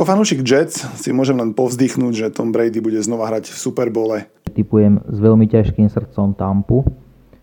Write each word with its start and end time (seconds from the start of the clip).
Ako 0.00 0.16
fanúšik 0.16 0.40
Jets 0.40 0.80
si 0.96 1.12
môžem 1.12 1.36
len 1.36 1.52
povzdychnúť, 1.52 2.24
že 2.24 2.32
Tom 2.32 2.56
Brady 2.56 2.80
bude 2.80 2.96
znova 3.04 3.28
hrať 3.28 3.52
v 3.52 3.60
Super 3.60 3.92
Bowle. 3.92 4.32
Typujem 4.48 4.96
s 5.04 5.20
veľmi 5.20 5.44
ťažkým 5.44 5.92
srdcom 5.92 6.32
Tampu. 6.32 6.88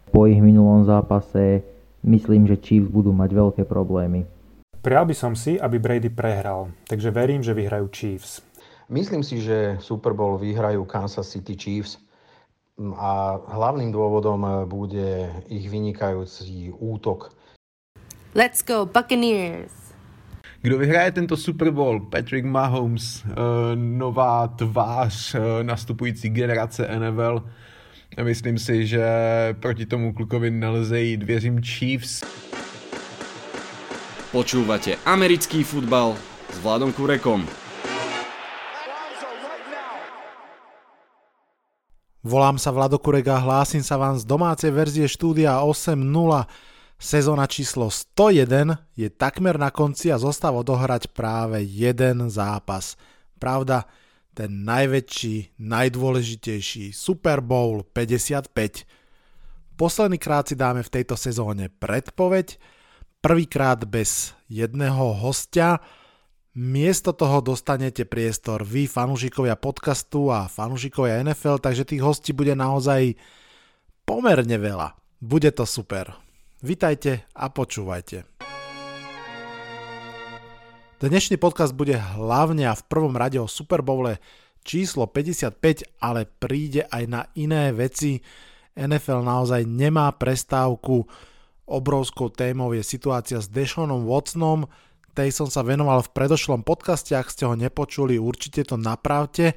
Po 0.10 0.26
ich 0.26 0.42
minulom 0.42 0.82
zápase 0.82 1.62
myslím, 2.02 2.50
že 2.50 2.58
Chiefs 2.58 2.90
budú 2.90 3.14
mať 3.14 3.30
veľké 3.30 3.62
problémy. 3.62 4.26
Prial 4.82 5.06
by 5.06 5.14
som 5.14 5.38
si, 5.38 5.62
aby 5.62 5.78
Brady 5.78 6.10
prehral, 6.10 6.74
takže 6.90 7.14
verím, 7.14 7.46
že 7.46 7.54
vyhrajú 7.54 7.94
Chiefs. 7.94 8.42
Myslím 8.90 9.22
si, 9.22 9.38
že 9.38 9.78
Super 9.78 10.18
Bowl 10.18 10.42
vyhrajú 10.42 10.82
Kansas 10.90 11.30
City 11.30 11.54
Chiefs 11.54 12.02
a 12.98 13.38
hlavným 13.54 13.94
dôvodom 13.94 14.66
bude 14.66 15.30
ich 15.46 15.70
vynikajúci 15.70 16.74
útok. 16.74 17.30
Let's 18.34 18.66
go 18.66 18.90
Buccaneers! 18.90 19.87
Kdo 20.68 20.84
vyhraje 20.84 21.12
tento 21.12 21.38
Super 21.40 21.72
Bowl? 21.72 22.12
Patrick 22.12 22.44
Mahomes, 22.44 23.24
eh, 23.24 23.32
nová 23.76 24.48
tvář 24.48 25.36
eh, 25.36 25.64
nastupující 25.64 26.30
generace 26.30 26.84
NFL. 27.00 27.44
Myslím 28.24 28.60
si, 28.60 28.88
že 28.88 29.06
proti 29.60 29.86
tomu 29.86 30.14
klukovi 30.14 30.52
nelze 30.52 31.00
jít. 31.00 31.24
Věřím 31.24 31.64
Chiefs. 31.64 32.24
Počúvate 34.32 35.00
americký 35.08 35.64
futbal 35.64 36.20
s 36.52 36.60
Vladom 36.60 36.92
Kurekom. 36.92 37.48
Volám 42.28 42.60
sa 42.60 42.76
Vlado 42.76 43.00
Kurek 43.00 43.32
a 43.32 43.40
hlásim 43.40 43.80
sa 43.80 43.96
vám 43.96 44.20
z 44.20 44.28
domácej 44.28 44.76
verzie 44.76 45.08
štúdia 45.08 45.64
8.0 45.64 45.96
Sezóna 46.98 47.46
číslo 47.46 47.94
101 47.94 48.98
je 48.98 49.14
takmer 49.14 49.62
na 49.62 49.70
konci 49.70 50.10
a 50.10 50.18
zostáva 50.18 50.66
odohrať 50.66 51.14
práve 51.14 51.62
jeden 51.62 52.26
zápas. 52.34 52.98
Pravda, 53.38 53.86
ten 54.34 54.66
najväčší, 54.66 55.62
najdôležitejší 55.62 56.90
Super 56.98 57.46
Bowl 57.46 57.86
55. 57.86 58.50
Posledný 59.78 60.18
krát 60.18 60.50
si 60.50 60.58
dáme 60.58 60.82
v 60.82 60.90
tejto 60.90 61.14
sezóne 61.14 61.70
predpoveď, 61.70 62.58
prvýkrát 63.22 63.78
bez 63.86 64.34
jedného 64.50 65.14
hostia. 65.22 65.78
Miesto 66.58 67.14
toho 67.14 67.46
dostanete 67.46 68.10
priestor 68.10 68.66
vy, 68.66 68.90
fanúšikovia 68.90 69.54
podcastu 69.54 70.34
a 70.34 70.50
fanúšikovia 70.50 71.22
NFL, 71.22 71.62
takže 71.62 71.86
tých 71.86 72.02
hostí 72.02 72.34
bude 72.34 72.58
naozaj 72.58 73.14
pomerne 74.02 74.58
veľa. 74.58 74.98
Bude 75.22 75.54
to 75.54 75.70
super. 75.70 76.27
Vitajte 76.58 77.30
a 77.38 77.54
počúvajte. 77.54 78.26
Dnešný 80.98 81.38
podcast 81.38 81.78
bude 81.78 81.94
hlavne 81.94 82.66
a 82.66 82.74
v 82.74 82.82
prvom 82.90 83.14
rade 83.14 83.38
o 83.38 83.46
Super 83.46 83.86
Bowle 83.86 84.18
číslo 84.66 85.06
55, 85.06 85.54
ale 86.02 86.26
príde 86.26 86.90
aj 86.90 87.04
na 87.06 87.30
iné 87.38 87.70
veci. 87.70 88.26
NFL 88.74 89.22
naozaj 89.22 89.70
nemá 89.70 90.10
prestávku. 90.18 91.06
Obrovskou 91.70 92.34
témou 92.34 92.74
je 92.74 92.82
situácia 92.82 93.38
s 93.38 93.54
Deshanom 93.54 94.10
Watsonom. 94.10 94.66
Tej 95.14 95.30
som 95.38 95.54
sa 95.54 95.62
venoval 95.62 96.02
v 96.10 96.14
predošlom 96.18 96.66
podcaste, 96.66 97.14
ak 97.14 97.30
ste 97.30 97.46
ho 97.46 97.54
nepočuli, 97.54 98.18
určite 98.18 98.66
to 98.66 98.82
napravte. 98.82 99.54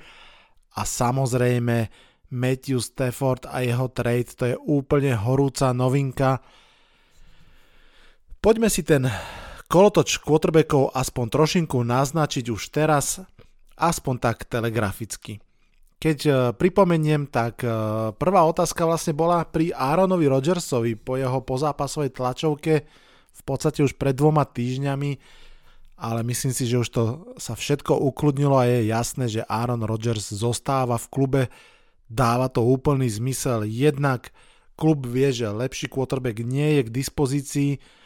A 0.76 0.84
samozrejme 0.84 1.88
Matthew 2.28 2.84
Stafford 2.84 3.48
a 3.48 3.64
jeho 3.64 3.88
trade, 3.88 4.36
to 4.36 4.44
je 4.52 4.56
úplne 4.68 5.16
horúca 5.16 5.72
novinka 5.72 6.44
Poďme 8.40 8.72
si 8.72 8.80
ten 8.80 9.04
kolotoč 9.68 10.16
quarterbackov 10.24 10.96
aspoň 10.96 11.26
trošinku 11.28 11.76
naznačiť 11.84 12.48
už 12.48 12.72
teraz, 12.72 13.20
aspoň 13.76 14.14
tak 14.16 14.48
telegraficky. 14.48 15.44
Keď 16.00 16.18
e, 16.24 16.32
pripomeniem, 16.56 17.28
tak 17.28 17.60
e, 17.60 17.68
prvá 18.16 18.48
otázka 18.48 18.88
vlastne 18.88 19.12
bola 19.12 19.44
pri 19.44 19.76
Aaronovi 19.76 20.24
Rodgersovi 20.24 20.96
po 20.96 21.20
jeho 21.20 21.44
pozápasovej 21.44 22.16
tlačovke 22.16 22.88
v 23.30 23.42
podstate 23.44 23.84
už 23.84 24.00
pred 24.00 24.16
dvoma 24.16 24.48
týždňami, 24.48 25.20
ale 26.00 26.20
myslím 26.24 26.56
si, 26.56 26.64
že 26.64 26.80
už 26.80 26.88
to 26.88 27.02
sa 27.36 27.52
všetko 27.52 27.92
ukludnilo 27.92 28.56
a 28.56 28.64
je 28.64 28.88
jasné, 28.88 29.28
že 29.28 29.44
Aaron 29.44 29.84
Rodgers 29.84 30.32
zostáva 30.32 30.96
v 30.96 31.10
klube, 31.12 31.42
dáva 32.08 32.48
to 32.48 32.64
úplný 32.64 33.04
zmysel, 33.12 33.68
jednak 33.68 34.32
klub 34.80 35.04
vie, 35.04 35.28
že 35.28 35.44
lepší 35.44 35.92
quarterback 35.92 36.40
nie 36.40 36.80
je 36.80 36.88
k 36.88 36.94
dispozícii, 37.04 37.99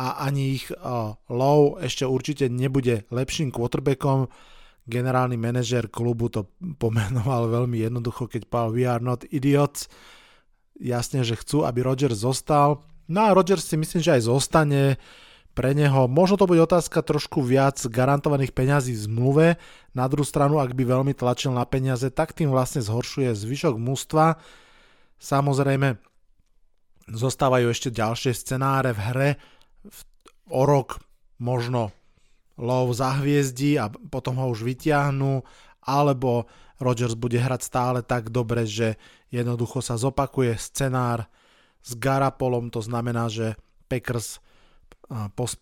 a 0.00 0.24
ani 0.24 0.56
ich 0.56 0.72
uh, 0.72 1.12
low 1.28 1.76
ešte 1.76 2.08
určite 2.08 2.48
nebude 2.48 3.04
lepším 3.12 3.52
quarterbackom. 3.52 4.32
Generálny 4.88 5.36
manažer 5.36 5.92
klubu 5.92 6.32
to 6.32 6.48
pomenoval 6.80 7.52
veľmi 7.52 7.84
jednoducho, 7.84 8.24
keď 8.24 8.48
povedal 8.48 8.72
we 8.72 8.88
are 8.88 9.04
not 9.04 9.28
idiots. 9.28 9.92
Jasne, 10.80 11.20
že 11.20 11.36
chcú, 11.36 11.68
aby 11.68 11.84
Rodgers 11.84 12.24
zostal. 12.24 12.80
No 13.12 13.28
a 13.28 13.36
Rodgers 13.36 13.68
si 13.68 13.76
myslím, 13.76 14.00
že 14.00 14.16
aj 14.16 14.22
zostane 14.24 14.96
pre 15.52 15.76
neho. 15.76 16.08
Možno 16.08 16.40
to 16.40 16.48
bude 16.48 16.64
otázka 16.64 17.04
trošku 17.04 17.44
viac 17.44 17.76
garantovaných 17.84 18.56
peňazí 18.56 18.96
v 18.96 19.04
zmluve. 19.04 19.46
Na 19.92 20.08
druhú 20.08 20.24
stranu, 20.24 20.56
ak 20.56 20.72
by 20.72 20.88
veľmi 20.88 21.12
tlačil 21.12 21.52
na 21.52 21.68
peniaze, 21.68 22.08
tak 22.08 22.32
tým 22.32 22.48
vlastne 22.48 22.80
zhoršuje 22.80 23.36
zvyšok 23.36 23.76
mústva. 23.76 24.40
Samozrejme, 25.20 26.00
zostávajú 27.12 27.68
ešte 27.68 27.92
ďalšie 27.92 28.32
scenáre 28.32 28.96
v 28.96 29.00
hre, 29.12 29.30
o 30.50 30.62
rok 30.66 31.00
možno 31.40 31.94
lov 32.60 32.92
zahviezdi 32.92 33.80
a 33.80 33.88
potom 33.88 34.36
ho 34.36 34.52
už 34.52 34.66
vyťahnú, 34.66 35.40
alebo 35.80 36.44
Rodgers 36.76 37.16
bude 37.16 37.40
hrať 37.40 37.60
stále 37.64 38.00
tak 38.04 38.28
dobre, 38.28 38.68
že 38.68 39.00
jednoducho 39.32 39.80
sa 39.80 39.96
zopakuje 39.96 40.60
scenár 40.60 41.28
s 41.80 41.96
Garapolom, 41.96 42.68
to 42.68 42.84
znamená, 42.84 43.32
že 43.32 43.56
Packers 43.88 44.44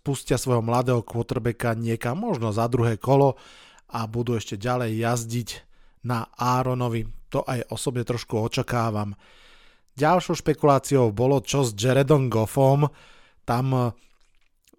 pustia 0.03 0.37
svojho 0.37 0.61
mladého 0.61 1.01
quarterbacka 1.07 1.79
niekam 1.79 2.19
možno 2.19 2.51
za 2.51 2.67
druhé 2.67 2.99
kolo 2.99 3.39
a 3.89 4.05
budú 4.05 4.37
ešte 4.37 4.59
ďalej 4.61 4.99
jazdiť 4.99 5.49
na 6.05 6.29
Aaronovi. 6.37 7.09
To 7.33 7.47
aj 7.47 7.71
osobne 7.73 8.05
trošku 8.05 8.37
očakávam. 8.37 9.17
Ďalšou 9.97 10.37
špekuláciou 10.39 11.15
bolo 11.15 11.41
čo 11.41 11.65
s 11.65 11.73
Jaredom 11.73 12.29
Goffom. 12.29 12.91
Tam 13.49 13.95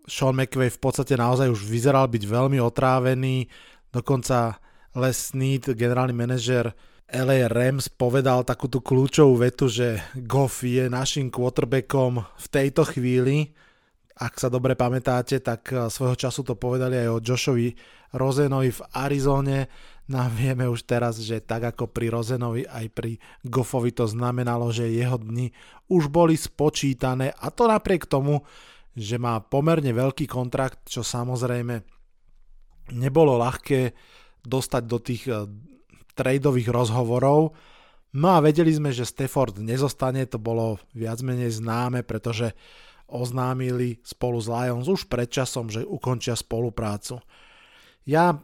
Sean 0.10 0.34
McVay 0.34 0.74
v 0.74 0.82
podstate 0.82 1.14
naozaj 1.14 1.54
už 1.54 1.70
vyzeral 1.70 2.10
byť 2.10 2.24
veľmi 2.26 2.58
otrávený, 2.58 3.46
dokonca 3.94 4.58
Les 4.98 5.14
Snead, 5.14 5.78
generálny 5.78 6.18
manažer 6.18 6.74
LA 7.10 7.50
Rams 7.50 7.90
povedal 7.90 8.46
takúto 8.46 8.86
kľúčovú 8.86 9.42
vetu, 9.42 9.66
že 9.66 9.98
Goff 10.30 10.62
je 10.62 10.90
našim 10.90 11.34
quarterbackom 11.34 12.22
v 12.22 12.48
tejto 12.50 12.86
chvíli. 12.86 13.50
Ak 14.14 14.38
sa 14.38 14.52
dobre 14.52 14.78
pamätáte, 14.78 15.42
tak 15.42 15.74
eh, 15.74 15.90
svojho 15.90 16.18
času 16.18 16.46
to 16.46 16.54
povedali 16.54 17.02
aj 17.02 17.10
o 17.10 17.22
Joshovi 17.22 17.74
Rozenovi 18.14 18.70
v 18.70 18.82
Arizone. 18.94 19.60
No 20.10 20.26
vieme 20.26 20.66
už 20.66 20.90
teraz, 20.90 21.22
že 21.22 21.42
tak 21.42 21.70
ako 21.70 21.90
pri 21.90 22.10
Rozenovi, 22.10 22.66
aj 22.66 22.86
pri 22.94 23.22
Goffovi 23.46 23.94
to 23.94 24.10
znamenalo, 24.10 24.74
že 24.74 24.90
jeho 24.90 25.22
dni 25.22 25.54
už 25.86 26.10
boli 26.10 26.34
spočítané 26.34 27.30
a 27.38 27.54
to 27.54 27.70
napriek 27.70 28.10
tomu, 28.10 28.42
že 28.98 29.22
má 29.22 29.40
pomerne 29.42 29.94
veľký 29.94 30.26
kontrakt, 30.26 30.86
čo 30.90 31.06
samozrejme 31.06 31.82
nebolo 32.94 33.38
ľahké 33.38 33.94
dostať 34.44 34.84
do 34.86 34.98
tých 34.98 35.24
eh, 35.30 35.46
tradeových 36.18 36.70
rozhovorov. 36.70 37.54
No 38.10 38.28
a 38.34 38.42
vedeli 38.42 38.74
sme, 38.74 38.90
že 38.90 39.06
Stafford 39.06 39.62
nezostane, 39.62 40.26
to 40.26 40.42
bolo 40.42 40.82
viac 40.98 41.22
menej 41.22 41.62
známe, 41.62 42.02
pretože 42.02 42.58
oznámili 43.10 44.02
spolu 44.02 44.38
s 44.42 44.50
Lions 44.50 44.86
už 44.90 45.10
predčasom, 45.10 45.70
že 45.70 45.86
ukončia 45.86 46.34
spoluprácu. 46.34 47.22
Ja, 48.06 48.42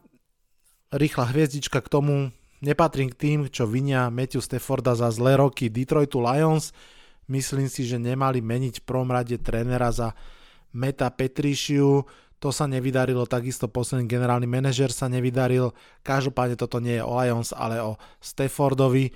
rýchla 0.94 1.34
hviezdička 1.34 1.82
k 1.82 1.90
tomu, 1.90 2.16
nepatrím 2.62 3.10
k 3.10 3.18
tým, 3.18 3.40
čo 3.50 3.66
vinia 3.66 4.14
Matthew 4.14 4.42
Stafforda 4.42 4.94
za 4.94 5.10
zlé 5.10 5.38
roky 5.38 5.70
Detroitu 5.70 6.22
Lions. 6.22 6.74
Myslím 7.26 7.66
si, 7.66 7.90
že 7.90 7.98
nemali 7.98 8.42
meniť 8.42 8.82
v 8.82 8.86
prvom 8.86 9.10
rade 9.10 9.38
trénera 9.42 9.90
za 9.90 10.14
Meta 10.76 11.08
Petrišiu, 11.08 12.04
to 12.44 12.52
sa 12.52 12.68
nevydarilo, 12.68 13.24
takisto 13.26 13.72
posledný 13.72 14.06
generálny 14.06 14.46
manažer 14.46 14.92
sa 14.92 15.08
nevydaril, 15.08 15.72
každopádne 16.04 16.60
toto 16.60 16.84
nie 16.84 17.00
je 17.00 17.04
o 17.08 17.16
Lions, 17.16 17.56
ale 17.56 17.80
o 17.80 17.96
Staffordovi. 18.20 19.16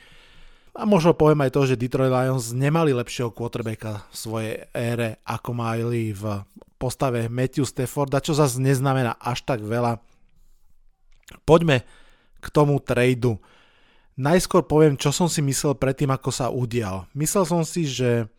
A 0.80 0.88
možno 0.88 1.12
poviem 1.12 1.44
aj 1.44 1.52
to, 1.52 1.62
že 1.68 1.76
Detroit 1.76 2.10
Lions 2.10 2.56
nemali 2.56 2.96
lepšieho 2.96 3.36
quarterbacka 3.36 4.08
v 4.08 4.16
svojej 4.16 4.56
ére, 4.72 5.20
ako 5.28 5.52
mali 5.52 6.16
v 6.16 6.48
postave 6.80 7.28
Matthew 7.28 7.68
Stafforda, 7.68 8.24
čo 8.24 8.32
zase 8.32 8.64
neznamená 8.64 9.20
až 9.20 9.44
tak 9.44 9.60
veľa. 9.60 10.00
Poďme 11.44 11.84
k 12.40 12.48
tomu 12.50 12.80
tradu. 12.80 13.36
Najskôr 14.16 14.64
poviem, 14.64 14.96
čo 14.96 15.12
som 15.12 15.28
si 15.28 15.44
myslel 15.44 15.76
predtým, 15.76 16.08
ako 16.12 16.32
sa 16.32 16.48
udial. 16.48 17.06
Myslel 17.12 17.44
som 17.44 17.68
si, 17.68 17.84
že 17.84 18.32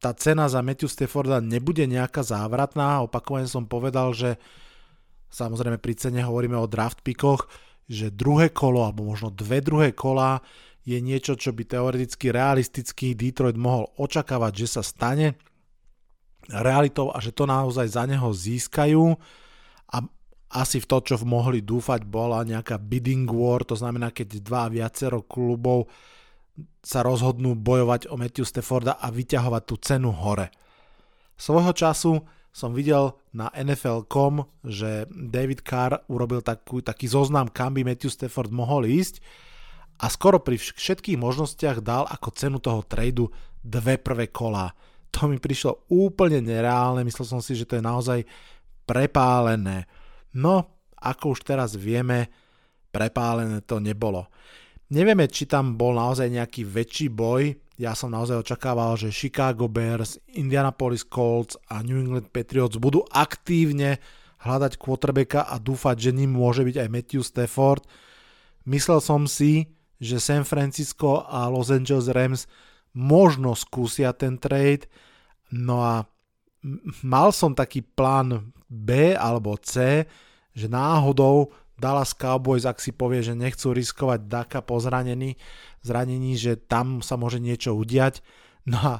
tá 0.00 0.16
cena 0.16 0.48
za 0.48 0.64
Matthew 0.64 0.88
Stafforda 0.88 1.44
nebude 1.44 1.84
nejaká 1.84 2.24
závratná. 2.24 3.04
Opakovane 3.04 3.44
som 3.44 3.68
povedal, 3.68 4.16
že 4.16 4.40
samozrejme 5.28 5.76
pri 5.76 5.94
cene 5.94 6.24
hovoríme 6.24 6.56
o 6.56 6.64
draft 6.64 7.04
pickoch, 7.04 7.52
že 7.84 8.08
druhé 8.08 8.48
kolo 8.50 8.88
alebo 8.88 9.04
možno 9.04 9.28
dve 9.28 9.60
druhé 9.60 9.92
kola 9.92 10.40
je 10.88 10.96
niečo, 10.96 11.36
čo 11.36 11.52
by 11.52 11.68
teoreticky 11.68 12.32
realisticky 12.32 13.12
Detroit 13.12 13.60
mohol 13.60 13.92
očakávať, 14.00 14.52
že 14.64 14.80
sa 14.80 14.82
stane 14.82 15.36
realitou 16.48 17.12
a 17.12 17.20
že 17.20 17.36
to 17.36 17.44
naozaj 17.44 17.84
za 17.84 18.08
neho 18.08 18.32
získajú 18.32 19.04
a 19.92 19.96
asi 20.50 20.82
v 20.82 20.88
to, 20.88 20.98
čo 21.04 21.14
mohli 21.22 21.62
dúfať, 21.62 22.08
bola 22.08 22.42
nejaká 22.42 22.80
bidding 22.80 23.28
war, 23.28 23.62
to 23.62 23.78
znamená, 23.78 24.10
keď 24.10 24.42
dva 24.42 24.66
viacero 24.66 25.22
klubov 25.22 25.86
sa 26.80 27.04
rozhodnú 27.04 27.54
bojovať 27.56 28.08
o 28.08 28.16
Matthew 28.16 28.48
Stafforda 28.48 28.96
a 28.96 29.12
vyťahovať 29.12 29.62
tú 29.68 29.74
cenu 29.80 30.10
hore. 30.10 30.48
Svojho 31.36 31.72
času 31.72 32.12
som 32.50 32.74
videl 32.74 33.14
na 33.30 33.48
NFL.com, 33.54 34.42
že 34.66 35.06
David 35.08 35.62
Carr 35.62 36.02
urobil 36.10 36.42
takú, 36.42 36.82
taký 36.82 37.06
zoznam, 37.06 37.46
kam 37.46 37.78
by 37.78 37.86
Matthew 37.86 38.10
Stafford 38.10 38.50
mohol 38.50 38.90
ísť 38.90 39.22
a 40.00 40.08
skoro 40.08 40.40
pri 40.40 40.56
všetkých 40.56 41.20
možnostiach 41.20 41.84
dal 41.84 42.08
ako 42.08 42.28
cenu 42.32 42.58
toho 42.58 42.82
tradu 42.82 43.28
dve 43.60 44.00
prvé 44.00 44.32
kolá. 44.32 44.72
To 45.12 45.28
mi 45.28 45.36
prišlo 45.36 45.90
úplne 45.92 46.40
nereálne, 46.40 47.04
myslel 47.04 47.26
som 47.28 47.40
si, 47.44 47.52
že 47.54 47.68
to 47.68 47.76
je 47.78 47.84
naozaj 47.84 48.24
prepálené. 48.88 49.84
No, 50.34 50.80
ako 50.96 51.36
už 51.36 51.46
teraz 51.46 51.76
vieme, 51.76 52.32
prepálené 52.90 53.62
to 53.62 53.78
nebolo. 53.78 54.26
Nevieme, 54.90 55.30
či 55.30 55.46
tam 55.46 55.78
bol 55.78 55.94
naozaj 55.94 56.26
nejaký 56.26 56.66
väčší 56.66 57.14
boj. 57.14 57.54
Ja 57.78 57.94
som 57.94 58.10
naozaj 58.10 58.42
očakával, 58.42 58.98
že 58.98 59.14
Chicago 59.14 59.70
Bears, 59.70 60.18
Indianapolis 60.34 61.06
Colts 61.06 61.54
a 61.70 61.80
New 61.86 61.96
England 61.96 62.34
Patriots 62.34 62.74
budú 62.74 63.06
aktívne 63.14 64.02
hľadať 64.42 64.76
quarterbacka 64.82 65.46
a 65.46 65.62
dúfať, 65.62 66.10
že 66.10 66.10
ním 66.10 66.34
môže 66.34 66.66
byť 66.66 66.76
aj 66.82 66.88
Matthew 66.90 67.22
Stafford. 67.22 67.86
Myslel 68.66 68.98
som 68.98 69.30
si, 69.30 69.70
že 70.02 70.18
San 70.18 70.42
Francisco 70.42 71.22
a 71.22 71.46
Los 71.46 71.70
Angeles 71.70 72.10
Rams 72.10 72.50
možno 72.90 73.54
skúsia 73.54 74.10
ten 74.10 74.42
trade, 74.42 74.90
no 75.54 75.86
a 75.86 76.02
mal 77.06 77.30
som 77.30 77.54
taký 77.54 77.86
plán 77.86 78.50
B 78.66 79.14
alebo 79.14 79.54
C, 79.60 80.02
že 80.50 80.66
náhodou 80.66 81.54
Dallas 81.80 82.12
Cowboys, 82.12 82.68
ak 82.68 82.76
si 82.76 82.92
povie, 82.92 83.24
že 83.24 83.32
nechcú 83.32 83.72
riskovať 83.72 84.28
Daka 84.28 84.60
po 84.60 84.76
zranení, 84.76 85.40
zranení, 85.80 86.36
že 86.36 86.60
tam 86.60 87.00
sa 87.00 87.16
môže 87.16 87.40
niečo 87.40 87.72
udiať. 87.72 88.20
No 88.68 88.76
a 88.76 88.94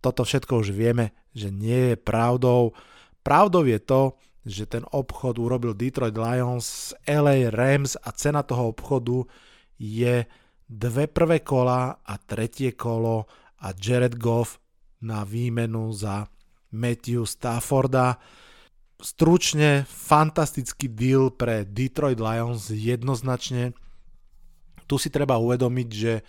toto 0.00 0.24
všetko 0.24 0.64
už 0.64 0.72
vieme, 0.72 1.12
že 1.36 1.52
nie 1.52 1.92
je 1.92 1.96
pravdou. 2.00 2.72
Pravdou 3.20 3.68
je 3.68 3.76
to, 3.76 4.16
že 4.44 4.68
ten 4.68 4.84
obchod 4.88 5.40
urobil 5.40 5.72
Detroit 5.72 6.16
Lions 6.16 6.92
z 6.92 6.96
LA 7.08 7.48
Rams 7.52 7.96
a 8.00 8.12
cena 8.12 8.44
toho 8.44 8.72
obchodu 8.72 9.24
je 9.80 10.24
dve 10.68 11.04
prvé 11.08 11.40
kola 11.40 12.00
a 12.04 12.14
tretie 12.20 12.76
kolo 12.76 13.28
a 13.64 13.72
Jared 13.72 14.20
Goff 14.20 14.60
na 15.04 15.24
výmenu 15.24 15.92
za 15.92 16.28
Matthew 16.72 17.24
Stafforda 17.24 18.20
stručne 19.04 19.84
fantastický 19.84 20.88
deal 20.88 21.28
pre 21.28 21.68
Detroit 21.68 22.16
Lions 22.16 22.72
jednoznačne. 22.72 23.76
Tu 24.88 24.96
si 24.96 25.12
treba 25.12 25.36
uvedomiť, 25.36 25.88
že 25.92 26.24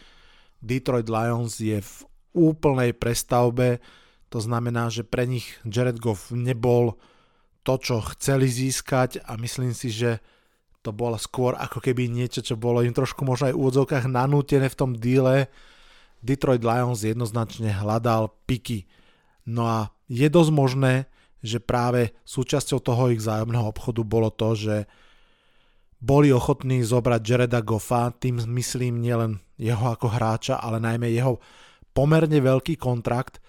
Detroit 0.59 1.07
Lions 1.07 1.55
je 1.63 1.79
v 1.79 1.95
úplnej 2.35 2.91
prestavbe, 2.91 3.79
to 4.27 4.43
znamená, 4.43 4.91
že 4.91 5.07
pre 5.07 5.23
nich 5.23 5.47
Jared 5.63 6.03
Goff 6.03 6.35
nebol 6.35 6.99
to, 7.63 7.79
čo 7.79 8.03
chceli 8.11 8.51
získať 8.51 9.23
a 9.23 9.39
myslím 9.39 9.71
si, 9.71 9.87
že 9.87 10.19
to 10.83 10.91
bolo 10.91 11.15
skôr 11.15 11.55
ako 11.55 11.81
keby 11.81 12.11
niečo, 12.11 12.43
čo 12.43 12.59
bolo 12.59 12.83
im 12.83 12.93
trošku 12.93 13.25
možno 13.25 13.49
aj 13.49 13.55
v 13.55 13.61
úvodzovkách 13.63 14.05
nanútené 14.05 14.67
v 14.69 14.77
tom 14.77 14.91
díle. 14.93 15.49
Detroit 16.21 16.61
Lions 16.61 17.01
jednoznačne 17.01 17.71
hľadal 17.71 18.35
piky. 18.45 18.85
No 19.47 19.65
a 19.65 19.79
je 20.05 20.27
dosť 20.29 20.51
možné, 20.53 20.93
že 21.45 21.61
práve 21.61 22.17
súčasťou 22.25 22.81
toho 22.81 23.13
ich 23.13 23.21
zájomného 23.21 23.69
obchodu 23.69 24.01
bolo 24.01 24.33
to, 24.33 24.57
že 24.57 24.75
boli 26.01 26.29
ochotní 26.33 26.83
zobrať 26.83 27.21
Jareda 27.23 27.61
Goffa, 27.63 28.13
tým 28.17 28.43
myslím 28.57 28.99
nielen 28.99 29.41
jeho 29.55 29.89
ako 29.89 30.11
hráča, 30.11 30.59
ale 30.59 30.81
najmä 30.81 31.09
jeho 31.13 31.39
pomerne 31.95 32.37
veľký 32.41 32.75
kontrakt 32.75 33.39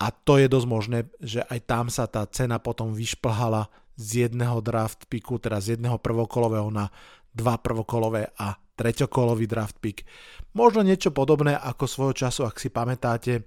a 0.00 0.08
to 0.14 0.40
je 0.40 0.48
dosť 0.48 0.68
možné, 0.70 0.98
že 1.20 1.44
aj 1.44 1.58
tam 1.68 1.86
sa 1.92 2.08
tá 2.08 2.24
cena 2.30 2.56
potom 2.56 2.96
vyšplhala 2.96 3.68
z 4.00 4.28
jedného 4.28 4.64
draft 4.64 5.04
picku, 5.12 5.36
teda 5.36 5.60
z 5.60 5.76
jedného 5.76 6.00
prvokolového 6.00 6.72
na 6.72 6.88
dva 7.36 7.60
prvokolové 7.60 8.32
a 8.40 8.56
treťokolový 8.80 9.44
draft 9.44 9.76
pick. 9.76 10.08
Možno 10.56 10.80
niečo 10.80 11.12
podobné 11.12 11.52
ako 11.52 11.84
svojho 11.84 12.14
času, 12.16 12.48
ak 12.48 12.56
si 12.56 12.72
pamätáte, 12.72 13.44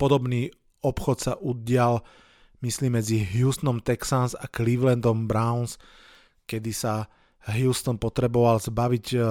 podobný 0.00 0.48
obchod 0.84 1.18
sa 1.18 1.32
udial, 1.38 2.02
myslím, 2.62 2.98
medzi 2.98 3.22
Houstonom 3.22 3.82
Texans 3.82 4.34
a 4.38 4.46
Clevelandom 4.50 5.26
Browns, 5.26 5.78
kedy 6.48 6.72
sa 6.72 7.06
Houston 7.48 7.96
potreboval 7.96 8.60
zbaviť 8.60 9.06
uh, 9.16 9.24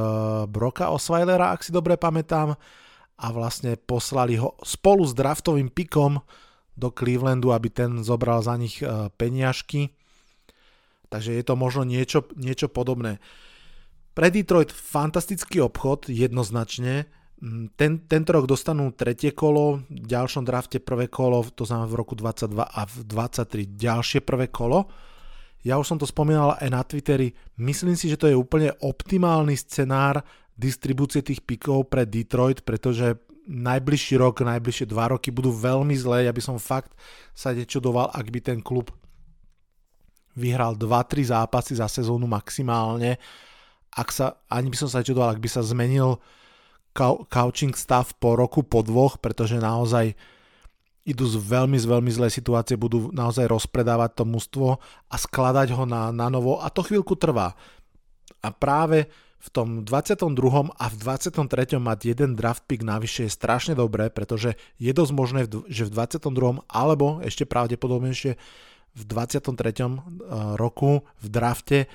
Broka 0.49 0.89
Osweilera, 0.89 1.53
ak 1.53 1.61
si 1.61 1.69
dobre 1.69 1.99
pamätám, 1.99 2.57
a 3.17 3.27
vlastne 3.33 3.77
poslali 3.77 4.37
ho 4.37 4.57
spolu 4.61 5.05
s 5.05 5.13
draftovým 5.13 5.73
pikom 5.73 6.21
do 6.77 6.93
Clevelandu, 6.93 7.49
aby 7.49 7.69
ten 7.73 8.05
zobral 8.05 8.45
za 8.45 8.53
nich 8.57 8.81
uh, 8.81 9.09
peniažky. 9.17 9.93
Takže 11.09 11.33
je 11.33 11.43
to 11.45 11.57
možno 11.57 11.87
niečo, 11.87 12.29
niečo 12.37 12.69
podobné. 12.69 13.17
Pre 14.13 14.27
Detroit 14.33 14.73
fantastický 14.73 15.61
obchod, 15.61 16.09
jednoznačne. 16.09 17.09
Mm, 17.37 17.69
ten, 17.77 18.01
tento 18.09 18.33
rok 18.33 18.49
dostanú 18.49 18.89
tretie 18.97 19.29
kolo, 19.29 19.85
v 19.85 20.07
ďalšom 20.09 20.41
drafte 20.41 20.81
prvé 20.81 21.05
kolo, 21.05 21.45
to 21.53 21.69
znamená 21.69 21.85
v 21.85 21.97
roku 22.01 22.17
22 22.17 22.65
a 22.65 22.81
v 22.89 22.95
23 23.05 23.77
ďalšie 23.77 24.19
prvé 24.25 24.49
kolo. 24.49 24.89
Ja 25.61 25.77
už 25.77 25.85
som 25.85 25.99
to 26.01 26.09
spomínal 26.09 26.57
aj 26.57 26.69
na 26.69 26.81
Twitteri, 26.81 27.33
myslím 27.61 27.93
si, 27.93 28.09
že 28.09 28.17
to 28.17 28.29
je 28.29 28.37
úplne 28.37 28.73
optimálny 28.81 29.53
scenár 29.53 30.25
distribúcie 30.57 31.21
tých 31.21 31.45
pikov 31.45 31.93
pre 31.93 32.09
Detroit, 32.09 32.65
pretože 32.65 33.21
najbližší 33.45 34.17
rok, 34.17 34.41
najbližšie 34.41 34.89
dva 34.89 35.13
roky 35.13 35.29
budú 35.29 35.53
veľmi 35.53 35.93
zlé. 35.93 36.25
Ja 36.25 36.33
by 36.33 36.41
som 36.41 36.57
fakt 36.57 36.97
sa 37.37 37.53
nečudoval, 37.53 38.09
ak 38.11 38.27
by 38.33 38.39
ten 38.41 38.59
klub 38.65 38.89
vyhral 40.37 40.77
2-3 40.77 41.33
zápasy 41.33 41.77
za 41.77 41.89
sezónu 41.89 42.29
maximálne. 42.29 43.17
Ak 43.93 44.13
sa, 44.13 44.37
ani 44.49 44.69
by 44.69 44.77
som 44.77 44.89
sa 44.89 45.01
nečudoval, 45.01 45.33
ak 45.33 45.41
by 45.41 45.49
sa 45.49 45.65
zmenil 45.65 46.21
coaching 47.29 47.77
stav 47.77 48.09
po 48.17 48.33
roku, 48.33 48.65
po 48.65 48.81
dvoch, 48.81 49.21
pretože 49.21 49.61
naozaj 49.61 50.17
idú 51.07 51.23
z 51.23 51.39
veľmi, 51.39 51.79
z 51.79 51.85
veľmi 51.87 52.11
zlé 52.11 52.27
situácie, 52.27 52.75
budú 52.75 53.13
naozaj 53.15 53.47
rozpredávať 53.47 54.19
to 54.19 54.23
mužstvo 54.27 54.67
a 55.07 55.15
skladať 55.15 55.71
ho 55.71 55.87
na, 55.87 56.11
na 56.11 56.27
novo 56.27 56.59
a 56.59 56.67
to 56.67 56.83
chvíľku 56.83 57.15
trvá. 57.15 57.55
A 58.43 58.51
práve 58.51 59.07
v 59.37 59.49
tom 59.53 59.85
22. 59.85 60.27
a 60.75 60.85
v 60.89 60.95
23. 60.99 61.79
mať 61.79 61.99
jeden 62.03 62.35
draft 62.35 62.65
pick 62.67 62.83
navyše 62.83 63.29
je 63.29 63.31
strašne 63.31 63.77
dobré, 63.77 64.11
pretože 64.11 64.59
je 64.81 64.91
dosť 64.91 65.13
možné, 65.13 65.41
že 65.69 65.87
v 65.87 65.91
22. 65.93 66.67
alebo 66.67 67.23
ešte 67.23 67.47
pravdepodobnejšie 67.47 68.35
v 68.97 69.01
23. 69.05 69.53
Eh, 69.53 69.93
roku 70.57 71.05
v 71.21 71.27
drafte 71.29 71.85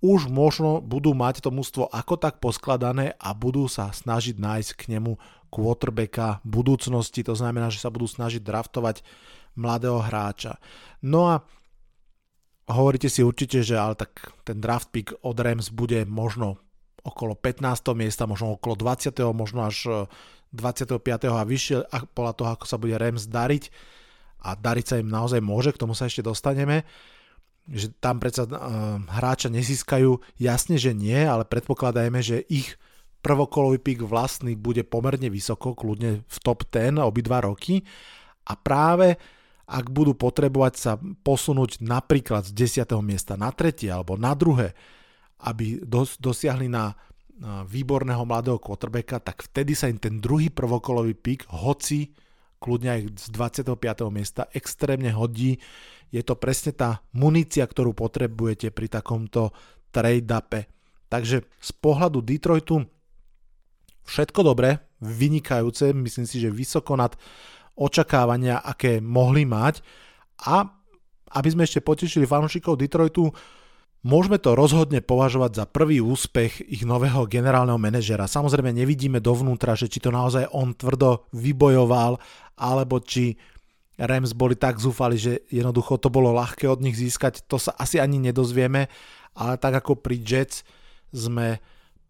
už 0.00 0.32
možno 0.32 0.80
budú 0.80 1.12
mať 1.12 1.44
to 1.44 1.52
mústvo 1.52 1.84
ako 1.92 2.16
tak 2.16 2.40
poskladané 2.40 3.12
a 3.20 3.36
budú 3.36 3.68
sa 3.68 3.92
snažiť 3.92 4.40
nájsť 4.40 4.70
k 4.76 4.82
nemu 4.96 5.20
quarterbacka 5.52 6.40
budúcnosti, 6.46 7.20
to 7.20 7.36
znamená, 7.36 7.68
že 7.68 7.84
sa 7.84 7.92
budú 7.92 8.08
snažiť 8.08 8.40
draftovať 8.40 9.04
mladého 9.60 10.00
hráča. 10.00 10.56
No 11.04 11.28
a 11.28 11.44
hovoríte 12.70 13.12
si 13.12 13.20
určite, 13.20 13.60
že 13.60 13.76
ale 13.76 13.98
tak 13.98 14.32
ten 14.46 14.62
draft 14.62 14.88
pick 14.88 15.12
od 15.20 15.36
Rams 15.36 15.68
bude 15.68 16.06
možno 16.08 16.56
okolo 17.04 17.36
15. 17.36 17.92
miesta, 17.92 18.24
možno 18.24 18.56
okolo 18.56 18.76
20. 18.78 19.12
možno 19.36 19.68
až 19.68 20.08
25. 20.54 20.96
E, 20.96 21.28
a 21.28 21.44
vyššie 21.44 21.76
podľa 22.16 22.32
toho, 22.36 22.48
ako 22.56 22.64
sa 22.64 22.76
bude 22.80 22.96
Rams 22.96 23.28
dariť 23.28 23.68
a 24.40 24.56
dariť 24.56 24.86
sa 24.86 24.96
im 24.96 25.08
naozaj 25.08 25.40
môže, 25.44 25.76
k 25.76 25.80
tomu 25.80 25.92
sa 25.92 26.08
ešte 26.08 26.24
dostaneme 26.24 26.88
že 27.70 27.94
tam 28.02 28.18
predsa 28.18 28.44
uh, 28.44 28.98
hráča 29.06 29.48
nezískajú, 29.48 30.18
jasne, 30.42 30.76
že 30.76 30.90
nie, 30.90 31.16
ale 31.16 31.46
predpokladajme, 31.46 32.20
že 32.20 32.42
ich 32.50 32.74
prvokolový 33.22 33.78
pík 33.78 34.00
vlastný 34.02 34.58
bude 34.58 34.82
pomerne 34.82 35.30
vysoko, 35.30 35.78
kľudne 35.78 36.26
v 36.26 36.36
top 36.42 36.66
10 36.66 36.98
obidva 36.98 37.44
roky 37.44 37.86
a 38.48 38.58
práve 38.58 39.20
ak 39.70 39.86
budú 39.86 40.18
potrebovať 40.18 40.74
sa 40.74 40.92
posunúť 40.98 41.78
napríklad 41.78 42.42
z 42.42 42.82
10. 42.82 42.90
miesta 43.06 43.38
na 43.38 43.54
tretie 43.54 43.86
alebo 43.86 44.18
na 44.18 44.34
druhé, 44.34 44.74
aby 45.46 45.78
dos- 45.86 46.18
dosiahli 46.18 46.66
na 46.66 46.98
výborného 47.64 48.20
mladého 48.28 48.60
quarterbacka, 48.60 49.16
tak 49.16 49.40
vtedy 49.48 49.72
sa 49.72 49.88
im 49.88 49.96
ten 49.96 50.20
druhý 50.20 50.52
prvokolový 50.52 51.16
pík, 51.16 51.48
hoci 51.48 52.12
kľudne 52.60 52.90
aj 52.92 53.00
z 53.16 53.26
25. 53.32 53.80
miesta, 54.12 54.44
extrémne 54.52 55.08
hodí. 55.16 55.56
Je 56.10 56.22
to 56.26 56.34
presne 56.34 56.74
tá 56.74 57.02
munícia, 57.14 57.62
ktorú 57.62 57.94
potrebujete 57.94 58.74
pri 58.74 58.90
takomto 58.90 59.54
trade-upe. 59.94 60.66
Takže 61.10 61.42
z 61.46 61.70
pohľadu 61.82 62.22
Detroitu 62.22 62.86
všetko 64.06 64.40
dobré, 64.46 64.78
vynikajúce, 65.02 65.94
myslím 65.94 66.26
si, 66.26 66.42
že 66.42 66.54
vysoko 66.54 66.94
nad 66.98 67.14
očakávania, 67.78 68.62
aké 68.62 68.98
mohli 68.98 69.46
mať. 69.46 69.82
A 70.46 70.66
aby 71.30 71.48
sme 71.50 71.62
ešte 71.62 71.82
potešili 71.82 72.26
fanúšikov 72.26 72.78
Detroitu, 72.78 73.30
môžeme 74.02 74.42
to 74.42 74.58
rozhodne 74.58 74.98
považovať 74.98 75.62
za 75.62 75.64
prvý 75.70 76.02
úspech 76.02 76.58
ich 76.66 76.82
nového 76.82 77.26
generálneho 77.30 77.78
manažera. 77.78 78.26
Samozrejme 78.26 78.74
nevidíme 78.74 79.22
dovnútra, 79.22 79.78
že 79.78 79.86
či 79.86 80.02
to 80.02 80.10
naozaj 80.10 80.50
on 80.50 80.74
tvrdo 80.74 81.30
vybojoval, 81.30 82.18
alebo 82.58 82.98
či 82.98 83.38
Rams 84.00 84.32
boli 84.32 84.56
tak 84.56 84.80
zúfali, 84.80 85.20
že 85.20 85.44
jednoducho 85.52 86.00
to 86.00 86.08
bolo 86.08 86.32
ľahké 86.32 86.64
od 86.64 86.80
nich 86.80 86.96
získať. 86.96 87.44
To 87.52 87.60
sa 87.60 87.76
asi 87.76 88.00
ani 88.00 88.16
nedozvieme, 88.16 88.88
ale 89.36 89.54
tak 89.60 89.84
ako 89.84 90.00
pri 90.00 90.16
Jets 90.24 90.64
sme 91.12 91.60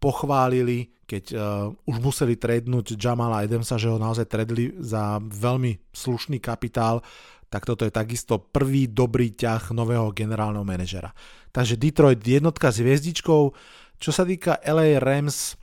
pochválili, 0.01 0.89
keď 1.05 1.23
uh, 1.35 1.69
už 1.85 1.97
museli 2.01 2.39
tradnúť 2.39 2.97
Jamala 2.97 3.43
Adamsa, 3.43 3.77
že 3.77 3.91
ho 3.91 4.01
naozaj 4.01 4.25
tradli 4.25 4.73
za 4.79 5.19
veľmi 5.19 5.93
slušný 5.93 6.41
kapitál, 6.41 7.03
tak 7.51 7.67
toto 7.67 7.83
je 7.83 7.91
takisto 7.91 8.39
prvý 8.39 8.87
dobrý 8.87 9.35
ťah 9.35 9.75
nového 9.75 10.15
generálneho 10.15 10.63
manažera. 10.63 11.11
Takže 11.51 11.75
Detroit 11.75 12.23
jednotka 12.23 12.71
s 12.71 12.79
hviezdičkou. 12.79 13.51
Čo 13.99 14.11
sa 14.15 14.23
týka 14.23 14.57
LA 14.63 14.97
Rams, 15.03 15.59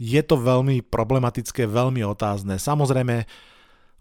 je 0.00 0.22
to 0.24 0.40
veľmi 0.40 0.80
problematické, 0.88 1.68
veľmi 1.68 2.00
otázne. 2.02 2.56
Samozrejme, 2.56 3.28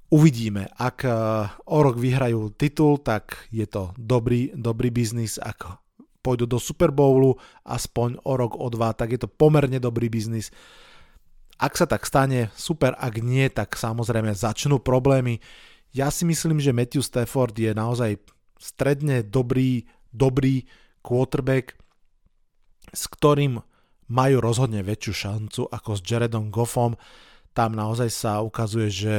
uvidíme. 0.07 0.71
Ak 0.75 1.03
uh, 1.03 1.51
o 1.67 1.79
rok 1.83 1.99
vyhrajú 1.99 2.55
titul, 2.55 2.99
tak 2.99 3.47
je 3.51 3.67
to 3.67 3.91
dobrý, 3.99 4.51
dobrý 4.55 4.91
biznis. 4.91 5.39
Ak 5.39 5.79
pôjdu 6.23 6.43
do 6.43 6.59
Super 6.59 6.91
Bowlu 6.91 7.39
aspoň 7.63 8.19
o 8.27 8.33
rok, 8.35 8.59
o 8.59 8.67
dva, 8.67 8.91
tak 8.91 9.15
je 9.15 9.19
to 9.23 9.31
pomerne 9.31 9.79
dobrý 9.79 10.11
biznis. 10.11 10.51
Ak 11.57 11.73
sa 11.73 11.89
tak 11.89 12.05
stane, 12.05 12.53
super, 12.53 12.93
ak 12.99 13.17
nie, 13.23 13.49
tak 13.49 13.73
samozrejme 13.73 14.35
začnú 14.35 14.77
problémy. 14.77 15.41
Ja 15.95 16.13
si 16.13 16.27
myslím, 16.27 16.61
že 16.61 16.75
Matthew 16.75 17.01
Stafford 17.01 17.55
je 17.57 17.73
naozaj 17.73 18.21
stredne 18.61 19.25
dobrý, 19.25 19.89
dobrý 20.13 20.69
quarterback, 21.01 21.79
s 22.93 23.09
ktorým 23.09 23.63
majú 24.07 24.37
rozhodne 24.39 24.85
väčšiu 24.85 25.13
šancu 25.15 25.61
ako 25.71 25.89
s 25.97 26.01
Jaredom 26.05 26.53
Goffom. 26.53 26.93
Tam 27.57 27.73
naozaj 27.73 28.09
sa 28.13 28.45
ukazuje, 28.45 28.87
že 28.93 29.15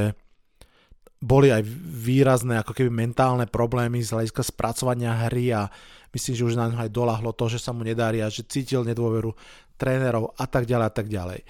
boli 1.18 1.50
aj 1.50 1.66
výrazné 1.82 2.62
ako 2.62 2.78
keby 2.78 2.90
mentálne 2.94 3.46
problémy 3.50 3.98
z 3.98 4.14
hľadiska 4.14 4.46
spracovania 4.46 5.26
hry 5.26 5.50
a 5.50 5.66
myslím, 6.14 6.34
že 6.38 6.46
už 6.46 6.54
na 6.54 6.70
ňo 6.70 6.78
aj 6.86 6.94
dolahlo 6.94 7.34
to, 7.34 7.50
že 7.50 7.58
sa 7.58 7.74
mu 7.74 7.82
nedarí 7.82 8.22
a 8.22 8.30
že 8.30 8.46
cítil 8.46 8.86
nedôveru 8.86 9.34
trénerov 9.74 10.34
a 10.38 10.46
tak 10.46 10.70
ďalej 10.70 10.86
a 10.86 10.92
tak 10.94 11.06
ďalej. 11.10 11.40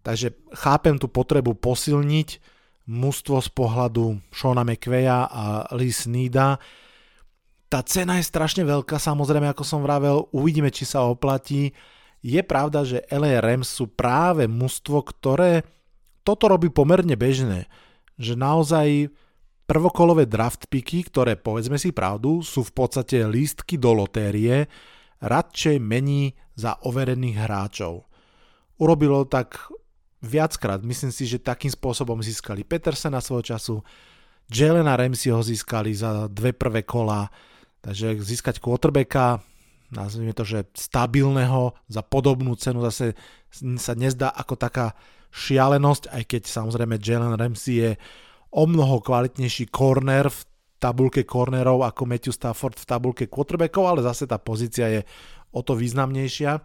Takže 0.00 0.32
chápem 0.56 0.96
tú 0.96 1.08
potrebu 1.08 1.56
posilniť 1.56 2.40
mužstvo 2.88 3.40
z 3.40 3.50
pohľadu 3.52 4.20
Shona 4.32 4.64
McVeya 4.64 5.28
a 5.28 5.44
Lee 5.76 5.92
Sneeda. 5.92 6.56
Tá 7.70 7.80
cena 7.86 8.18
je 8.18 8.26
strašne 8.26 8.66
veľká, 8.66 8.98
samozrejme, 8.98 9.46
ako 9.52 9.62
som 9.62 9.84
vravel, 9.84 10.26
uvidíme, 10.34 10.72
či 10.72 10.88
sa 10.88 11.06
oplatí. 11.06 11.70
Je 12.20 12.40
pravda, 12.42 12.82
že 12.82 13.06
LA 13.08 13.38
Rams 13.38 13.70
sú 13.70 13.88
práve 13.88 14.50
mužstvo, 14.50 15.00
ktoré 15.06 15.64
toto 16.26 16.50
robí 16.50 16.68
pomerne 16.68 17.14
bežné. 17.14 17.70
Že 18.20 18.36
naozaj 18.36 18.88
prvokolové 19.64 20.28
draft 20.28 20.68
picky, 20.68 21.00
ktoré 21.06 21.40
povedzme 21.40 21.80
si 21.80 21.94
pravdu, 21.94 22.44
sú 22.44 22.60
v 22.66 22.72
podstate 22.74 23.24
lístky 23.24 23.80
do 23.80 23.96
lotérie, 23.96 24.68
radšej 25.24 25.80
mení 25.80 26.36
za 26.58 26.76
overených 26.84 27.38
hráčov. 27.48 28.04
Urobilo 28.80 29.24
tak 29.24 29.56
viackrát, 30.20 30.84
myslím 30.84 31.12
si, 31.12 31.24
že 31.24 31.40
takým 31.40 31.72
spôsobom 31.72 32.20
získali 32.20 32.64
Petersena 32.64 33.24
svojho 33.24 33.56
času, 33.56 33.76
Jelena 34.50 34.98
Ramsey 34.98 35.30
ho 35.30 35.40
získali 35.40 35.94
za 35.94 36.26
dve 36.26 36.50
prvé 36.50 36.82
kola, 36.82 37.30
takže 37.78 38.18
získať 38.18 38.58
quarterbacka, 38.58 39.38
nazvime 39.94 40.34
to, 40.34 40.42
že 40.42 40.66
stabilného 40.74 41.78
za 41.86 42.02
podobnú 42.02 42.58
cenu 42.58 42.82
zase 42.82 43.14
sa 43.78 43.94
nezdá 43.94 44.34
ako 44.34 44.58
taká 44.58 44.98
šialenosť, 45.30 46.10
aj 46.10 46.22
keď 46.26 46.42
samozrejme 46.46 46.98
Jalen 46.98 47.38
Ramsey 47.38 47.74
je 47.80 47.90
o 48.50 48.66
mnoho 48.66 48.98
kvalitnejší 48.98 49.70
corner 49.70 50.26
v 50.26 50.40
tabulke 50.80 51.22
cornerov 51.28 51.86
ako 51.86 52.02
Matthew 52.08 52.34
Stafford 52.34 52.80
v 52.80 52.88
tabulke 52.88 53.24
quarterbackov, 53.30 53.84
ale 53.86 54.00
zase 54.02 54.26
tá 54.26 54.40
pozícia 54.40 54.90
je 54.90 55.00
o 55.54 55.60
to 55.60 55.76
významnejšia. 55.76 56.58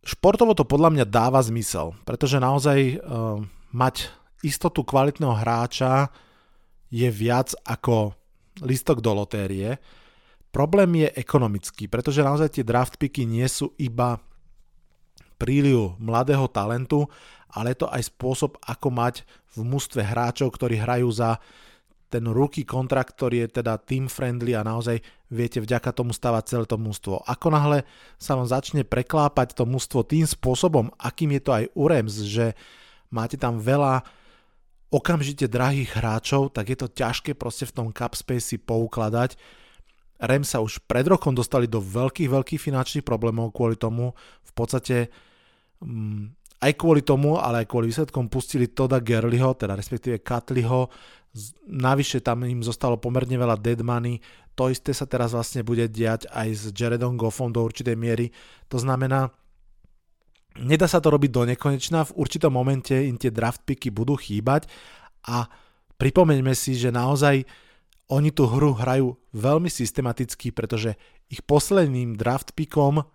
Športovo 0.00 0.52
to 0.52 0.68
podľa 0.68 0.92
mňa 0.92 1.06
dáva 1.08 1.40
zmysel, 1.40 1.96
pretože 2.04 2.40
naozaj 2.40 3.00
uh, 3.00 3.40
mať 3.72 4.12
istotu 4.44 4.84
kvalitného 4.84 5.34
hráča 5.36 6.08
je 6.88 7.08
viac 7.08 7.52
ako 7.64 8.12
listok 8.64 9.00
do 9.00 9.12
lotérie. 9.16 9.76
Problém 10.50 11.06
je 11.06 11.08
ekonomický, 11.14 11.86
pretože 11.86 12.26
naozaj 12.26 12.60
tie 12.60 12.64
draft 12.66 12.98
picky 12.98 13.24
nie 13.24 13.46
sú 13.46 13.72
iba 13.78 14.18
príliv 15.40 15.96
mladého 15.96 16.44
talentu, 16.52 17.08
ale 17.54 17.74
je 17.74 17.84
to 17.84 17.88
aj 17.90 18.02
spôsob, 18.10 18.58
ako 18.64 18.88
mať 18.90 19.26
v 19.58 19.66
mústve 19.66 20.02
hráčov, 20.06 20.54
ktorí 20.54 20.78
hrajú 20.78 21.10
za 21.10 21.42
ten 22.10 22.26
rookie 22.26 22.66
kontrakt, 22.66 23.14
ktorý 23.14 23.46
je 23.46 23.62
teda 23.62 23.78
team 23.78 24.10
friendly 24.10 24.58
a 24.58 24.66
naozaj 24.66 24.98
viete 25.30 25.62
vďaka 25.62 25.94
tomu 25.94 26.10
stavať 26.10 26.42
celé 26.50 26.64
to 26.66 26.74
mústvo. 26.74 27.22
Ako 27.22 27.54
náhle 27.54 27.86
sa 28.18 28.34
vám 28.34 28.50
začne 28.50 28.82
preklápať 28.82 29.54
to 29.54 29.62
mústvo 29.62 30.02
tým 30.02 30.26
spôsobom, 30.26 30.90
akým 30.98 31.38
je 31.38 31.42
to 31.42 31.50
aj 31.54 31.64
u 31.70 31.84
Rams, 31.86 32.26
že 32.26 32.58
máte 33.14 33.38
tam 33.38 33.62
veľa 33.62 34.02
okamžite 34.90 35.46
drahých 35.46 35.94
hráčov, 35.94 36.50
tak 36.50 36.74
je 36.74 36.78
to 36.82 36.90
ťažké 36.90 37.38
proste 37.38 37.62
v 37.70 37.74
tom 37.78 37.88
cap 37.94 38.18
space 38.18 38.54
si 38.54 38.56
poukladať. 38.58 39.38
Rams 40.20 40.50
sa 40.50 40.58
už 40.60 40.82
pred 40.84 41.06
rokom 41.06 41.32
dostali 41.32 41.70
do 41.70 41.78
veľkých, 41.78 42.28
veľkých 42.28 42.60
finančných 42.60 43.06
problémov 43.06 43.54
kvôli 43.54 43.78
tomu. 43.78 44.12
V 44.44 44.52
podstate 44.52 45.08
mm, 45.80 46.39
aj 46.60 46.72
kvôli 46.76 47.00
tomu, 47.00 47.40
ale 47.40 47.64
aj 47.64 47.66
kvôli 47.72 47.88
výsledkom 47.88 48.28
pustili 48.28 48.68
Toda 48.68 49.00
Gerliho, 49.00 49.56
teda 49.56 49.72
respektíve 49.72 50.20
Katliho. 50.20 50.92
Navyše 51.66 52.20
tam 52.20 52.44
im 52.44 52.60
zostalo 52.60 53.00
pomerne 53.00 53.34
veľa 53.40 53.56
dead 53.56 53.80
money. 53.80 54.20
To 54.60 54.68
isté 54.68 54.92
sa 54.92 55.08
teraz 55.08 55.32
vlastne 55.32 55.64
bude 55.64 55.88
diať 55.88 56.28
aj 56.28 56.48
s 56.52 56.62
Jaredom 56.76 57.16
Goffom 57.16 57.48
do 57.48 57.64
určitej 57.64 57.96
miery. 57.96 58.28
To 58.68 58.76
znamená, 58.76 59.32
nedá 60.60 60.84
sa 60.84 61.00
to 61.00 61.08
robiť 61.08 61.30
do 61.32 61.42
nekonečna, 61.48 62.12
v 62.12 62.16
určitom 62.20 62.52
momente 62.52 62.92
im 62.92 63.16
tie 63.16 63.32
draft 63.32 63.64
picky 63.64 63.88
budú 63.88 64.20
chýbať 64.20 64.68
a 65.24 65.48
pripomeňme 65.96 66.52
si, 66.52 66.76
že 66.76 66.92
naozaj 66.92 67.48
oni 68.10 68.34
tú 68.34 68.50
hru 68.50 68.74
hrajú 68.74 69.14
veľmi 69.32 69.70
systematicky, 69.70 70.50
pretože 70.50 70.98
ich 71.30 71.40
posledným 71.46 72.18
draft 72.18 72.52
pickom 72.58 73.06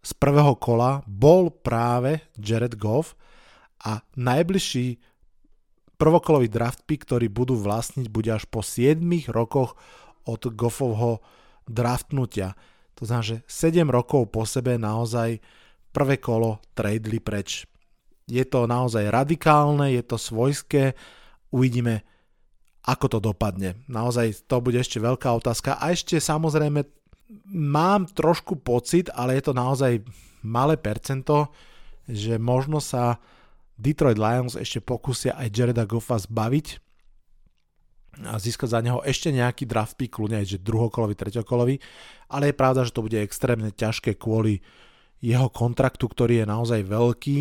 z 0.00 0.12
prvého 0.16 0.56
kola 0.56 1.04
bol 1.04 1.52
práve 1.52 2.24
Jared 2.40 2.80
Goff 2.80 3.16
a 3.84 4.00
najbližší 4.16 5.00
prvokolový 6.00 6.48
draft 6.48 6.88
pick, 6.88 7.04
ktorý 7.04 7.28
budú 7.28 7.60
vlastniť, 7.60 8.08
bude 8.08 8.32
až 8.32 8.48
po 8.48 8.64
7 8.64 8.96
rokoch 9.28 9.76
od 10.24 10.40
Goffovho 10.56 11.20
draftnutia. 11.68 12.56
To 12.96 13.04
znamená, 13.04 13.24
že 13.24 13.36
7 13.44 13.84
rokov 13.88 14.32
po 14.32 14.48
sebe 14.48 14.80
naozaj 14.80 15.40
prvé 15.92 16.16
kolo 16.16 16.64
tradeli 16.72 17.20
preč. 17.20 17.68
Je 18.24 18.44
to 18.48 18.64
naozaj 18.64 19.12
radikálne, 19.12 19.92
je 19.92 20.02
to 20.06 20.16
svojské, 20.16 20.96
uvidíme, 21.52 22.00
ako 22.86 23.06
to 23.12 23.18
dopadne. 23.20 23.76
Naozaj 23.90 24.48
to 24.48 24.64
bude 24.64 24.80
ešte 24.80 25.02
veľká 25.02 25.28
otázka. 25.36 25.76
A 25.76 25.92
ešte 25.92 26.16
samozrejme 26.16 26.86
mám 27.50 28.10
trošku 28.10 28.58
pocit, 28.58 29.10
ale 29.14 29.38
je 29.38 29.50
to 29.50 29.54
naozaj 29.54 30.02
malé 30.42 30.74
percento, 30.74 31.50
že 32.10 32.40
možno 32.40 32.82
sa 32.82 33.22
Detroit 33.80 34.20
Lions 34.20 34.58
ešte 34.58 34.82
pokusia 34.82 35.38
aj 35.38 35.48
Jareda 35.54 35.88
Goffa 35.88 36.20
zbaviť 36.20 36.66
a 38.26 38.36
získať 38.36 38.68
za 38.76 38.80
neho 38.84 39.00
ešte 39.06 39.32
nejaký 39.32 39.64
draft 39.64 39.96
pick, 39.96 40.12
kľudne 40.12 40.42
aj 40.42 40.58
že 40.58 40.58
druhokolový, 40.60 41.14
treťokolový, 41.16 41.80
ale 42.28 42.50
je 42.50 42.58
pravda, 42.58 42.84
že 42.84 42.92
to 42.92 43.06
bude 43.06 43.16
extrémne 43.16 43.70
ťažké 43.72 44.18
kvôli 44.20 44.60
jeho 45.22 45.48
kontraktu, 45.48 46.04
ktorý 46.04 46.44
je 46.44 46.46
naozaj 46.48 46.80
veľký. 46.84 47.40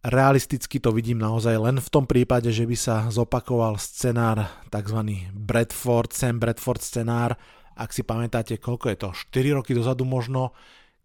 Realisticky 0.00 0.80
to 0.80 0.96
vidím 0.96 1.20
naozaj 1.20 1.60
len 1.60 1.76
v 1.76 1.92
tom 1.92 2.08
prípade, 2.08 2.48
že 2.48 2.64
by 2.64 2.76
sa 2.78 2.96
zopakoval 3.12 3.76
scenár, 3.76 4.48
tzv. 4.72 5.00
Bradford, 5.34 6.10
Sam 6.16 6.40
Bradford 6.40 6.80
scenár, 6.80 7.36
ak 7.76 7.90
si 7.94 8.02
pamätáte, 8.02 8.58
koľko 8.58 8.86
je 8.90 8.96
to, 8.96 9.08
4 9.12 9.56
roky 9.60 9.72
dozadu 9.76 10.06
možno, 10.08 10.54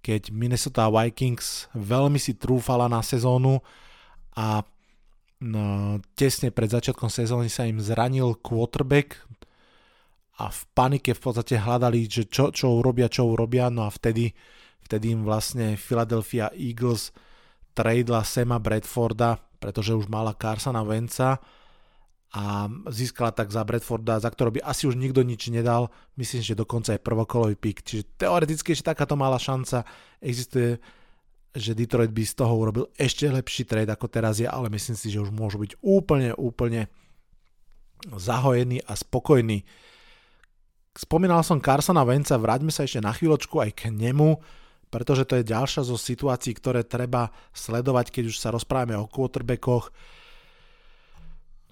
keď 0.05 0.29
Minnesota 0.29 0.89
Vikings 0.89 1.73
veľmi 1.73 2.21
si 2.21 2.37
trúfala 2.37 2.85
na 2.85 3.01
sezónu 3.01 3.61
a 4.37 4.61
No, 5.43 5.99
tesne 6.15 6.47
pred 6.47 6.71
začiatkom 6.71 7.11
sezóny 7.11 7.51
sa 7.51 7.67
im 7.67 7.83
zranil 7.83 8.39
quarterback 8.39 9.19
a 10.39 10.47
v 10.47 10.61
panike 10.71 11.11
v 11.11 11.21
podstate 11.21 11.59
hľadali, 11.59 12.07
že 12.07 12.31
čo, 12.31 12.55
čo 12.55 12.79
urobia, 12.79 13.11
čo 13.11 13.27
urobia, 13.27 13.67
no 13.67 13.83
a 13.83 13.91
vtedy, 13.91 14.31
vtedy 14.87 15.11
im 15.11 15.27
vlastne 15.27 15.75
Philadelphia 15.75 16.47
Eagles 16.55 17.11
tradela 17.75 18.23
Sema 18.23 18.63
Bradforda, 18.63 19.43
pretože 19.59 19.91
už 19.91 20.07
mala 20.07 20.31
Carsona 20.39 20.87
Venca 20.87 21.43
a 22.35 22.67
získala 22.91 23.31
tak 23.31 23.47
za 23.47 23.63
Bradforda, 23.63 24.19
za 24.19 24.27
ktorého 24.27 24.59
by 24.59 24.61
asi 24.67 24.91
už 24.91 24.99
nikto 24.99 25.23
nič 25.23 25.47
nedal, 25.47 25.87
myslím, 26.19 26.43
že 26.43 26.59
dokonca 26.59 26.91
aj 26.91 26.99
prvokolový 26.99 27.55
pick, 27.55 27.79
čiže 27.79 28.19
teoreticky 28.19 28.75
ešte 28.75 28.91
takáto 28.91 29.15
malá 29.15 29.39
šanca 29.39 29.87
existuje 30.19 30.83
že 31.55 31.71
Detroit 31.71 32.11
by 32.11 32.23
z 32.27 32.35
toho 32.35 32.51
urobil 32.51 32.91
ešte 32.99 33.31
lepší 33.31 33.63
trade 33.63 33.87
ako 33.87 34.11
teraz 34.11 34.43
je, 34.43 34.47
ale 34.47 34.67
myslím 34.67 34.99
si, 34.99 35.07
že 35.07 35.23
už 35.23 35.31
môžu 35.31 35.63
byť 35.63 35.79
úplne, 35.79 36.35
úplne 36.35 36.91
zahojený 38.11 38.83
a 38.83 38.93
spokojný. 38.93 39.63
Spomínal 40.95 41.47
som 41.47 41.63
Carsona 41.63 42.03
Venca, 42.03 42.35
vráťme 42.35 42.75
sa 42.75 42.83
ešte 42.83 42.99
na 42.99 43.15
chvíľočku 43.15 43.63
aj 43.63 43.71
k 43.71 43.81
nemu, 43.87 44.39
pretože 44.91 45.23
to 45.27 45.39
je 45.39 45.47
ďalšia 45.47 45.87
zo 45.87 45.95
situácií, 45.95 46.55
ktoré 46.55 46.83
treba 46.83 47.31
sledovať, 47.55 48.11
keď 48.11 48.23
už 48.31 48.37
sa 48.39 48.51
rozprávame 48.51 48.99
o 48.99 49.07
quarterbackoch. 49.07 49.91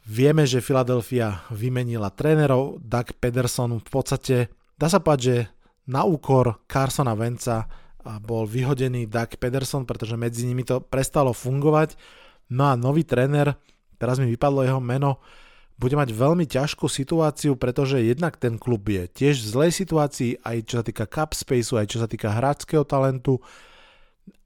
Vieme, 0.03 0.43
že 0.43 0.59
Philadelphia 0.59 1.47
vymenila 1.47 2.11
trénerov, 2.11 2.83
Doug 2.83 3.15
Pederson 3.23 3.79
v 3.79 3.89
podstate, 3.89 4.35
dá 4.75 4.91
sa 4.91 4.99
povedať, 4.99 5.21
že 5.23 5.37
na 5.87 6.03
úkor 6.03 6.59
Carsona 6.67 7.15
Venca 7.15 7.67
bol 8.19 8.43
vyhodený 8.43 9.07
Doug 9.07 9.39
Pederson, 9.39 9.87
pretože 9.87 10.19
medzi 10.19 10.43
nimi 10.43 10.67
to 10.67 10.83
prestalo 10.83 11.31
fungovať. 11.31 11.95
No 12.51 12.67
a 12.67 12.75
nový 12.75 13.07
tréner, 13.07 13.55
teraz 13.95 14.19
mi 14.19 14.27
vypadlo 14.27 14.67
jeho 14.67 14.83
meno, 14.83 15.23
bude 15.79 15.95
mať 15.95 16.11
veľmi 16.11 16.45
ťažkú 16.51 16.85
situáciu, 16.85 17.55
pretože 17.55 18.03
jednak 18.03 18.35
ten 18.35 18.59
klub 18.59 18.83
je 18.83 19.07
tiež 19.07 19.39
v 19.39 19.51
zlej 19.55 19.71
situácii, 19.71 20.43
aj 20.43 20.57
čo 20.67 20.75
sa 20.79 20.85
týka 20.85 21.05
cap 21.07 21.31
spaceu, 21.31 21.79
aj 21.79 21.87
čo 21.87 21.97
sa 22.03 22.07
týka 22.11 22.27
hráčského 22.27 22.83
talentu 22.83 23.39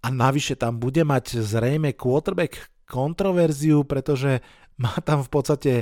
a 0.01 0.07
navyše 0.09 0.55
tam 0.55 0.77
bude 0.77 1.03
mať 1.03 1.41
zrejme 1.41 1.93
quarterback 1.93 2.71
kontroverziu, 2.87 3.83
pretože 3.83 4.39
má 4.77 4.93
tam 5.01 5.25
v 5.25 5.29
podstate 5.29 5.74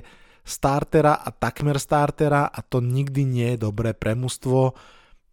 startera 0.46 1.18
a 1.18 1.34
takmer 1.34 1.80
startera 1.82 2.48
a 2.48 2.60
to 2.62 2.80
nikdy 2.80 3.26
nie 3.26 3.48
je 3.56 3.64
dobré 3.66 3.92
pre 3.98 4.14
mužstvo, 4.14 4.78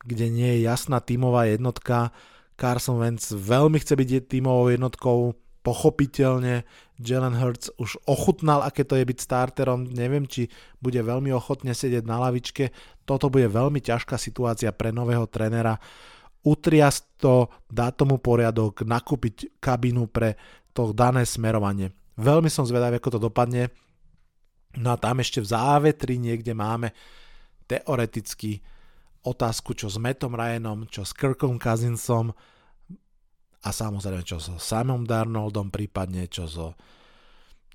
kde 0.03 0.27
nie 0.33 0.59
je 0.59 0.67
jasná 0.67 0.99
tímová 0.99 1.47
jednotka. 1.47 2.11
Carson 2.59 2.99
Wentz 2.99 3.35
veľmi 3.35 3.79
chce 3.79 3.95
byť 3.97 4.09
tímovou 4.29 4.71
jednotkou, 4.71 5.35
pochopiteľne. 5.63 6.67
Jalen 7.03 7.35
Hurts 7.35 7.71
už 7.83 7.99
ochutnal, 8.07 8.63
aké 8.63 8.87
to 8.87 8.95
je 8.95 9.03
byť 9.03 9.19
starterom, 9.19 9.91
neviem, 9.91 10.27
či 10.27 10.47
bude 10.79 10.99
veľmi 11.03 11.35
ochotne 11.35 11.75
sedieť 11.75 12.07
na 12.07 12.19
lavičke, 12.23 12.71
toto 13.03 13.27
bude 13.27 13.51
veľmi 13.51 13.83
ťažká 13.83 14.15
situácia 14.19 14.71
pre 14.71 14.95
nového 14.95 15.27
trenera, 15.27 15.79
utriasť 16.47 17.03
to, 17.19 17.51
dať 17.71 17.93
tomu 17.95 18.23
poriadok, 18.23 18.87
nakúpiť 18.87 19.59
kabínu 19.59 20.11
pre 20.11 20.39
to 20.71 20.95
dané 20.95 21.27
smerovanie. 21.27 21.91
Veľmi 22.19 22.53
som 22.53 22.69
zvedavý, 22.69 23.01
ako 23.01 23.17
to 23.17 23.21
dopadne. 23.31 23.73
No 24.77 24.93
a 24.93 25.01
tam 25.01 25.21
ešte 25.21 25.41
v 25.41 25.51
závetri 25.53 26.17
niekde 26.17 26.57
máme 26.57 26.93
teoreticky 27.69 28.61
otázku, 29.23 29.77
čo 29.77 29.87
s 29.89 29.97
Metom 30.01 30.35
Ryanom, 30.35 30.89
čo 30.91 31.07
s 31.07 31.15
Kirkom 31.15 31.61
Cousinsom 31.61 32.35
a 33.63 33.69
samozrejme 33.71 34.27
čo 34.27 34.43
so 34.43 34.59
Samom 34.59 35.07
Darnoldom, 35.07 35.71
prípadne 35.71 36.27
čo 36.27 36.51
so 36.51 36.75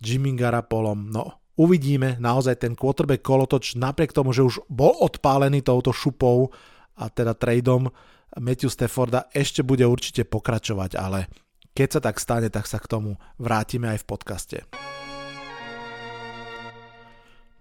Jimmy 0.03 0.35
Garapolom. 0.35 1.07
No, 1.07 1.39
uvidíme, 1.55 2.19
naozaj 2.19 2.67
ten 2.67 2.73
quarterback 2.75 3.23
kolotoč, 3.23 3.79
napriek 3.79 4.11
tomu, 4.11 4.35
že 4.35 4.43
už 4.43 4.67
bol 4.67 4.93
odpálený 4.99 5.63
touto 5.63 5.95
šupou 5.95 6.51
a 6.99 7.07
teda 7.07 7.31
tradeom 7.31 7.87
Matthew 8.35 8.69
Stafforda, 8.69 9.31
ešte 9.31 9.63
bude 9.63 9.87
určite 9.87 10.27
pokračovať, 10.27 10.99
ale 10.99 11.31
keď 11.77 11.89
sa 11.93 12.01
tak 12.01 12.17
stane, 12.17 12.49
tak 12.49 12.65
sa 12.65 12.81
k 12.81 12.89
tomu 12.89 13.21
vrátime 13.37 13.93
aj 13.93 14.01
v 14.01 14.09
podcaste. 14.09 14.57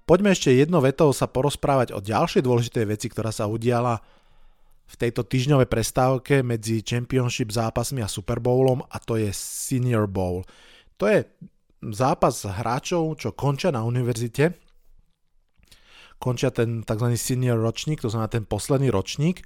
Poďme 0.08 0.32
ešte 0.32 0.56
jedno 0.56 0.80
vetou 0.80 1.12
sa 1.12 1.28
porozprávať 1.28 1.92
o 1.92 2.00
ďalšej 2.00 2.40
dôležitej 2.40 2.84
veci, 2.88 3.12
ktorá 3.12 3.28
sa 3.28 3.44
udiala 3.44 4.00
v 4.86 4.94
tejto 4.96 5.26
týždňovej 5.26 5.68
prestávke 5.68 6.40
medzi 6.40 6.80
Championship 6.80 7.52
zápasmi 7.52 8.00
a 8.00 8.08
Super 8.08 8.40
Bowlom 8.40 8.86
a 8.88 8.96
to 9.02 9.20
je 9.20 9.28
Senior 9.36 10.08
Bowl. 10.08 10.46
To 10.96 11.10
je 11.10 11.26
zápas 11.92 12.46
hráčov, 12.46 13.20
čo 13.20 13.36
končia 13.36 13.74
na 13.74 13.82
univerzite, 13.82 14.54
končia 16.16 16.48
ten 16.48 16.86
tzv. 16.86 17.12
senior 17.18 17.60
ročník, 17.60 18.00
to 18.00 18.08
znamená 18.08 18.32
ten 18.32 18.48
posledný 18.48 18.88
ročník 18.88 19.44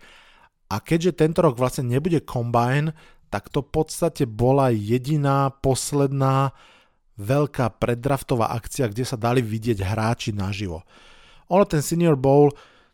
a 0.71 0.79
keďže 0.79 1.19
tento 1.19 1.43
rok 1.43 1.59
vlastne 1.59 1.89
nebude 1.89 2.23
combine, 2.23 2.95
tak 3.31 3.49
to 3.49 3.63
v 3.63 3.71
podstate 3.71 4.27
bola 4.27 4.75
jediná 4.75 5.55
posledná 5.63 6.51
veľká 7.21 7.79
preddraftová 7.79 8.51
akcia, 8.59 8.91
kde 8.91 9.07
sa 9.07 9.15
dali 9.15 9.39
vidieť 9.39 9.79
hráči 9.87 10.35
naživo. 10.35 10.83
Ono 11.51 11.63
ten 11.63 11.85
Senior 11.85 12.19
Bowl, 12.19 12.51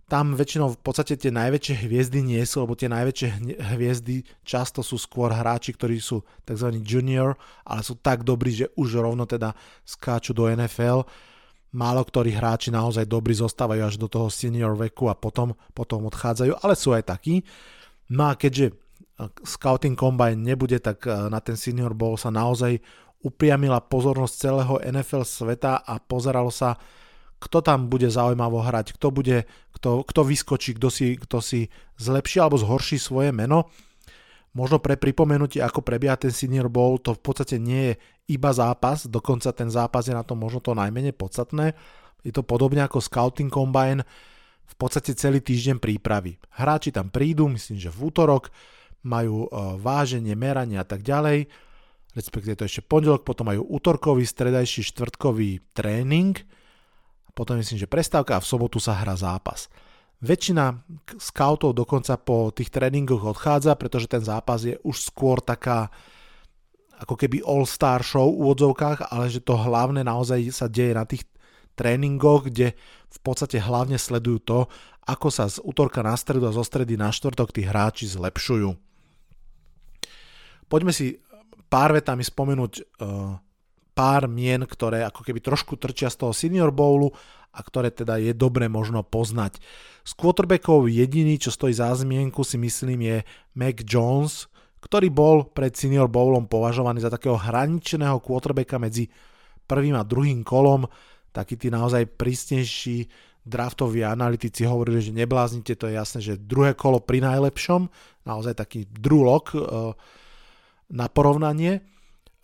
tam 0.07 0.38
väčšinou 0.38 0.79
v 0.79 0.81
podstate 0.87 1.18
tie 1.18 1.35
najväčšie 1.35 1.83
hviezdy 1.83 2.22
nie 2.22 2.42
sú, 2.46 2.62
lebo 2.62 2.79
tie 2.79 2.87
najväčšie 2.87 3.59
hviezdy 3.75 4.22
často 4.46 4.79
sú 4.87 5.03
skôr 5.03 5.35
hráči, 5.35 5.75
ktorí 5.75 5.99
sú 5.99 6.22
tzv. 6.46 6.79
junior, 6.79 7.35
ale 7.66 7.83
sú 7.83 7.99
tak 7.99 8.22
dobrí, 8.22 8.55
že 8.55 8.70
už 8.79 9.03
rovno 9.03 9.27
teda 9.27 9.51
skáču 9.83 10.31
do 10.31 10.46
NFL. 10.46 11.03
Málo 11.75 12.07
ktorí 12.07 12.38
hráči 12.38 12.70
naozaj 12.70 13.11
dobrí 13.11 13.35
zostávajú 13.35 13.83
až 13.83 13.94
do 13.99 14.07
toho 14.07 14.31
senior 14.31 14.79
veku 14.79 15.11
a 15.11 15.18
potom, 15.18 15.59
potom 15.75 16.07
odchádzajú, 16.07 16.62
ale 16.62 16.75
sú 16.79 16.94
aj 16.94 17.11
takí. 17.11 17.42
No 18.07 18.31
a 18.31 18.38
keďže 18.38 18.86
Scouting 19.45 19.97
Combine 19.97 20.37
nebude, 20.37 20.77
tak 20.81 21.09
eh, 21.09 21.29
na 21.33 21.41
ten 21.41 21.57
Senior 21.57 21.97
Bowl 21.97 22.21
sa 22.21 22.29
naozaj 22.29 22.79
upriamila 23.25 23.81
pozornosť 23.81 24.35
celého 24.37 24.75
NFL 24.85 25.25
sveta 25.25 25.83
a 25.83 25.97
pozeralo 25.99 26.53
sa, 26.53 26.77
kto 27.41 27.65
tam 27.65 27.89
bude 27.89 28.07
zaujímavo 28.07 28.61
hrať, 28.61 28.95
kto, 28.97 29.09
bude, 29.11 29.49
kto, 29.75 30.05
kto 30.05 30.21
vyskočí, 30.25 30.77
kto 30.77 30.89
si, 30.93 31.17
kto 31.17 31.41
si 31.41 31.69
zlepší 31.97 32.41
alebo 32.45 32.61
zhorší 32.61 33.01
svoje 33.01 33.33
meno. 33.33 33.73
Možno 34.57 34.81
pre 34.81 34.97
pripomenutie, 34.97 35.61
ako 35.61 35.85
prebieha 35.85 36.17
ten 36.17 36.33
Senior 36.33 36.73
Bowl, 36.73 36.97
to 36.97 37.13
v 37.13 37.21
podstate 37.21 37.61
nie 37.61 37.93
je 37.93 37.95
iba 38.33 38.49
zápas, 38.57 39.05
dokonca 39.05 39.53
ten 39.53 39.69
zápas 39.69 40.09
je 40.09 40.17
na 40.17 40.25
to 40.25 40.33
možno 40.33 40.65
to 40.65 40.73
najmenej 40.73 41.13
podstatné. 41.13 41.77
Je 42.25 42.33
to 42.33 42.41
podobne 42.41 42.81
ako 42.81 43.05
Scouting 43.05 43.53
Combine, 43.53 44.01
v 44.67 44.75
podstate 44.75 45.15
celý 45.15 45.39
týždeň 45.39 45.79
prípravy. 45.79 46.43
Hráči 46.59 46.91
tam 46.91 47.09
prídu, 47.09 47.47
myslím, 47.47 47.79
že 47.79 47.93
v 47.93 48.11
útorok, 48.11 48.51
majú 49.07 49.47
e, 49.47 49.49
váženie, 49.79 50.35
meranie 50.35 50.83
a 50.83 50.87
tak 50.87 51.07
ďalej 51.07 51.47
respektíve 52.16 52.57
to 52.57 52.64
ešte 52.64 52.81
pondelok, 52.81 53.29
potom 53.29 53.53
majú 53.53 53.69
útorkový, 53.69 54.25
stredajší, 54.25 54.88
štvrtkový 54.88 55.77
tréning, 55.77 56.33
potom 57.37 57.61
myslím, 57.61 57.77
že 57.77 57.85
prestávka 57.85 58.40
a 58.40 58.42
v 58.42 58.49
sobotu 58.49 58.81
sa 58.81 58.97
hrá 58.97 59.12
zápas. 59.12 59.69
Väčšina 60.25 60.81
scoutov 61.21 61.77
dokonca 61.77 62.16
po 62.16 62.49
tých 62.49 62.73
tréningoch 62.73 63.37
odchádza, 63.37 63.77
pretože 63.77 64.09
ten 64.09 64.25
zápas 64.25 64.64
je 64.64 64.81
už 64.81 65.12
skôr 65.12 65.45
taká 65.45 65.92
ako 66.97 67.21
keby 67.21 67.45
all-star 67.45 68.01
show 68.01 68.25
v 68.25 68.40
úvodzovkách, 68.40 69.12
ale 69.12 69.29
že 69.29 69.45
to 69.45 69.53
hlavné 69.53 70.01
naozaj 70.01 70.40
sa 70.49 70.64
deje 70.73 70.97
na 70.97 71.05
tých 71.05 71.29
tréningoch, 71.77 72.49
kde 72.49 72.73
v 73.12 73.19
podstate 73.21 73.61
hlavne 73.61 74.01
sledujú 74.01 74.40
to, 74.40 74.59
ako 75.05 75.29
sa 75.29 75.45
z 75.53 75.61
útorka 75.61 76.01
na 76.01 76.16
stredu 76.16 76.49
a 76.49 76.57
zo 76.57 76.64
stredy 76.64 76.97
na 76.97 77.12
štvrtok 77.12 77.53
tí 77.53 77.69
hráči 77.69 78.09
zlepšujú. 78.09 78.86
Poďme 80.67 80.91
si 80.91 81.19
pár 81.67 81.95
vetami 81.95 82.23
spomenúť 82.23 82.73
uh, 82.79 83.39
pár 83.97 84.29
mien, 84.29 84.61
ktoré 84.63 85.07
ako 85.09 85.25
keby 85.25 85.41
trošku 85.41 85.81
trčia 85.81 86.13
z 86.13 86.21
toho 86.21 86.33
Senior 86.37 86.69
Bowlu 86.71 87.11
a 87.57 87.61
ktoré 87.65 87.89
teda 87.89 88.21
je 88.21 88.37
dobre 88.37 88.69
možno 88.69 89.01
poznať. 89.01 89.57
Z 90.05 90.13
quarterbackov 90.13 90.93
jediný, 90.93 91.41
čo 91.41 91.49
stojí 91.49 91.73
za 91.73 91.97
zmienku, 91.97 92.45
si 92.45 92.61
myslím 92.61 93.01
je 93.09 93.17
Mac 93.57 93.81
Jones, 93.89 94.53
ktorý 94.85 95.09
bol 95.09 95.49
pred 95.49 95.73
Senior 95.73 96.07
Bowlom 96.07 96.47
považovaný 96.47 97.01
za 97.01 97.09
takého 97.09 97.41
hraničného 97.41 98.21
quarterbacka 98.21 98.77
medzi 98.77 99.09
prvým 99.65 99.97
a 99.97 100.05
druhým 100.07 100.45
kolom. 100.45 100.85
Takí 101.33 101.57
tí 101.57 101.73
naozaj 101.73 102.13
prísnejší 102.21 103.09
draftoví 103.47 104.05
analytici 104.05 104.69
hovorili, 104.69 105.01
že 105.01 105.17
nebláznite, 105.17 105.79
to 105.79 105.89
je 105.89 105.95
jasné, 105.97 106.21
že 106.21 106.39
druhé 106.39 106.77
kolo 106.77 107.01
pri 107.01 107.25
najlepšom, 107.25 107.89
naozaj 108.29 108.59
taký 108.59 108.85
Drew 108.91 109.25
Lock, 109.25 109.57
uh, 109.57 109.95
na 110.90 111.11
porovnanie. 111.11 111.83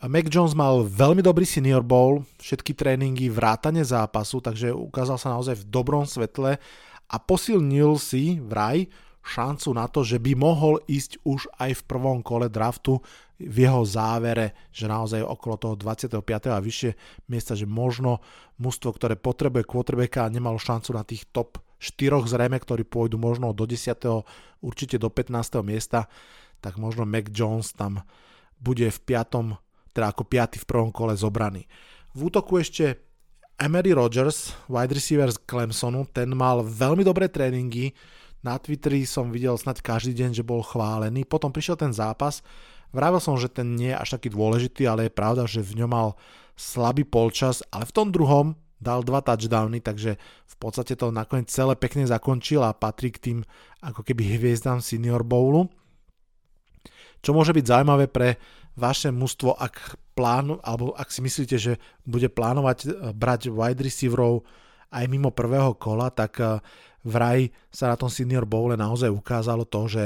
Mac 0.03 0.27
Jones 0.27 0.59
mal 0.59 0.83
veľmi 0.83 1.23
dobrý 1.23 1.47
senior 1.47 1.87
bowl, 1.87 2.27
všetky 2.43 2.75
tréningy, 2.75 3.31
vrátane 3.31 3.87
zápasu, 3.87 4.43
takže 4.43 4.75
ukázal 4.75 5.15
sa 5.15 5.31
naozaj 5.31 5.63
v 5.63 5.69
dobrom 5.71 6.03
svetle 6.03 6.59
a 7.07 7.17
posilnil 7.23 7.95
si 8.03 8.43
vraj 8.43 8.91
šancu 9.23 9.71
na 9.71 9.87
to, 9.87 10.03
že 10.03 10.19
by 10.19 10.35
mohol 10.35 10.83
ísť 10.91 11.23
už 11.23 11.47
aj 11.55 11.79
v 11.79 11.87
prvom 11.87 12.19
kole 12.27 12.51
draftu 12.51 12.99
v 13.39 13.57
jeho 13.63 13.87
závere, 13.87 14.59
že 14.75 14.91
naozaj 14.91 15.23
okolo 15.23 15.55
toho 15.55 15.75
25. 15.79 16.19
a 16.51 16.59
vyššie 16.59 16.91
miesta, 17.31 17.55
že 17.55 17.71
možno 17.71 18.19
mužstvo, 18.59 18.91
ktoré 18.99 19.15
potrebuje 19.15 19.63
quarterbacka 19.63 20.27
nemalo 20.27 20.59
šancu 20.59 20.91
na 20.99 21.07
tých 21.07 21.31
top 21.31 21.63
4 21.83 22.27
zrejme, 22.31 22.59
ktorí 22.63 22.87
pôjdu 22.87 23.19
možno 23.19 23.51
do 23.51 23.67
10. 23.67 23.99
určite 24.63 24.99
do 25.03 25.11
15. 25.11 25.63
miesta, 25.67 26.07
tak 26.63 26.79
možno 26.79 27.03
Mac 27.03 27.27
Jones 27.35 27.75
tam 27.75 28.07
bude 28.63 28.87
v 28.87 28.99
5. 29.03 29.59
teda 29.91 30.07
ako 30.15 30.23
5. 30.23 30.63
v 30.63 30.69
prvom 30.71 30.95
kole 30.95 31.19
zobraný. 31.19 31.67
V 32.15 32.31
útoku 32.31 32.63
ešte 32.63 33.03
Emery 33.59 33.91
Rogers, 33.91 34.55
wide 34.71 34.95
receiver 34.95 35.29
z 35.35 35.43
Clemsonu, 35.43 36.07
ten 36.15 36.31
mal 36.31 36.63
veľmi 36.63 37.03
dobré 37.03 37.27
tréningy, 37.27 37.91
na 38.43 38.59
Twitteri 38.59 39.07
som 39.07 39.31
videl 39.31 39.55
snať 39.55 39.87
každý 39.87 40.19
deň, 40.19 40.31
že 40.35 40.43
bol 40.43 40.67
chválený. 40.67 41.23
Potom 41.23 41.55
prišiel 41.55 41.79
ten 41.79 41.95
zápas. 41.95 42.43
Vravil 42.91 43.23
som, 43.23 43.39
že 43.39 43.47
ten 43.47 43.79
nie 43.79 43.95
je 43.95 44.01
až 44.03 44.19
taký 44.19 44.35
dôležitý, 44.35 44.83
ale 44.91 45.07
je 45.07 45.15
pravda, 45.15 45.47
že 45.47 45.63
v 45.63 45.83
ňom 45.83 45.91
mal 45.91 46.09
slabý 46.59 47.07
polčas, 47.07 47.63
ale 47.71 47.87
v 47.87 47.95
tom 47.95 48.11
druhom 48.11 48.59
dal 48.83 49.07
dva 49.07 49.23
touchdowny, 49.23 49.79
takže 49.79 50.19
v 50.19 50.55
podstate 50.59 50.99
to 50.99 51.15
nakoniec 51.15 51.47
celé 51.55 51.79
pekne 51.79 52.03
zakončil 52.03 52.67
a 52.67 52.75
patrí 52.75 53.15
k 53.15 53.23
tým 53.23 53.39
ako 53.79 54.03
keby 54.03 54.37
hviezdám 54.37 54.83
Senior 54.83 55.23
Bowlu. 55.23 55.71
Čo 57.23 57.31
môže 57.33 57.55
byť 57.55 57.65
zaujímavé 57.65 58.11
pre 58.11 58.37
vaše 58.75 59.15
mužstvo, 59.15 59.55
ak 59.55 59.97
plánu, 60.13 60.61
alebo 60.61 60.93
ak 60.93 61.09
si 61.09 61.21
myslíte, 61.25 61.57
že 61.57 61.73
bude 62.05 62.29
plánovať 62.29 62.79
eh, 62.85 62.91
brať 63.15 63.49
wide 63.49 63.81
receiverov 63.81 64.45
aj 64.93 65.05
mimo 65.09 65.33
prvého 65.33 65.73
kola, 65.79 66.13
tak 66.13 66.43
eh, 66.43 66.59
vraj 67.07 67.49
sa 67.73 67.89
na 67.93 67.97
tom 67.97 68.11
Senior 68.11 68.45
Bowle 68.45 68.77
naozaj 68.77 69.09
ukázalo 69.09 69.65
to, 69.67 69.89
že 69.89 70.05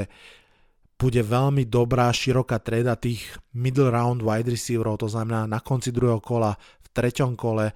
bude 0.97 1.21
veľmi 1.21 1.69
dobrá, 1.69 2.09
široká 2.09 2.57
treda 2.57 2.97
tých 2.97 3.21
middle 3.53 3.93
round 3.93 4.25
wide 4.25 4.49
receiverov, 4.49 4.97
to 5.05 5.09
znamená 5.09 5.45
na 5.45 5.61
konci 5.61 5.93
druhého 5.93 6.17
kola, 6.17 6.57
v 6.57 6.87
treťom 6.89 7.37
kole 7.37 7.69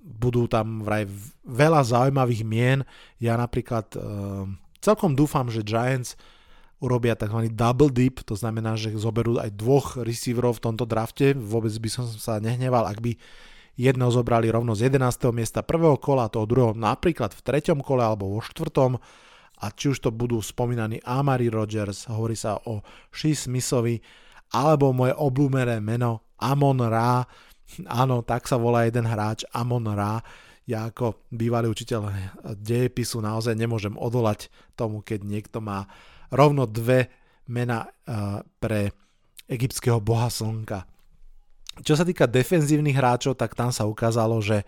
budú 0.00 0.48
tam 0.48 0.80
vraj 0.80 1.04
veľa 1.44 1.84
zaujímavých 1.84 2.42
mien. 2.42 2.80
Ja 3.20 3.36
napríklad 3.36 3.86
uh, 3.94 4.48
celkom 4.80 5.12
dúfam, 5.12 5.46
že 5.52 5.60
Giants 5.62 6.16
urobia 6.82 7.14
tzv. 7.14 7.46
double 7.54 7.94
dip, 7.94 8.26
to 8.26 8.34
znamená, 8.34 8.74
že 8.74 8.90
zoberú 8.98 9.38
aj 9.38 9.54
dvoch 9.54 10.02
receiverov 10.02 10.58
v 10.58 10.64
tomto 10.66 10.84
drafte. 10.84 11.32
Vôbec 11.38 11.70
by 11.70 11.88
som 11.88 12.04
sa 12.10 12.42
nehneval, 12.42 12.90
ak 12.90 12.98
by 12.98 13.14
Jedného 13.72 14.12
zobrali 14.12 14.52
rovno 14.52 14.76
z 14.76 14.92
11. 14.92 15.32
miesta 15.32 15.64
prvého 15.64 15.96
kola, 15.96 16.28
toho 16.28 16.44
druhého 16.44 16.76
napríklad 16.76 17.32
v 17.32 17.40
treťom 17.40 17.80
kole 17.80 18.04
alebo 18.04 18.28
vo 18.28 18.44
štvrtom. 18.44 19.00
A 19.62 19.66
či 19.72 19.94
už 19.94 20.04
to 20.04 20.10
budú 20.12 20.42
spomínaní 20.44 21.00
Amari 21.06 21.48
Rogers, 21.48 22.10
hovorí 22.10 22.36
sa 22.36 22.60
o 22.68 22.82
Shea 23.14 23.32
Smithovi, 23.32 24.02
alebo 24.52 24.92
moje 24.92 25.16
obľúbené 25.16 25.80
meno 25.80 26.34
Amon 26.36 26.84
Ra. 26.84 27.24
Áno, 27.88 28.20
tak 28.26 28.44
sa 28.44 28.60
volá 28.60 28.84
jeden 28.84 29.08
hráč 29.08 29.48
Amon 29.54 29.88
Ra. 29.88 30.20
Ja 30.68 30.92
ako 30.92 31.24
bývalý 31.32 31.72
učiteľ 31.72 32.12
dejepisu 32.58 33.24
naozaj 33.24 33.56
nemôžem 33.56 33.96
odolať 33.96 34.52
tomu, 34.76 35.00
keď 35.00 35.24
niekto 35.24 35.64
má 35.64 35.88
rovno 36.32 36.64
dve 36.64 37.12
mena 37.46 37.84
uh, 37.84 38.40
pre 38.56 38.90
egyptského 39.52 40.00
boha 40.00 40.32
slnka. 40.32 40.88
Čo 41.84 42.00
sa 42.00 42.04
týka 42.04 42.24
defenzívnych 42.24 42.96
hráčov, 42.96 43.36
tak 43.36 43.52
tam 43.52 43.68
sa 43.68 43.84
ukázalo, 43.84 44.40
že 44.40 44.64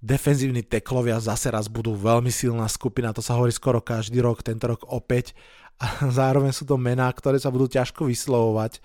defenzívni 0.00 0.64
teklovia 0.64 1.20
zase 1.20 1.52
raz 1.52 1.68
budú 1.68 1.92
veľmi 1.92 2.32
silná 2.32 2.64
skupina, 2.72 3.12
to 3.12 3.20
sa 3.20 3.36
hovorí 3.36 3.52
skoro 3.52 3.84
každý 3.84 4.24
rok, 4.24 4.40
tento 4.40 4.64
rok 4.64 4.88
opäť. 4.88 5.36
A 5.80 6.08
zároveň 6.20 6.52
sú 6.56 6.64
to 6.64 6.80
mená, 6.80 7.08
ktoré 7.12 7.36
sa 7.36 7.52
budú 7.52 7.68
ťažko 7.68 8.08
vyslovovať. 8.08 8.80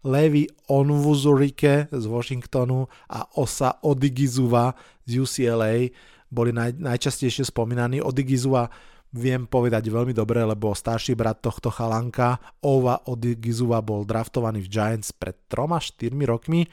Levi 0.00 0.48
Onwuzurike 0.64 1.92
z 1.92 2.04
Washingtonu 2.08 2.88
a 3.04 3.28
Osa 3.36 3.76
Odigizuva 3.84 4.72
z 5.04 5.20
UCLA 5.20 5.92
boli 6.32 6.56
naj, 6.56 6.80
najčastejšie 6.80 7.44
spomínaní. 7.44 8.00
Odigizuva 8.00 8.72
viem 9.10 9.42
povedať 9.46 9.90
veľmi 9.90 10.14
dobre, 10.14 10.42
lebo 10.42 10.70
starší 10.70 11.18
brat 11.18 11.42
tohto 11.42 11.70
chalanka, 11.70 12.38
Ova 12.62 13.02
Odigizuva, 13.10 13.82
bol 13.82 14.06
draftovaný 14.06 14.62
v 14.62 14.70
Giants 14.70 15.10
pred 15.10 15.34
3-4 15.50 16.14
rokmi. 16.26 16.70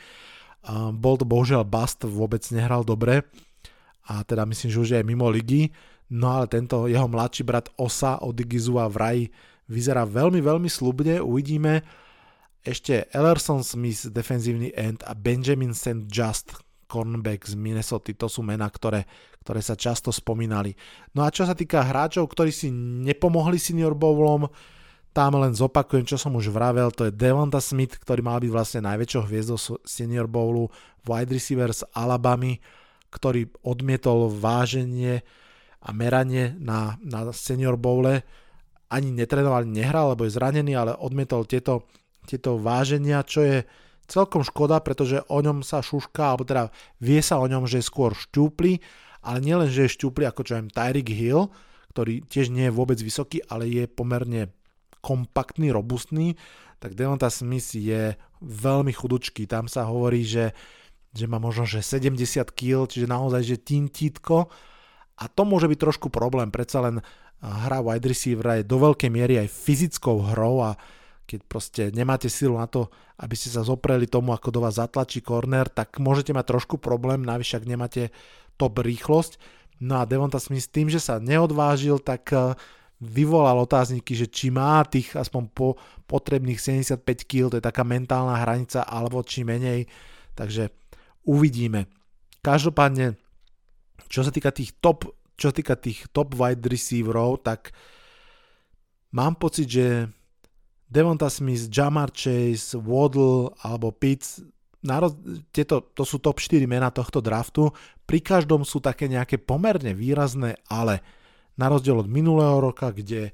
Bol 0.93 1.15
to 1.17 1.25
bohužiaľ 1.25 1.65
bust, 1.65 2.05
vôbec 2.05 2.43
nehral 2.53 2.85
dobre 2.85 3.25
a 4.07 4.23
teda 4.23 4.47
myslím, 4.47 4.69
že 4.71 4.79
už 4.79 4.89
je 4.95 5.01
mimo 5.01 5.27
ligy. 5.27 5.73
No 6.07 6.31
ale 6.39 6.47
tento 6.47 6.87
jeho 6.87 7.09
mladší 7.09 7.43
brat 7.43 7.67
Osa 7.75 8.21
Odigizuva 8.23 8.87
vraj 8.87 9.27
vyzerá 9.67 10.07
veľmi, 10.07 10.39
veľmi 10.39 10.71
slubne. 10.71 11.19
Uvidíme 11.19 11.83
ešte 12.63 13.07
Ellerson 13.11 13.63
Smith, 13.63 14.07
defenzívny 14.11 14.71
end 14.75 15.03
a 15.03 15.11
Benjamin 15.15 15.75
St. 15.75 16.07
Just, 16.07 16.55
cornerback 16.87 17.43
z 17.43 17.59
Minnesota, 17.59 18.15
to 18.15 18.31
sú 18.31 18.43
mená, 18.43 18.71
ktoré, 18.71 19.03
ktoré 19.47 19.63
sa 19.63 19.79
často 19.79 20.11
spomínali. 20.11 20.75
No 21.15 21.23
a 21.23 21.31
čo 21.31 21.47
sa 21.47 21.55
týka 21.55 21.87
hráčov, 21.87 22.27
ktorí 22.27 22.51
si 22.51 22.67
nepomohli 22.75 23.55
Senior 23.55 23.95
Bowlom, 23.95 24.51
tam 25.15 25.39
len 25.39 25.55
zopakujem, 25.55 26.03
čo 26.03 26.19
som 26.19 26.35
už 26.35 26.51
vravel, 26.51 26.91
to 26.91 27.07
je 27.07 27.15
Devonta 27.15 27.63
Smith, 27.63 27.95
ktorý 27.95 28.27
mal 28.27 28.43
byť 28.43 28.51
vlastne 28.51 28.83
najväčšou 28.83 29.23
hviezdou 29.23 29.57
Senior 29.87 30.27
Bowlu, 30.27 30.67
wide 31.07 31.31
receiver 31.31 31.71
z 31.71 31.87
Alabamy, 31.95 32.59
ktorý 33.07 33.47
odmietol 33.63 34.27
váženie 34.27 35.23
a 35.79 35.89
meranie 35.95 36.51
na, 36.59 36.99
na 36.99 37.31
Senior 37.31 37.79
Bowle, 37.79 38.27
ani 38.91 39.15
netrenoval, 39.15 39.63
nehral, 39.63 40.11
lebo 40.11 40.27
je 40.27 40.35
zranený, 40.35 40.75
ale 40.75 40.91
odmietol 40.91 41.47
tieto, 41.47 41.87
tieto 42.27 42.59
váženia, 42.59 43.23
čo 43.23 43.47
je 43.47 43.57
celkom 44.11 44.43
škoda, 44.43 44.83
pretože 44.83 45.23
o 45.31 45.39
ňom 45.39 45.63
sa 45.63 45.79
šuška, 45.79 46.35
alebo 46.35 46.43
teda 46.43 46.67
vie 46.99 47.23
sa 47.23 47.39
o 47.39 47.47
ňom, 47.47 47.63
že 47.63 47.79
je 47.79 47.89
skôr 47.89 48.11
šťúply, 48.11 48.83
ale 49.27 49.43
nielen, 49.43 49.67
že 49.67 49.85
je 49.85 49.95
šťúply 49.99 50.23
ako 50.23 50.47
čo 50.47 50.55
aj 50.55 50.71
Tyreek 50.71 51.11
Hill, 51.11 51.51
ktorý 51.91 52.23
tiež 52.31 52.47
nie 52.47 52.71
je 52.71 52.77
vôbec 52.77 52.95
vysoký, 52.95 53.43
ale 53.51 53.67
je 53.67 53.83
pomerne 53.91 54.55
kompaktný, 55.03 55.75
robustný, 55.75 56.39
tak 56.79 56.95
Devonta 56.95 57.27
Smith 57.27 57.75
je 57.75 58.15
veľmi 58.39 58.93
chudučký. 58.95 59.49
Tam 59.49 59.67
sa 59.67 59.83
hovorí, 59.89 60.23
že, 60.23 60.55
že 61.11 61.25
má 61.27 61.41
možno 61.41 61.67
že 61.67 61.83
70 61.83 62.15
kg, 62.53 62.87
čiže 62.87 63.09
naozaj, 63.09 63.41
že 63.43 63.57
tintítko. 63.59 64.47
A 65.17 65.25
to 65.25 65.41
môže 65.43 65.65
byť 65.65 65.79
trošku 65.81 66.07
problém. 66.13 66.53
Predsa 66.53 66.85
len 66.85 66.95
hra 67.41 67.81
wide 67.81 68.05
receiver 68.05 68.61
je 68.61 68.69
do 68.69 68.77
veľkej 68.77 69.09
miery 69.09 69.41
aj 69.41 69.49
fyzickou 69.49 70.21
hrou 70.33 70.63
a 70.63 70.77
keď 71.27 71.39
proste 71.43 71.83
nemáte 71.91 72.31
silu 72.31 72.55
na 72.55 72.71
to, 72.71 72.87
aby 73.19 73.35
ste 73.35 73.51
sa 73.51 73.65
zopreli 73.65 74.07
tomu, 74.07 74.31
ako 74.31 74.47
do 74.53 74.63
vás 74.63 74.79
zatlačí 74.79 75.19
corner, 75.19 75.67
tak 75.67 75.99
môžete 75.99 76.31
mať 76.31 76.55
trošku 76.55 76.79
problém, 76.79 77.19
navyše 77.25 77.59
ak 77.59 77.67
nemáte 77.67 78.15
top 78.57 78.81
rýchlosť. 78.83 79.37
No 79.79 80.01
a 80.01 80.09
Devonta 80.09 80.41
Smith 80.41 80.73
tým, 80.73 80.89
že 80.89 80.97
sa 80.97 81.21
neodvážil, 81.21 82.01
tak 82.01 82.33
eh, 82.33 82.57
vyvolal 82.97 83.61
otázniky, 83.61 84.17
že 84.17 84.25
či 84.25 84.49
má 84.49 84.81
tých 84.83 85.13
aspoň 85.13 85.43
po 85.53 85.77
potrebných 86.09 86.57
75 86.57 87.05
kg, 87.29 87.53
to 87.53 87.57
je 87.61 87.65
taká 87.65 87.85
mentálna 87.85 88.41
hranica, 88.41 88.81
alebo 88.81 89.21
či 89.21 89.45
menej. 89.45 89.85
Takže 90.33 90.73
uvidíme. 91.29 91.85
Každopádne, 92.41 93.19
čo 94.09 94.25
sa 94.25 94.33
týka 94.33 94.49
tých 94.49 94.73
top, 94.81 95.05
čo 95.37 95.53
sa 95.53 95.55
týka 95.55 95.77
tých 95.77 96.09
top 96.09 96.33
wide 96.33 96.65
receiverov, 96.65 97.45
tak 97.45 97.69
mám 99.13 99.37
pocit, 99.37 99.69
že 99.69 100.09
Devonta 100.87 101.27
Smith, 101.27 101.67
Jamar 101.67 102.15
Chase, 102.15 102.79
Waddle 102.79 103.51
alebo 103.61 103.91
Pitts, 103.91 104.39
roz... 104.85 105.17
tieto, 105.49 105.81
to 105.93 106.03
sú 106.05 106.21
top 106.21 106.37
4 106.37 106.67
mena 106.69 106.93
tohto 106.93 107.23
draftu. 107.23 107.73
Pri 108.05 108.19
každom 108.21 108.61
sú 108.61 108.77
také 108.77 109.09
nejaké 109.09 109.41
pomerne 109.41 109.95
výrazné, 109.97 110.61
ale 110.69 111.01
na 111.57 111.71
rozdiel 111.71 111.97
od 111.97 112.09
minulého 112.09 112.61
roka, 112.61 112.93
kde 112.93 113.33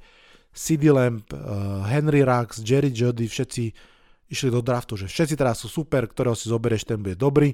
CD 0.54 0.94
Lamp, 0.94 1.28
uh, 1.34 1.84
Henry 1.90 2.24
Rux, 2.24 2.62
Jerry 2.62 2.94
Jody, 2.94 3.28
všetci 3.28 3.64
išli 4.30 4.50
do 4.50 4.64
draftu, 4.64 4.96
že 4.96 5.12
všetci 5.12 5.36
teraz 5.38 5.62
sú 5.62 5.68
super, 5.70 6.08
ktorého 6.08 6.34
si 6.34 6.48
zoberieš, 6.50 6.88
ten 6.88 7.02
bude 7.02 7.18
dobrý. 7.18 7.54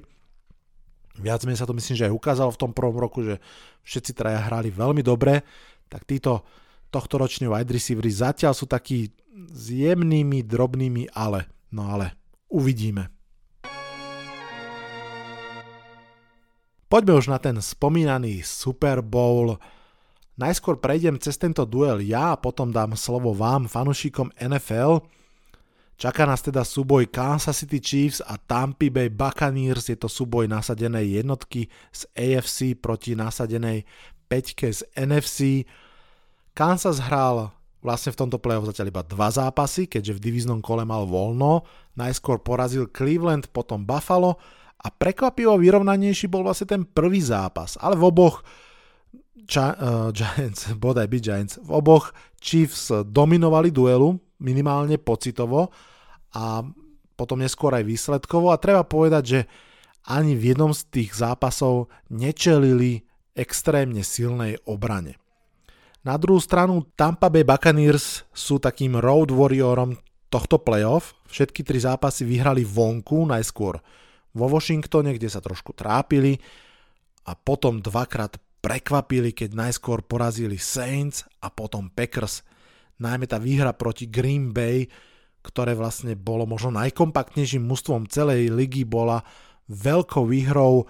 Viac 1.20 1.44
menej 1.44 1.60
sa 1.60 1.68
to 1.68 1.76
myslím, 1.76 1.96
že 1.98 2.06
aj 2.08 2.16
ukázalo 2.16 2.50
v 2.54 2.60
tom 2.60 2.72
prvom 2.72 2.96
roku, 2.96 3.20
že 3.20 3.42
všetci 3.84 4.16
traja 4.16 4.40
hrali 4.46 4.72
veľmi 4.72 5.04
dobre, 5.04 5.44
tak 5.90 6.06
títo 6.06 6.46
tohto 6.88 7.20
roční 7.20 7.50
wide 7.50 7.70
receivery 7.70 8.08
zatiaľ 8.08 8.56
sú 8.56 8.64
takí 8.64 9.10
s 9.50 9.64
jemnými, 9.70 10.42
drobnými 10.46 11.12
ale. 11.12 11.50
No 11.70 11.90
ale 11.90 12.16
uvidíme. 12.50 13.19
Poďme 16.90 17.22
už 17.22 17.30
na 17.30 17.38
ten 17.38 17.54
spomínaný 17.54 18.42
Super 18.42 18.98
Bowl. 18.98 19.62
Najskôr 20.34 20.82
prejdem 20.82 21.22
cez 21.22 21.38
tento 21.38 21.62
duel 21.62 22.02
ja 22.02 22.34
a 22.34 22.40
potom 22.42 22.74
dám 22.74 22.98
slovo 22.98 23.30
vám, 23.30 23.70
fanušikom 23.70 24.34
NFL. 24.34 24.98
Čaká 25.94 26.26
nás 26.26 26.42
teda 26.42 26.66
súboj 26.66 27.06
Kansas 27.06 27.62
City 27.62 27.78
Chiefs 27.78 28.18
a 28.26 28.34
Tampa 28.42 28.90
Bay 28.90 29.06
Buccaneers. 29.06 29.86
Je 29.86 29.94
to 29.94 30.10
súboj 30.10 30.50
nasadenej 30.50 31.22
jednotky 31.22 31.70
z 31.94 32.10
AFC 32.18 32.74
proti 32.74 33.14
nasadenej 33.14 33.86
peťke 34.26 34.74
z 34.74 34.82
NFC. 34.98 35.62
Kansas 36.58 36.98
hral 36.98 37.54
vlastne 37.86 38.10
v 38.10 38.18
tomto 38.18 38.42
playoff 38.42 38.66
zatiaľ 38.66 38.90
iba 38.90 39.06
dva 39.06 39.30
zápasy, 39.30 39.86
keďže 39.86 40.18
v 40.18 40.22
divíznom 40.26 40.58
kole 40.58 40.82
mal 40.82 41.06
voľno. 41.06 41.62
Najskôr 41.94 42.42
porazil 42.42 42.90
Cleveland, 42.90 43.46
potom 43.54 43.86
Buffalo 43.86 44.42
a 44.80 44.88
prekvapivo 44.88 45.60
vyrovnanejší 45.60 46.32
bol 46.32 46.40
vlastne 46.40 46.68
ten 46.68 46.82
prvý 46.88 47.20
zápas. 47.20 47.76
Ale 47.76 48.00
v 48.00 48.08
oboch 48.08 48.40
Gi- 49.36 49.76
uh, 49.76 50.08
Giants, 50.12 50.72
bodaj 50.82 51.06
by 51.08 51.18
Giants, 51.20 51.54
v 51.60 51.70
oboch 51.70 52.16
Chiefs 52.40 52.88
dominovali 52.88 53.68
duelu, 53.68 54.16
minimálne 54.40 54.96
pocitovo 54.96 55.68
a 56.32 56.64
potom 57.12 57.44
neskôr 57.44 57.76
aj 57.76 57.84
výsledkovo 57.84 58.48
a 58.48 58.56
treba 58.56 58.80
povedať, 58.80 59.24
že 59.28 59.40
ani 60.08 60.32
v 60.32 60.56
jednom 60.56 60.72
z 60.72 60.88
tých 60.88 61.12
zápasov 61.12 61.92
nečelili 62.08 63.04
extrémne 63.36 64.00
silnej 64.00 64.56
obrane. 64.64 65.20
Na 66.00 66.16
druhú 66.16 66.40
stranu 66.40 66.88
Tampa 66.96 67.28
Bay 67.28 67.44
Buccaneers 67.44 68.24
sú 68.32 68.56
takým 68.56 68.96
road 68.96 69.28
warriorom 69.28 70.00
tohto 70.32 70.56
playoff. 70.56 71.12
Všetky 71.28 71.60
tri 71.60 71.76
zápasy 71.76 72.24
vyhrali 72.24 72.64
vonku, 72.64 73.28
najskôr 73.28 73.76
vo 74.34 74.46
Washingtone, 74.46 75.16
kde 75.16 75.28
sa 75.30 75.42
trošku 75.42 75.74
trápili 75.74 76.38
a 77.26 77.34
potom 77.34 77.82
dvakrát 77.82 78.38
prekvapili, 78.60 79.32
keď 79.32 79.56
najskôr 79.56 80.04
porazili 80.04 80.60
Saints 80.60 81.24
a 81.40 81.48
potom 81.48 81.88
Packers. 81.88 82.44
Najmä 83.00 83.24
tá 83.24 83.40
výhra 83.40 83.72
proti 83.72 84.06
Green 84.06 84.52
Bay, 84.52 84.84
ktoré 85.40 85.72
vlastne 85.72 86.12
bolo 86.12 86.44
možno 86.44 86.76
najkompaktnejším 86.76 87.64
mužstvom 87.64 88.04
celej 88.12 88.52
ligy, 88.52 88.84
bola 88.84 89.24
veľkou 89.72 90.28
výhrou 90.28 90.84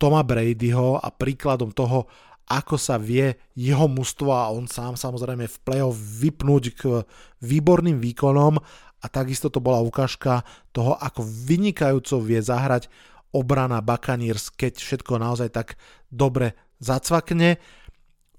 Toma 0.00 0.24
Bradyho 0.24 0.96
a 0.96 1.12
príkladom 1.12 1.76
toho, 1.76 2.08
ako 2.50 2.80
sa 2.80 2.96
vie 2.96 3.36
jeho 3.54 3.86
mužstvo 3.86 4.32
a 4.32 4.50
on 4.50 4.66
sám 4.66 4.96
samozrejme 4.96 5.46
v 5.46 5.56
play-off 5.62 5.94
vypnúť 5.94 6.64
k 6.74 6.82
výborným 7.44 8.00
výkonom 8.00 8.58
a 9.00 9.06
takisto 9.08 9.48
to 9.48 9.64
bola 9.64 9.80
ukážka 9.80 10.44
toho, 10.76 10.96
ako 10.96 11.24
vynikajúco 11.24 12.20
vie 12.20 12.40
zahrať 12.40 12.92
obrana 13.32 13.80
Buccaneers, 13.80 14.52
keď 14.52 14.76
všetko 14.76 15.16
naozaj 15.16 15.48
tak 15.54 15.80
dobre 16.10 16.58
zacvakne. 16.82 17.56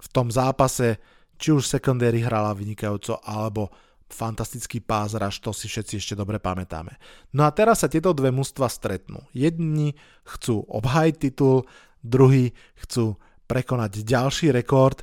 V 0.02 0.08
tom 0.10 0.34
zápase 0.34 1.02
či 1.41 1.50
už 1.50 1.65
secondary 1.65 2.21
hrala 2.21 2.54
vynikajúco, 2.54 3.17
alebo 3.26 3.74
fantastický 4.12 4.84
pás 4.84 5.17
raž, 5.17 5.41
to 5.41 5.50
si 5.56 5.65
všetci 5.65 5.97
ešte 5.97 6.13
dobre 6.13 6.38
pamätáme. 6.38 7.00
No 7.34 7.47
a 7.47 7.56
teraz 7.56 7.82
sa 7.82 7.89
tieto 7.89 8.13
dve 8.13 8.30
mužstva 8.30 8.67
stretnú. 8.69 9.26
Jedni 9.34 9.97
chcú 10.28 10.62
obhajiť 10.67 11.15
titul, 11.17 11.65
druhí 12.04 12.54
chcú 12.86 13.17
prekonať 13.50 14.04
ďalší 14.04 14.54
rekord. 14.54 15.02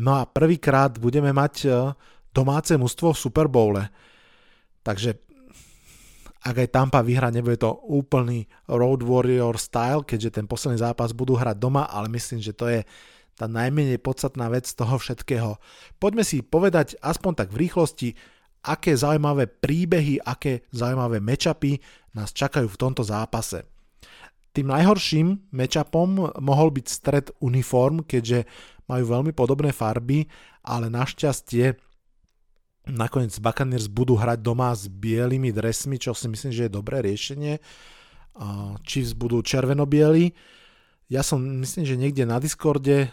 No 0.00 0.22
a 0.22 0.26
prvýkrát 0.26 0.96
budeme 0.98 1.30
mať 1.34 1.54
e, 1.66 1.68
domáce 2.34 2.74
mužstvo 2.74 3.14
v 3.14 3.20
Super 3.20 3.46
Bowle. 3.46 3.90
Takže 4.84 5.16
ak 6.44 6.60
aj 6.60 6.68
Tampa 6.76 7.00
vyhra, 7.00 7.32
nebude 7.32 7.56
to 7.56 7.72
úplný 7.88 8.44
Road 8.68 9.00
Warrior 9.00 9.56
style, 9.56 10.04
keďže 10.04 10.36
ten 10.36 10.44
posledný 10.44 10.76
zápas 10.76 11.16
budú 11.16 11.40
hrať 11.40 11.56
doma, 11.56 11.88
ale 11.88 12.12
myslím, 12.12 12.44
že 12.44 12.52
to 12.52 12.68
je 12.68 12.84
tá 13.34 13.48
najmenej 13.48 13.96
podstatná 13.98 14.52
vec 14.52 14.68
z 14.68 14.76
toho 14.76 15.00
všetkého. 15.00 15.56
Poďme 15.96 16.22
si 16.22 16.44
povedať 16.44 17.00
aspoň 17.00 17.32
tak 17.34 17.48
v 17.50 17.64
rýchlosti, 17.66 18.08
aké 18.64 18.92
zaujímavé 18.92 19.48
príbehy, 19.48 20.20
aké 20.20 20.68
zaujímavé 20.68 21.18
mečapy 21.18 21.80
nás 22.12 22.30
čakajú 22.36 22.68
v 22.68 22.80
tomto 22.80 23.02
zápase. 23.02 23.64
Tým 24.54 24.70
najhorším 24.70 25.50
matchupom 25.50 26.30
mohol 26.38 26.68
byť 26.70 26.86
stred 26.86 27.26
uniform, 27.42 28.06
keďže 28.06 28.46
majú 28.86 29.04
veľmi 29.18 29.32
podobné 29.34 29.74
farby, 29.74 30.28
ale 30.62 30.92
našťastie 30.92 31.74
nakoniec 32.84 33.32
Buccaneers 33.40 33.88
budú 33.88 34.16
hrať 34.16 34.38
doma 34.44 34.72
s 34.76 34.88
bielými 34.88 35.52
dresmi, 35.52 35.96
čo 35.96 36.12
si 36.12 36.28
myslím, 36.28 36.52
že 36.52 36.68
je 36.68 36.76
dobré 36.76 37.00
riešenie. 37.00 37.60
Chiefs 38.84 39.16
budú 39.16 39.40
červeno-bieli. 39.40 40.34
Ja 41.08 41.20
som, 41.20 41.40
myslím, 41.40 41.84
že 41.84 42.00
niekde 42.00 42.24
na 42.24 42.40
Discorde 42.40 43.12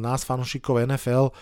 nás 0.00 0.24
fanúšikov 0.24 0.84
NFL 0.84 1.32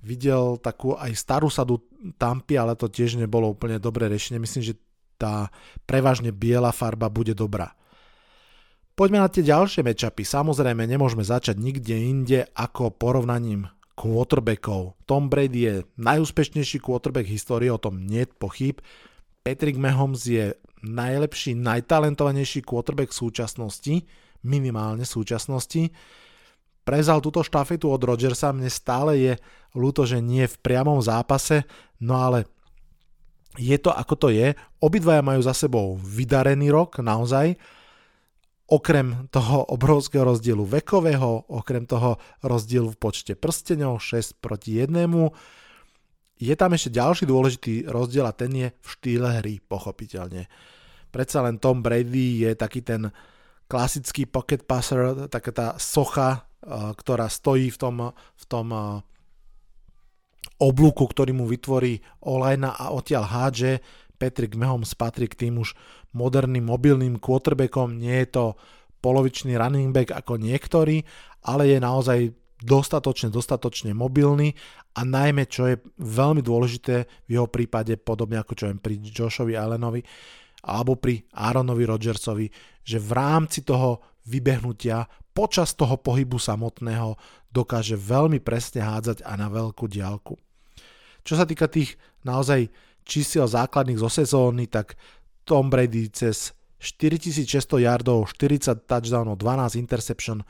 videl 0.00 0.56
takú 0.60 0.96
aj 0.96 1.12
starú 1.12 1.52
sadu 1.52 1.84
Tampy, 2.16 2.56
ale 2.56 2.72
to 2.76 2.88
tiež 2.88 3.20
nebolo 3.20 3.52
úplne 3.52 3.76
dobré 3.76 4.08
riešenie. 4.08 4.40
Myslím, 4.40 4.72
že 4.72 4.80
tá 5.20 5.52
prevažne 5.84 6.32
biela 6.32 6.72
farba 6.72 7.12
bude 7.12 7.36
dobrá. 7.36 7.76
Poďme 8.96 9.20
na 9.24 9.28
tie 9.32 9.44
ďalšie 9.44 9.84
matchupy. 9.84 10.24
Samozrejme, 10.24 10.84
nemôžeme 10.84 11.24
začať 11.24 11.56
nikde 11.56 11.96
inde 11.96 12.40
ako 12.52 12.92
porovnaním 12.92 13.68
quarterbackov. 14.00 14.96
Tom 15.04 15.28
Brady 15.28 15.60
je 15.60 15.74
najúspešnejší 16.00 16.80
quarterback 16.80 17.28
histórie, 17.28 17.68
o 17.68 17.76
tom 17.76 18.00
nie 18.00 18.24
pochyb. 18.24 18.80
Patrick 19.44 19.76
Mahomes 19.76 20.24
je 20.24 20.56
najlepší, 20.80 21.52
najtalentovanejší 21.60 22.64
quarterback 22.64 23.12
v 23.12 23.20
súčasnosti, 23.20 23.94
minimálne 24.40 25.04
v 25.04 25.12
súčasnosti. 25.12 25.92
Prezal 26.80 27.20
túto 27.20 27.44
štafetu 27.44 27.92
od 27.92 28.00
Rodgersa, 28.00 28.56
mne 28.56 28.72
stále 28.72 29.20
je 29.20 29.32
ľúto, 29.76 30.08
že 30.08 30.24
nie 30.24 30.48
v 30.48 30.56
priamom 30.64 31.04
zápase, 31.04 31.68
no 32.00 32.16
ale 32.16 32.48
je 33.60 33.76
to 33.76 33.92
ako 33.92 34.14
to 34.16 34.28
je. 34.32 34.56
Obidvaja 34.80 35.20
majú 35.20 35.44
za 35.44 35.52
sebou 35.52 36.00
vydarený 36.00 36.72
rok, 36.72 37.04
naozaj 37.04 37.60
okrem 38.70 39.26
toho 39.34 39.66
obrovského 39.74 40.22
rozdielu 40.22 40.62
vekového, 40.62 41.50
okrem 41.50 41.84
toho 41.90 42.22
rozdielu 42.46 42.86
v 42.94 43.00
počte 43.02 43.34
prstenov 43.34 43.98
6 43.98 44.38
proti 44.38 44.78
1, 44.78 45.10
je 46.40 46.54
tam 46.56 46.72
ešte 46.72 46.96
ďalší 46.96 47.24
dôležitý 47.28 47.74
rozdiel 47.90 48.24
a 48.24 48.32
ten 48.32 48.48
je 48.56 48.68
v 48.72 48.86
štýle 48.88 49.28
hry, 49.42 49.60
pochopiteľne. 49.60 50.48
Predsa 51.12 51.44
len 51.44 51.60
Tom 51.60 51.84
Brady 51.84 52.48
je 52.48 52.50
taký 52.56 52.80
ten 52.80 53.12
klasický 53.68 54.24
pocket 54.24 54.64
passer, 54.64 55.28
taká 55.28 55.52
tá 55.52 55.68
socha, 55.76 56.48
eh, 56.64 56.94
ktorá 56.96 57.28
stojí 57.28 57.68
v 57.68 57.78
tom, 57.78 57.96
v 58.16 58.44
tom 58.48 58.66
eh, 58.72 58.82
oblúku, 60.62 61.04
ktorý 61.04 61.36
mu 61.36 61.44
vytvorí 61.44 62.00
Olajna 62.24 62.72
a 62.72 62.94
odtiaľ 62.96 63.24
hádže. 63.28 63.72
Patrick 64.20 64.52
Mahomes 64.52 64.92
patrí 64.92 65.24
k 65.32 65.48
tým 65.48 65.64
už 65.64 65.72
moderným 66.12 66.68
mobilným 66.68 67.16
quarterbackom, 67.16 67.96
nie 67.96 68.12
je 68.20 68.28
to 68.36 68.44
polovičný 69.00 69.56
running 69.56 69.96
back 69.96 70.12
ako 70.12 70.36
niektorí, 70.36 71.00
ale 71.48 71.72
je 71.72 71.78
naozaj 71.80 72.18
dostatočne, 72.60 73.32
dostatočne 73.32 73.96
mobilný 73.96 74.52
a 74.92 75.00
najmä, 75.08 75.48
čo 75.48 75.72
je 75.72 75.80
veľmi 75.96 76.44
dôležité 76.44 77.08
v 77.24 77.30
jeho 77.40 77.48
prípade, 77.48 77.96
podobne 77.96 78.36
ako 78.36 78.52
čo 78.52 78.64
viem 78.68 78.76
pri 78.76 79.00
Joshovi 79.00 79.56
Allenovi 79.56 80.04
alebo 80.60 81.00
pri 81.00 81.24
Aaronovi 81.32 81.88
Rodgersovi, 81.88 82.46
že 82.84 83.00
v 83.00 83.10
rámci 83.16 83.64
toho 83.64 84.20
vybehnutia 84.28 85.08
počas 85.32 85.72
toho 85.72 85.96
pohybu 85.96 86.36
samotného 86.36 87.16
dokáže 87.48 87.96
veľmi 87.96 88.44
presne 88.44 88.84
hádzať 88.84 89.24
a 89.24 89.32
na 89.40 89.48
veľkú 89.48 89.88
diálku. 89.88 90.36
Čo 91.24 91.34
sa 91.40 91.48
týka 91.48 91.64
tých 91.64 91.96
naozaj 92.28 92.68
čísiel 93.04 93.46
základných 93.48 94.00
zo 94.00 94.10
sezóny, 94.10 94.66
tak 94.70 94.96
Tom 95.44 95.72
Brady 95.72 96.08
cez 96.12 96.54
4600 96.80 97.84
yardov, 97.84 98.32
40 98.32 98.88
touchdownov, 98.88 99.36
12 99.36 99.76
interception, 99.76 100.40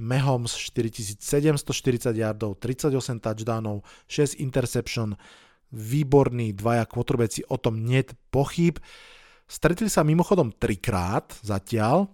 Mahomes 0.00 0.52
4740 0.56 2.16
yardov, 2.16 2.56
38 2.60 3.20
touchdownov, 3.20 3.84
6 4.08 4.40
interception, 4.40 5.16
výborný 5.72 6.52
dvaja 6.56 6.84
kvotrobeci, 6.88 7.44
o 7.48 7.56
tom 7.56 7.84
net 7.84 8.16
pochyb. 8.32 8.80
Stretli 9.44 9.88
sa 9.92 10.04
mimochodom 10.04 10.52
trikrát 10.56 11.36
zatiaľ. 11.44 12.08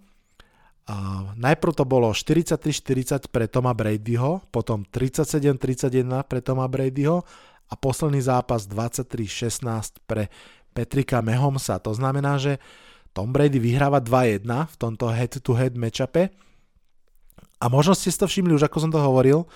A 0.87 1.27
najprv 1.35 1.73
to 1.75 1.83
bolo 1.83 2.15
43-40 2.15 3.27
pre 3.27 3.51
Toma 3.51 3.75
Bradyho, 3.75 4.47
potom 4.55 4.87
37-31 4.87 6.07
pre 6.23 6.39
Toma 6.39 6.63
Bradyho 6.71 7.27
a 7.67 7.73
posledný 7.75 8.23
zápas 8.23 8.65
23-16 8.67 10.03
pre 10.07 10.31
Petrika 10.71 11.19
Mahomesa. 11.25 11.81
To 11.83 11.91
znamená, 11.91 12.39
že 12.39 12.61
Tom 13.11 13.33
Brady 13.33 13.57
vyhráva 13.57 13.97
2-1 13.97 14.45
v 14.45 14.75
tomto 14.77 15.09
head-to-head 15.09 15.73
matchupe. 15.73 16.29
A 17.57 17.65
možno 17.65 17.97
ste 17.97 18.13
si 18.13 18.17
to 18.21 18.29
všimli, 18.29 18.53
už 18.53 18.69
ako 18.69 18.77
som 18.85 18.91
to 18.93 19.01
hovoril, 19.01 19.49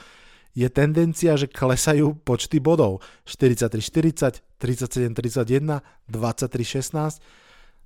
je 0.52 0.68
tendencia, 0.68 1.38
že 1.40 1.48
klesajú 1.48 2.18
počty 2.28 2.60
bodov. 2.60 3.00
43-40, 3.30 4.42
37-31, 4.60 5.80
23-16. 6.10 7.22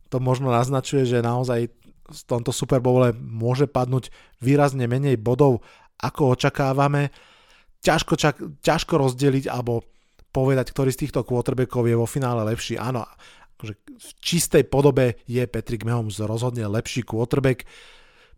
To 0.09 0.17
možno 0.17 0.49
naznačuje, 0.49 1.05
že 1.05 1.21
naozaj 1.21 1.69
v 2.05 2.21
tomto 2.25 2.53
Super 2.53 2.81
Bowle 2.81 3.13
môže 3.17 3.65
padnúť 3.65 4.09
výrazne 4.41 4.85
menej 4.85 5.17
bodov, 5.17 5.61
ako 6.01 6.37
očakávame. 6.37 7.09
Ťažko, 7.85 8.13
ťažko 8.65 8.93
rozdeliť 8.97 9.45
alebo 9.49 9.85
povedať, 10.35 10.75
ktorý 10.75 10.91
z 10.91 11.07
týchto 11.07 11.23
quarterbackov 11.23 11.87
je 11.87 11.95
vo 11.95 12.03
finále 12.03 12.43
lepší. 12.43 12.75
Áno, 12.75 13.07
akože 13.55 13.73
v 13.79 14.09
čistej 14.19 14.67
podobe 14.67 15.23
je 15.23 15.47
Patrick 15.47 15.87
Mahomes 15.87 16.19
rozhodne 16.19 16.67
lepší 16.67 17.07
quarterback. 17.07 17.63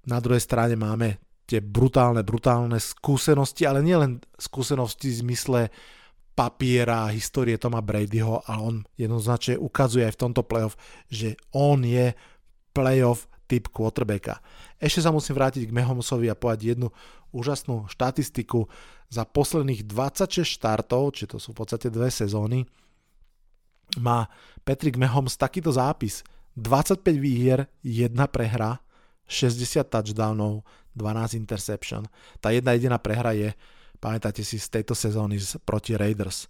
Na 0.06 0.22
druhej 0.22 0.46
strane 0.46 0.78
máme 0.78 1.18
tie 1.50 1.58
brutálne, 1.58 2.22
brutálne 2.22 2.78
skúsenosti, 2.78 3.66
ale 3.66 3.82
nielen 3.82 4.22
skúsenosti 4.38 5.10
v 5.10 5.20
zmysle 5.26 5.62
papiera, 6.38 7.10
histórie 7.10 7.58
Toma 7.58 7.82
Bradyho, 7.82 8.46
ale 8.46 8.60
on 8.62 8.76
jednoznačne 8.94 9.58
ukazuje 9.58 10.06
aj 10.06 10.14
v 10.14 10.22
tomto 10.22 10.46
playoff, 10.46 10.78
že 11.10 11.34
on 11.50 11.82
je 11.82 12.14
playoff 12.78 13.26
typ 13.48 13.72
quarterbacka. 13.72 14.44
Ešte 14.78 15.02
sa 15.02 15.16
musím 15.16 15.40
vrátiť 15.40 15.66
k 15.66 15.76
Mahomesovi 15.76 16.28
a 16.28 16.36
povedať 16.36 16.76
jednu 16.76 16.92
úžasnú 17.32 17.88
štatistiku. 17.88 18.68
Za 19.08 19.24
posledných 19.24 19.88
26 19.88 20.44
štartov, 20.44 21.16
či 21.16 21.26
to 21.26 21.40
sú 21.40 21.56
v 21.56 21.64
podstate 21.64 21.88
dve 21.88 22.12
sezóny, 22.12 22.68
má 23.96 24.28
Patrick 24.68 25.00
Mahomes 25.00 25.40
takýto 25.40 25.72
zápis. 25.72 26.28
25 26.60 27.06
výhier, 27.16 27.72
1 27.86 28.12
prehra, 28.28 28.84
60 29.30 29.88
touchdownov, 29.88 30.66
12 30.98 31.38
interception. 31.38 32.04
Tá 32.42 32.50
jedna 32.50 32.74
jediná 32.74 32.98
prehra 32.98 33.32
je, 33.38 33.54
pamätáte 34.02 34.42
si, 34.42 34.58
z 34.58 34.68
tejto 34.68 34.98
sezóny 34.98 35.38
proti 35.64 35.94
Raiders. 35.94 36.50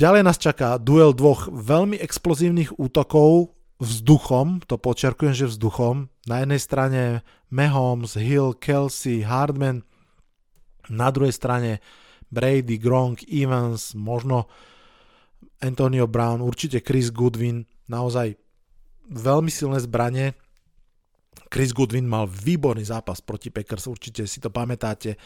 Ďalej 0.00 0.22
nás 0.26 0.40
čaká 0.40 0.80
duel 0.80 1.12
dvoch 1.12 1.46
veľmi 1.52 2.00
explozívnych 2.00 2.74
útokov 2.80 3.52
vzduchom, 3.80 4.60
to 4.68 4.76
počerkujem, 4.76 5.32
že 5.32 5.48
vzduchom. 5.48 6.12
Na 6.28 6.44
jednej 6.44 6.60
strane 6.60 7.00
Mahomes, 7.48 8.14
Hill, 8.20 8.52
Kelsey, 8.60 9.24
Hardman, 9.24 9.82
na 10.92 11.08
druhej 11.08 11.32
strane 11.32 11.80
Brady, 12.28 12.76
Gronk, 12.76 13.24
Evans, 13.26 13.96
možno 13.96 14.46
Antonio 15.64 16.06
Brown, 16.06 16.44
určite 16.44 16.84
Chris 16.84 17.08
Goodwin, 17.10 17.64
naozaj 17.88 18.36
veľmi 19.10 19.50
silné 19.50 19.80
zbranie. 19.82 20.36
Chris 21.50 21.74
Goodwin 21.74 22.06
mal 22.06 22.30
výborný 22.30 22.86
zápas 22.86 23.18
proti 23.18 23.50
Packers, 23.50 23.90
určite 23.90 24.28
si 24.30 24.38
to 24.38 24.54
pamätáte, 24.54 25.18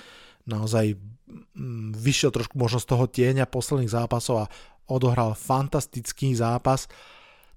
naozaj 0.49 0.97
mm, 0.97 1.93
vyšiel 1.93 2.33
trošku 2.33 2.57
možno 2.57 2.81
z 2.81 2.87
toho 2.88 3.05
tieňa 3.05 3.45
posledných 3.45 3.93
zápasov 3.93 4.49
a 4.49 4.51
odohral 4.88 5.37
fantastický 5.37 6.33
zápas. 6.33 6.88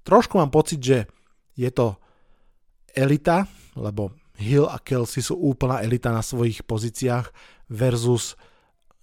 Trošku 0.07 0.39
mám 0.39 0.47
pocit, 0.47 0.79
že 0.79 1.03
je 1.59 1.67
to 1.67 1.99
elita, 2.95 3.43
lebo 3.75 4.15
Hill 4.39 4.69
a 4.71 4.79
Kelsey 4.79 5.19
sú 5.19 5.35
úplná 5.35 5.83
elita 5.83 6.15
na 6.15 6.23
svojich 6.23 6.63
pozíciách 6.63 7.27
versus 7.67 8.39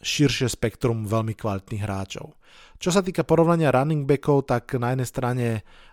širšie 0.00 0.48
spektrum 0.48 1.04
veľmi 1.04 1.36
kvalitných 1.36 1.84
hráčov. 1.84 2.32
Čo 2.80 2.90
sa 2.94 3.04
týka 3.04 3.24
porovnania 3.26 3.74
running 3.74 4.08
backov, 4.08 4.48
tak 4.48 4.76
na 4.80 4.96
jednej 4.96 5.08
strane 5.08 5.46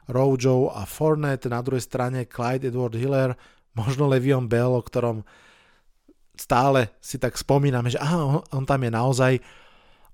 Rojo 0.07 0.71
a 0.71 0.87
Fournette, 0.87 1.51
na 1.51 1.59
druhej 1.59 1.83
strane 1.83 2.27
Clyde 2.27 2.71
Edward 2.71 2.95
Hiller, 2.95 3.35
možno 3.75 4.07
Levion 4.07 4.47
Bell, 4.47 4.75
o 4.75 4.83
ktorom 4.83 5.23
stále 6.35 6.91
si 7.03 7.19
tak 7.19 7.35
spomíname, 7.35 7.91
že 7.91 7.99
aha, 7.99 8.43
on 8.51 8.63
tam 8.63 8.81
je 8.83 8.91
naozaj. 8.91 9.33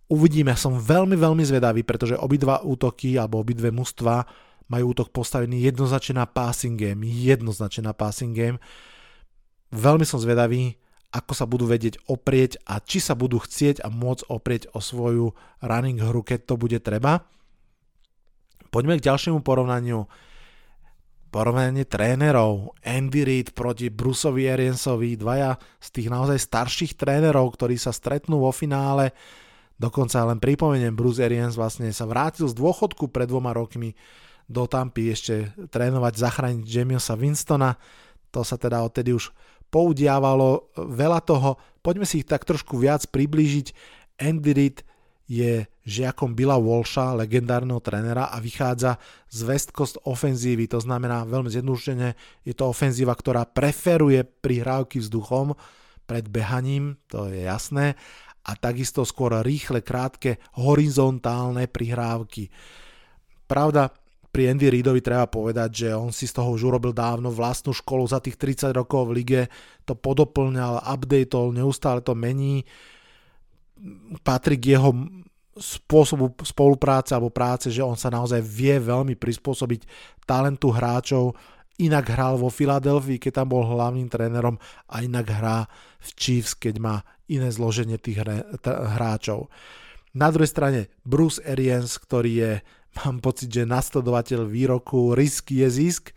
Uvidíme, 0.07 0.55
som 0.55 0.79
veľmi, 0.79 1.19
veľmi 1.19 1.43
zvedavý, 1.43 1.83
pretože 1.83 2.15
obidva 2.15 2.63
útoky 2.63 3.19
alebo 3.19 3.43
obidve 3.43 3.73
mužstva 3.75 4.46
majú 4.67 4.91
útok 4.95 5.11
postavený 5.15 5.63
jednoznačne 5.63 6.19
na 6.19 6.27
passing 6.27 6.75
game, 6.75 7.03
jednoznačne 7.07 7.87
na 7.87 7.93
passing 7.95 8.35
game. 8.35 8.59
Veľmi 9.71 10.03
som 10.07 10.19
zvedavý, 10.19 10.79
ako 11.11 11.31
sa 11.31 11.47
budú 11.47 11.67
vedieť 11.67 12.03
oprieť 12.11 12.59
a 12.67 12.83
či 12.83 12.99
sa 12.99 13.15
budú 13.15 13.39
chcieť 13.39 13.83
a 13.83 13.87
môcť 13.87 14.27
oprieť 14.27 14.63
o 14.75 14.83
svoju 14.83 15.31
running 15.63 15.99
hru, 16.03 16.19
keď 16.23 16.51
to 16.51 16.55
bude 16.59 16.79
treba. 16.83 17.23
Poďme 18.67 18.99
k 18.99 19.07
ďalšiemu 19.07 19.39
porovnaniu. 19.39 20.03
Porovnanie 21.31 21.87
trénerov. 21.87 22.75
Andy 22.83 23.23
Reid 23.23 23.55
proti 23.55 23.87
Bruceovi 23.87 24.47
Ariansovi, 24.47 25.15
dvaja 25.15 25.55
z 25.79 25.87
tých 25.91 26.07
naozaj 26.11 26.39
starších 26.39 26.93
trénerov, 26.99 27.55
ktorí 27.55 27.79
sa 27.79 27.95
stretnú 27.95 28.43
vo 28.43 28.51
finále. 28.51 29.15
Dokonca 29.79 30.23
len 30.27 30.43
pripomeniem, 30.43 30.95
Bruce 30.95 31.23
Arians 31.23 31.55
vlastne 31.55 31.91
sa 31.93 32.07
vrátil 32.09 32.49
z 32.49 32.55
dôchodku 32.57 33.11
pred 33.11 33.29
dvoma 33.29 33.55
rokmi 33.55 33.95
do 34.47 34.63
Tampy 34.65 35.11
ešte 35.11 35.51
trénovať, 35.67 36.13
zachrániť 36.15 36.63
Jamiosa 36.63 37.19
Winstona. 37.19 37.75
To 38.31 38.41
sa 38.47 38.55
teda 38.55 38.79
odtedy 38.81 39.11
už 39.11 39.35
poudiavalo 39.67 40.71
veľa 40.79 41.19
toho. 41.27 41.59
Poďme 41.83 42.07
si 42.07 42.23
ich 42.23 42.27
tak 42.27 42.47
trošku 42.47 42.79
viac 42.79 43.03
priblížiť. 43.11 43.75
Andy 44.23 44.51
Reid 44.55 44.77
je 45.27 45.67
žiakom 45.83 46.31
Billa 46.31 46.55
Walsha, 46.55 47.11
legendárneho 47.11 47.83
trénera 47.83 48.31
a 48.31 48.39
vychádza 48.39 48.95
z 49.27 49.39
West 49.43 49.75
Coast 49.75 49.99
ofenzívy, 50.07 50.71
to 50.71 50.79
znamená 50.79 51.27
veľmi 51.27 51.51
zjednodušene, 51.51 52.15
je 52.47 52.53
to 52.55 52.71
ofenzíva, 52.71 53.11
ktorá 53.11 53.43
preferuje 53.43 54.23
prihrávky 54.23 55.03
vzduchom 55.03 55.51
pred 56.07 56.31
behaním, 56.31 56.95
to 57.11 57.27
je 57.27 57.43
jasné, 57.43 57.99
a 58.47 58.55
takisto 58.55 59.03
skôr 59.03 59.35
rýchle, 59.43 59.83
krátke, 59.83 60.39
horizontálne 60.55 61.67
prihrávky. 61.67 62.47
Pravda, 63.43 63.91
pri 64.37 64.53
Andy 64.53 64.69
Reidovi 64.69 65.01
treba 65.01 65.25
povedať, 65.25 65.69
že 65.73 65.87
on 65.97 66.13
si 66.13 66.29
z 66.29 66.37
toho 66.37 66.53
už 66.53 66.69
urobil 66.69 66.93
dávno 66.93 67.33
vlastnú 67.33 67.73
školu 67.73 68.05
za 68.05 68.21
tých 68.21 68.37
30 68.37 68.69
rokov 68.69 69.09
v 69.09 69.17
lige, 69.17 69.41
to 69.81 69.97
podoplňal, 69.97 70.85
updateol, 70.85 71.49
neustále 71.57 72.05
to 72.05 72.13
mení. 72.13 72.61
Patrí 74.21 74.61
k 74.61 74.77
jeho 74.77 74.93
spôsobu 75.57 76.37
spolupráce 76.45 77.17
alebo 77.17 77.33
práce, 77.33 77.73
že 77.73 77.81
on 77.81 77.97
sa 77.97 78.13
naozaj 78.13 78.37
vie 78.45 78.77
veľmi 78.77 79.17
prispôsobiť 79.17 79.89
talentu 80.29 80.69
hráčov. 80.69 81.33
Inak 81.81 82.13
hral 82.13 82.37
vo 82.37 82.53
Filadelfii, 82.53 83.17
keď 83.17 83.41
tam 83.41 83.57
bol 83.57 83.65
hlavným 83.65 84.05
trénerom 84.05 84.61
a 84.85 85.01
inak 85.01 85.33
hrá 85.33 85.65
v 85.97 86.09
Chiefs, 86.13 86.53
keď 86.53 86.77
má 86.77 86.95
iné 87.25 87.49
zloženie 87.49 87.97
tých 87.97 88.21
hráčov. 88.61 89.49
Na 90.13 90.29
druhej 90.29 90.53
strane 90.53 90.93
Bruce 91.01 91.41
Arians, 91.41 91.97
ktorý 91.97 92.31
je 92.37 92.51
mám 93.03 93.21
pocit, 93.21 93.51
že 93.51 93.69
nasledovateľ 93.69 94.47
výroku 94.47 95.13
risk 95.13 95.53
je 95.53 95.67
zisk. 95.69 96.15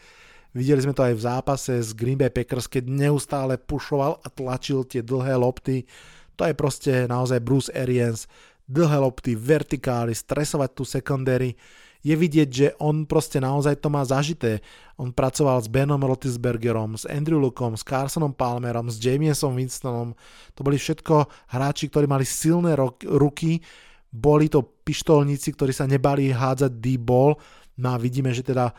Videli 0.51 0.83
sme 0.83 0.97
to 0.97 1.07
aj 1.07 1.15
v 1.15 1.25
zápase 1.25 1.73
s 1.79 1.95
Green 1.95 2.19
Bay 2.19 2.33
Packers, 2.33 2.67
keď 2.67 2.91
neustále 2.91 3.55
pušoval 3.55 4.19
a 4.19 4.27
tlačil 4.27 4.83
tie 4.83 4.99
dlhé 4.99 5.39
lopty. 5.39 5.87
To 6.35 6.43
je 6.43 6.55
proste 6.57 6.93
naozaj 7.07 7.39
Bruce 7.39 7.71
Arians. 7.71 8.27
Dlhé 8.67 8.99
lopty, 8.99 9.39
vertikály, 9.39 10.11
stresovať 10.15 10.71
tú 10.75 10.83
secondary. 10.83 11.55
Je 12.01 12.17
vidieť, 12.17 12.49
že 12.49 12.67
on 12.81 13.05
proste 13.05 13.39
naozaj 13.39 13.77
to 13.79 13.93
má 13.93 14.01
zažité. 14.03 14.65
On 14.97 15.13
pracoval 15.13 15.61
s 15.61 15.69
Benom 15.69 16.01
Rotisbergerom, 16.01 16.97
s 16.97 17.05
Andrew 17.05 17.37
Lukom, 17.37 17.77
s 17.77 17.85
Carsonom 17.85 18.33
Palmerom, 18.33 18.89
s 18.89 18.97
Jamiesom 18.97 19.53
Winstonom. 19.53 20.17
To 20.57 20.61
boli 20.65 20.81
všetko 20.81 21.29
hráči, 21.53 21.93
ktorí 21.93 22.09
mali 22.09 22.25
silné 22.25 22.73
ruky, 23.05 23.61
boli 24.11 24.51
to 24.51 24.63
pištolníci, 24.63 25.55
ktorí 25.55 25.71
sa 25.71 25.87
nebali 25.87 26.35
hádzať 26.35 26.83
D-ball. 26.83 27.39
No 27.79 27.89
a 27.95 27.97
vidíme, 27.97 28.35
že 28.35 28.43
teda 28.43 28.75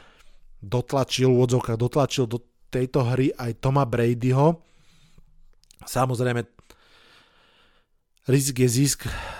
dotlačil 0.60 1.32
v 1.32 1.42
odzokách, 1.48 1.80
dotlačil 1.80 2.28
do 2.28 2.44
tejto 2.70 3.08
hry 3.08 3.32
aj 3.34 3.64
Toma 3.64 3.88
Bradyho. 3.88 4.60
Samozrejme, 5.82 6.46
rizik 8.30 8.62
je 8.62 8.70
zisk, 8.70 9.00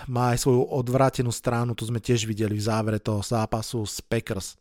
má 0.10 0.34
aj 0.34 0.48
svoju 0.48 0.64
odvrátenú 0.66 1.30
stranu, 1.30 1.78
tu 1.78 1.86
sme 1.86 2.02
tiež 2.02 2.26
videli 2.26 2.58
v 2.58 2.66
závere 2.66 2.98
toho 2.98 3.22
zápasu 3.22 3.86
s 3.86 4.02
Packers. 4.02 4.58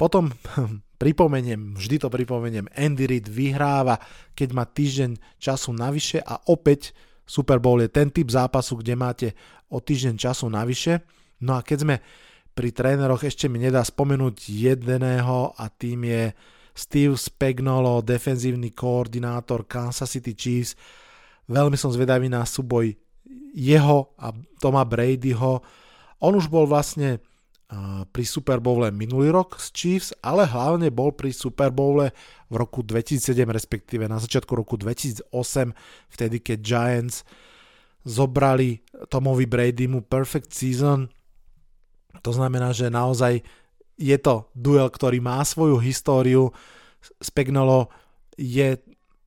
Potom 0.00 0.32
pripomeniem, 1.02 1.76
vždy 1.76 2.00
to 2.00 2.08
pripomeniem, 2.08 2.70
Andy 2.72 3.04
Reid 3.04 3.28
vyhráva, 3.28 4.00
keď 4.32 4.48
má 4.56 4.64
týždeň 4.64 5.20
času 5.36 5.76
navyše 5.76 6.24
a 6.24 6.40
opäť 6.48 6.96
Super 7.30 7.62
Bowl 7.62 7.78
je 7.78 7.86
ten 7.86 8.10
typ 8.10 8.26
zápasu, 8.26 8.82
kde 8.82 8.98
máte 8.98 9.28
o 9.70 9.78
týždeň 9.78 10.18
času 10.18 10.50
navyše. 10.50 11.06
No 11.46 11.54
a 11.54 11.62
keď 11.62 11.78
sme 11.86 11.96
pri 12.50 12.74
tréneroch, 12.74 13.22
ešte 13.22 13.46
mi 13.46 13.62
nedá 13.62 13.86
spomenúť 13.86 14.50
jedného 14.50 15.54
a 15.54 15.64
tým 15.70 16.10
je 16.10 16.34
Steve 16.74 17.14
Spagnolo, 17.14 18.02
defenzívny 18.02 18.74
koordinátor 18.74 19.62
Kansas 19.70 20.10
City 20.10 20.34
Chiefs. 20.34 20.74
Veľmi 21.46 21.78
som 21.78 21.94
zvedavý 21.94 22.26
na 22.26 22.42
súboj 22.42 22.98
jeho 23.54 24.10
a 24.18 24.34
Toma 24.58 24.82
Bradyho. 24.82 25.62
On 26.18 26.32
už 26.34 26.50
bol 26.50 26.66
vlastne 26.66 27.22
pri 28.10 28.24
Super 28.26 28.58
Bowle 28.58 28.90
minulý 28.90 29.30
rok 29.30 29.62
z 29.62 29.66
Chiefs, 29.70 30.10
ale 30.26 30.42
hlavne 30.42 30.90
bol 30.90 31.14
pri 31.14 31.30
Super 31.30 31.70
Bowle 31.70 32.10
v 32.50 32.54
roku 32.58 32.82
2007, 32.82 33.46
respektíve 33.46 34.10
na 34.10 34.18
začiatku 34.18 34.50
roku 34.58 34.74
2008, 34.74 35.30
vtedy 36.10 36.42
keď 36.42 36.58
Giants 36.58 37.22
zobrali 38.02 38.82
Tomovi 39.06 39.46
Bradymu 39.46 40.02
perfect 40.02 40.50
season. 40.50 41.06
To 42.26 42.32
znamená, 42.34 42.74
že 42.74 42.90
naozaj 42.90 43.38
je 44.00 44.16
to 44.18 44.50
duel, 44.56 44.90
ktorý 44.90 45.22
má 45.22 45.38
svoju 45.46 45.78
históriu. 45.78 46.50
Spegnolo 47.22 47.92
je 48.34 48.80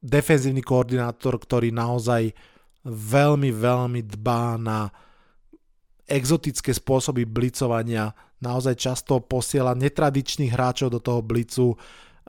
defenzívny 0.04 0.60
koordinátor, 0.60 1.40
ktorý 1.40 1.72
naozaj 1.72 2.36
veľmi, 2.84 3.56
veľmi 3.56 4.02
dbá 4.04 4.60
na 4.60 4.92
exotické 6.14 6.70
spôsoby 6.70 7.26
blicovania, 7.26 8.14
naozaj 8.46 8.78
často 8.78 9.18
posiela 9.26 9.74
netradičných 9.74 10.54
hráčov 10.54 10.94
do 10.94 11.02
toho 11.02 11.26
blicu, 11.26 11.74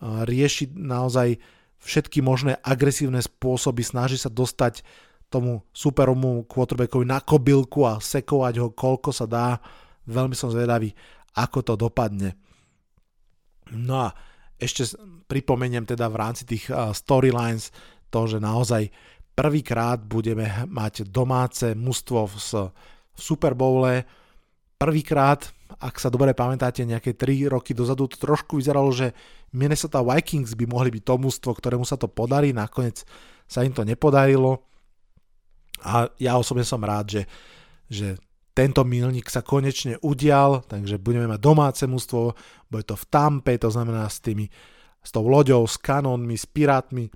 rieši 0.01 0.73
naozaj 0.73 1.37
všetky 1.85 2.25
možné 2.25 2.57
agresívne 2.65 3.21
spôsoby, 3.21 3.85
snaží 3.85 4.17
sa 4.17 4.33
dostať 4.33 4.81
tomu 5.29 5.61
superomu 5.75 6.49
quarterbackovi 6.49 7.05
na 7.05 7.21
kobylku 7.21 7.85
a 7.85 8.01
sekovať 8.01 8.55
ho 8.65 8.69
koľko 8.73 9.11
sa 9.13 9.29
dá. 9.29 9.61
Veľmi 10.09 10.33
som 10.33 10.49
zvedavý, 10.49 10.97
ako 11.37 11.59
to 11.61 11.75
dopadne. 11.77 12.39
No 13.75 14.09
a 14.09 14.09
ešte 14.57 14.97
pripomeniem 15.29 15.85
teda 15.85 16.09
v 16.09 16.21
rámci 16.21 16.47
tých 16.47 16.71
storylines 16.71 17.75
to, 18.09 18.31
že 18.31 18.39
naozaj 18.39 18.89
prvýkrát 19.35 19.99
budeme 19.99 20.47
mať 20.71 21.11
domáce 21.11 21.75
mužstvo 21.75 22.21
v, 22.31 22.35
v 23.15 23.21
Super 23.23 23.55
Bowle. 23.55 24.05
Prvýkrát, 24.75 25.49
ak 25.79 25.97
sa 26.03 26.11
dobre 26.11 26.35
pamätáte, 26.35 26.83
nejaké 26.85 27.15
3 27.15 27.55
roky 27.55 27.73
dozadu 27.73 28.11
to 28.11 28.19
trošku 28.19 28.59
vyzeralo, 28.59 28.91
že 28.91 29.15
Minnesota 29.55 30.03
Vikings 30.03 30.59
by 30.59 30.67
mohli 30.67 30.91
byť 30.91 31.03
to 31.07 31.15
mužstvo, 31.15 31.51
ktorému 31.55 31.87
sa 31.87 31.95
to 31.95 32.11
podarí. 32.11 32.51
Nakoniec 32.51 33.07
sa 33.47 33.63
im 33.63 33.73
to 33.73 33.87
nepodarilo. 33.87 34.67
A 35.85 36.11
ja 36.19 36.35
osobne 36.35 36.67
som 36.67 36.83
rád, 36.83 37.07
že, 37.21 37.23
že 37.87 38.09
tento 38.55 38.83
milník 38.87 39.31
sa 39.31 39.43
konečne 39.43 39.99
udial, 40.03 40.63
takže 40.67 40.99
budeme 40.99 41.27
mať 41.27 41.41
domáce 41.43 41.85
mužstvo, 41.87 42.35
bude 42.71 42.85
to 42.87 42.95
v 42.95 43.05
Tampe, 43.11 43.59
to 43.59 43.69
znamená 43.71 44.07
s 44.07 44.23
tými 44.23 44.51
s 45.05 45.13
tou 45.13 45.29
loďou, 45.29 45.69
s 45.69 45.77
kanónmi, 45.77 46.33
s 46.33 46.49
pirátmi, 46.49 47.13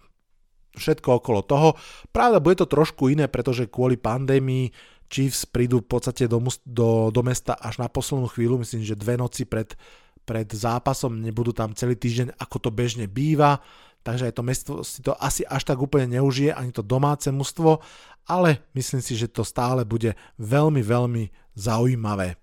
všetko 0.76 1.24
okolo 1.24 1.40
toho. 1.42 1.68
Pravda, 2.12 2.38
bude 2.44 2.60
to 2.60 2.68
trošku 2.68 3.08
iné, 3.08 3.26
pretože 3.26 3.72
kvôli 3.72 3.96
pandémii 3.96 4.68
Chiefs 5.08 5.48
prídu 5.48 5.80
v 5.80 5.88
podstate 5.88 6.28
do, 6.28 6.36
do, 6.64 7.08
do 7.08 7.22
mesta 7.24 7.56
až 7.56 7.80
na 7.80 7.88
poslednú 7.88 8.28
chvíľu, 8.28 8.60
myslím, 8.60 8.84
že 8.84 8.96
dve 8.96 9.16
noci 9.16 9.48
pred, 9.48 9.72
pred 10.28 10.44
zápasom, 10.44 11.16
nebudú 11.16 11.56
tam 11.56 11.72
celý 11.72 11.96
týždeň, 11.96 12.36
ako 12.36 12.68
to 12.68 12.70
bežne 12.70 13.08
býva, 13.08 13.64
takže 14.04 14.28
aj 14.28 14.34
to 14.36 14.42
mesto 14.44 14.72
si 14.84 15.00
to 15.00 15.16
asi 15.16 15.48
až 15.48 15.64
tak 15.64 15.80
úplne 15.80 16.20
neužije, 16.20 16.52
ani 16.52 16.76
to 16.76 16.84
domáce 16.84 17.32
mužstvo, 17.32 17.80
ale 18.28 18.60
myslím 18.76 19.00
si, 19.00 19.16
že 19.16 19.32
to 19.32 19.40
stále 19.42 19.88
bude 19.88 20.12
veľmi, 20.36 20.84
veľmi 20.84 21.24
zaujímavé. 21.56 22.36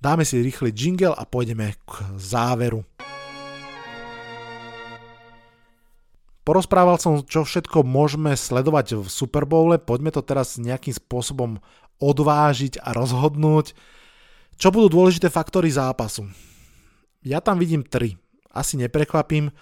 Dáme 0.00 0.24
si 0.24 0.40
rýchly 0.40 0.72
jingle 0.72 1.12
a 1.12 1.28
pôjdeme 1.28 1.76
k 1.84 1.92
záveru. 2.16 2.86
Porozprával 6.50 6.98
som, 6.98 7.22
čo 7.22 7.46
všetko 7.46 7.86
môžeme 7.86 8.34
sledovať 8.34 8.98
v 8.98 9.06
Super 9.06 9.46
Bowle, 9.46 9.78
poďme 9.78 10.10
to 10.10 10.18
teraz 10.18 10.58
nejakým 10.58 10.90
spôsobom 10.90 11.62
odvážiť 12.02 12.82
a 12.82 12.90
rozhodnúť. 12.90 13.70
Čo 14.58 14.74
budú 14.74 14.98
dôležité 14.98 15.30
faktory 15.30 15.70
zápasu? 15.70 16.26
Ja 17.22 17.38
tam 17.38 17.62
vidím 17.62 17.86
tri. 17.86 18.18
Asi 18.50 18.74
neprekvapím. 18.82 19.54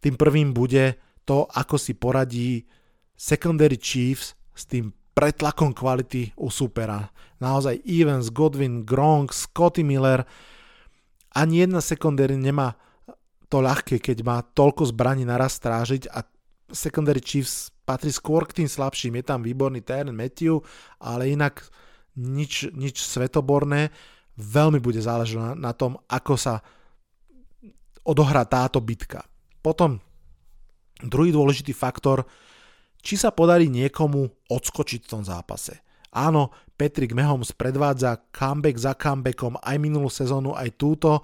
Tým 0.00 0.16
prvým 0.16 0.56
bude 0.56 0.96
to, 1.28 1.44
ako 1.44 1.76
si 1.76 1.92
poradí 1.92 2.64
secondary 3.12 3.76
Chiefs 3.76 4.32
s 4.56 4.64
tým 4.64 4.96
pretlakom 5.12 5.76
kvality 5.76 6.32
u 6.40 6.48
supera. 6.48 7.12
Naozaj 7.36 7.84
Evans, 7.84 8.32
Godwin, 8.32 8.80
Gronk, 8.88 9.36
Scotty 9.36 9.84
Miller. 9.84 10.24
Ani 11.36 11.60
jedna 11.68 11.84
secondary 11.84 12.40
nemá 12.40 12.80
to 13.48 13.64
ľahké, 13.64 14.00
keď 14.00 14.18
má 14.24 14.40
toľko 14.44 14.92
zbraní 14.92 15.24
naraz 15.24 15.56
strážiť 15.56 16.12
a 16.12 16.24
secondary 16.68 17.24
Chiefs 17.24 17.72
patrí 17.88 18.12
skôr 18.12 18.44
k 18.44 18.62
tým 18.62 18.68
slabším. 18.68 19.20
Je 19.20 19.24
tam 19.24 19.40
výborný 19.40 19.80
Tyron 19.80 20.12
Matthew, 20.12 20.60
ale 21.00 21.32
inak 21.32 21.64
nič, 22.16 22.68
nič 22.76 23.00
svetoborné. 23.00 23.88
Veľmi 24.36 24.78
bude 24.78 25.00
záležať 25.00 25.40
na, 25.40 25.50
na 25.56 25.72
tom, 25.72 25.96
ako 26.06 26.36
sa 26.36 26.60
odohrá 28.04 28.44
táto 28.44 28.84
bitka. 28.84 29.24
Potom 29.64 29.96
druhý 31.00 31.32
dôležitý 31.32 31.72
faktor, 31.72 32.28
či 33.00 33.16
sa 33.16 33.32
podarí 33.32 33.72
niekomu 33.72 34.28
odskočiť 34.50 35.00
v 35.06 35.10
tom 35.10 35.22
zápase. 35.24 35.80
Áno, 36.12 36.50
Patrick 36.74 37.12
Mahomes 37.12 37.52
predvádza 37.52 38.32
comeback 38.32 38.76
za 38.80 38.92
comebackom 38.96 39.60
aj 39.60 39.76
minulú 39.76 40.08
sezónu, 40.08 40.56
aj 40.56 40.72
túto, 40.76 41.20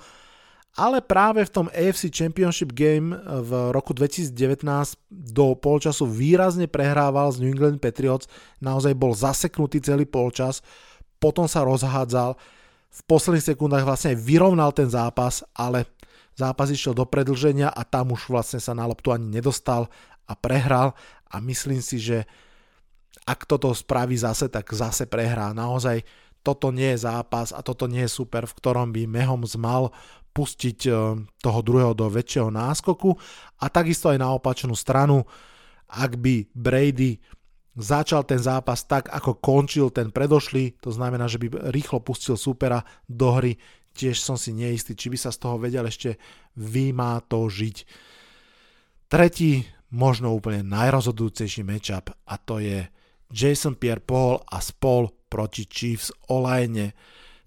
ale 0.74 0.98
práve 0.98 1.46
v 1.46 1.54
tom 1.54 1.66
AFC 1.70 2.10
Championship 2.10 2.74
Game 2.74 3.14
v 3.22 3.50
roku 3.70 3.94
2019 3.94 4.66
do 5.10 5.54
polčasu 5.54 6.02
výrazne 6.06 6.66
prehrával 6.66 7.30
z 7.30 7.46
New 7.46 7.54
England 7.54 7.78
Patriots, 7.78 8.26
naozaj 8.58 8.98
bol 8.98 9.14
zaseknutý 9.14 9.78
celý 9.78 10.02
polčas, 10.02 10.66
potom 11.22 11.46
sa 11.46 11.62
rozhádzal, 11.62 12.34
v 12.94 13.00
posledných 13.10 13.54
sekundách 13.54 13.82
vlastne 13.82 14.14
vyrovnal 14.14 14.70
ten 14.70 14.86
zápas, 14.86 15.42
ale 15.50 15.90
zápas 16.38 16.70
išiel 16.70 16.94
do 16.94 17.02
predlženia 17.02 17.66
a 17.66 17.82
tam 17.82 18.14
už 18.14 18.30
vlastne 18.30 18.62
sa 18.62 18.70
na 18.70 18.86
loptu 18.86 19.10
ani 19.10 19.26
nedostal 19.26 19.90
a 20.30 20.38
prehral. 20.38 20.94
A 21.26 21.42
myslím 21.42 21.82
si, 21.82 21.98
že 21.98 22.22
ak 23.26 23.50
toto 23.50 23.74
spraví 23.74 24.14
zase, 24.14 24.46
tak 24.46 24.70
zase 24.70 25.10
prehrá. 25.10 25.50
Naozaj 25.50 26.06
toto 26.46 26.70
nie 26.70 26.94
je 26.94 27.02
zápas 27.02 27.50
a 27.50 27.66
toto 27.66 27.90
nie 27.90 28.06
je 28.06 28.14
super, 28.14 28.46
v 28.46 28.56
ktorom 28.62 28.94
by 28.94 29.10
Mahomes 29.10 29.58
mal 29.58 29.90
pustiť 30.34 30.78
e, 30.84 30.90
toho 31.38 31.60
druhého 31.62 31.94
do 31.94 32.10
väčšieho 32.10 32.50
náskoku 32.50 33.14
a 33.62 33.70
takisto 33.70 34.10
aj 34.10 34.18
na 34.18 34.34
opačnú 34.34 34.74
stranu, 34.74 35.22
ak 35.86 36.18
by 36.18 36.50
Brady 36.50 37.22
začal 37.78 38.26
ten 38.26 38.42
zápas 38.42 38.82
tak, 38.86 39.10
ako 39.14 39.38
končil 39.38 39.94
ten 39.94 40.10
predošlý, 40.10 40.82
to 40.82 40.90
znamená, 40.90 41.30
že 41.30 41.38
by 41.38 41.70
rýchlo 41.70 42.02
pustil 42.02 42.34
supera 42.34 42.82
do 43.06 43.30
hry, 43.34 43.54
tiež 43.94 44.18
som 44.18 44.34
si 44.34 44.50
neistý, 44.50 44.98
či 44.98 45.06
by 45.10 45.18
sa 45.18 45.30
z 45.30 45.38
toho 45.38 45.56
vedel 45.58 45.86
ešte 45.86 46.18
žiť. 46.58 47.76
Tretí, 49.06 49.62
možno 49.94 50.34
úplne 50.34 50.66
najrozhodujúcejší 50.66 51.62
matchup 51.62 52.10
a 52.26 52.34
to 52.42 52.58
je 52.58 52.82
Jason 53.30 53.78
Pierre-Paul 53.78 54.42
a 54.50 54.58
spol 54.58 55.14
proti 55.30 55.70
Chiefs 55.70 56.10
Olajne 56.30 56.94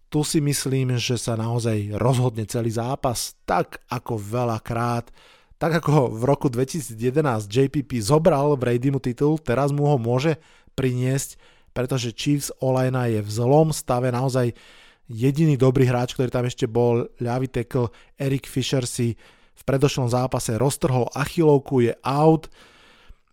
tu 0.07 0.23
si 0.23 0.39
myslím, 0.39 0.95
že 0.95 1.19
sa 1.19 1.35
naozaj 1.35 1.95
rozhodne 1.99 2.47
celý 2.47 2.71
zápas 2.71 3.35
tak 3.43 3.83
ako 3.91 4.15
veľakrát. 4.15 5.11
Tak 5.57 5.83
ako 5.83 6.13
v 6.13 6.23
roku 6.23 6.47
2011 6.47 7.49
JPP 7.49 7.97
zobral 7.99 8.55
Bradymu 8.55 9.01
titul, 9.01 9.41
teraz 9.41 9.73
mu 9.73 9.89
ho 9.89 9.97
môže 9.97 10.37
priniesť, 10.77 11.35
pretože 11.73 12.13
Chiefs 12.13 12.53
Olajna 12.61 13.09
je 13.09 13.19
v 13.25 13.29
zlom 13.29 13.73
stave 13.73 14.13
naozaj 14.13 14.53
jediný 15.09 15.57
dobrý 15.57 15.89
hráč, 15.89 16.13
ktorý 16.13 16.29
tam 16.29 16.45
ešte 16.45 16.69
bol, 16.69 17.09
ľavý 17.17 17.49
tackle 17.49 17.89
Eric 18.21 18.45
Fisher 18.45 18.85
si 18.85 19.17
v 19.57 19.61
predošlom 19.65 20.07
zápase 20.07 20.53
roztrhol 20.55 21.09
achilovku, 21.17 21.81
je 21.81 21.93
out, 22.05 22.45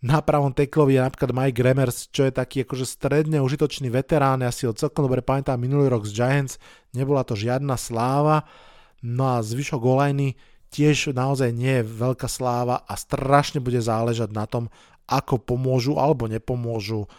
na 0.05 0.21
pravom 0.21 0.53
teklovi 0.53 0.93
je 0.93 1.01
napríklad 1.01 1.33
Mike 1.33 1.57
Gremers, 1.57 2.05
čo 2.13 2.29
je 2.29 2.37
taký 2.37 2.61
akože 2.61 2.85
stredne 2.85 3.41
užitočný 3.41 3.89
veterán, 3.89 4.45
ja 4.45 4.53
si 4.53 4.69
ho 4.69 4.77
celkom 4.77 5.09
dobre 5.09 5.25
pamätám 5.25 5.57
minulý 5.57 5.89
rok 5.89 6.05
z 6.05 6.13
Giants, 6.13 6.61
nebola 6.93 7.25
to 7.25 7.33
žiadna 7.33 7.73
sláva, 7.73 8.45
no 9.01 9.33
a 9.33 9.41
zvyšok 9.41 9.81
Olajny 9.81 10.37
tiež 10.69 11.09
naozaj 11.09 11.49
nie 11.49 11.81
je 11.81 11.89
veľká 11.89 12.29
sláva 12.29 12.85
a 12.85 12.93
strašne 12.93 13.57
bude 13.57 13.81
záležať 13.81 14.29
na 14.29 14.45
tom, 14.45 14.69
ako 15.09 15.41
pomôžu 15.41 15.97
alebo 15.97 16.29
nepomôžu 16.29 17.09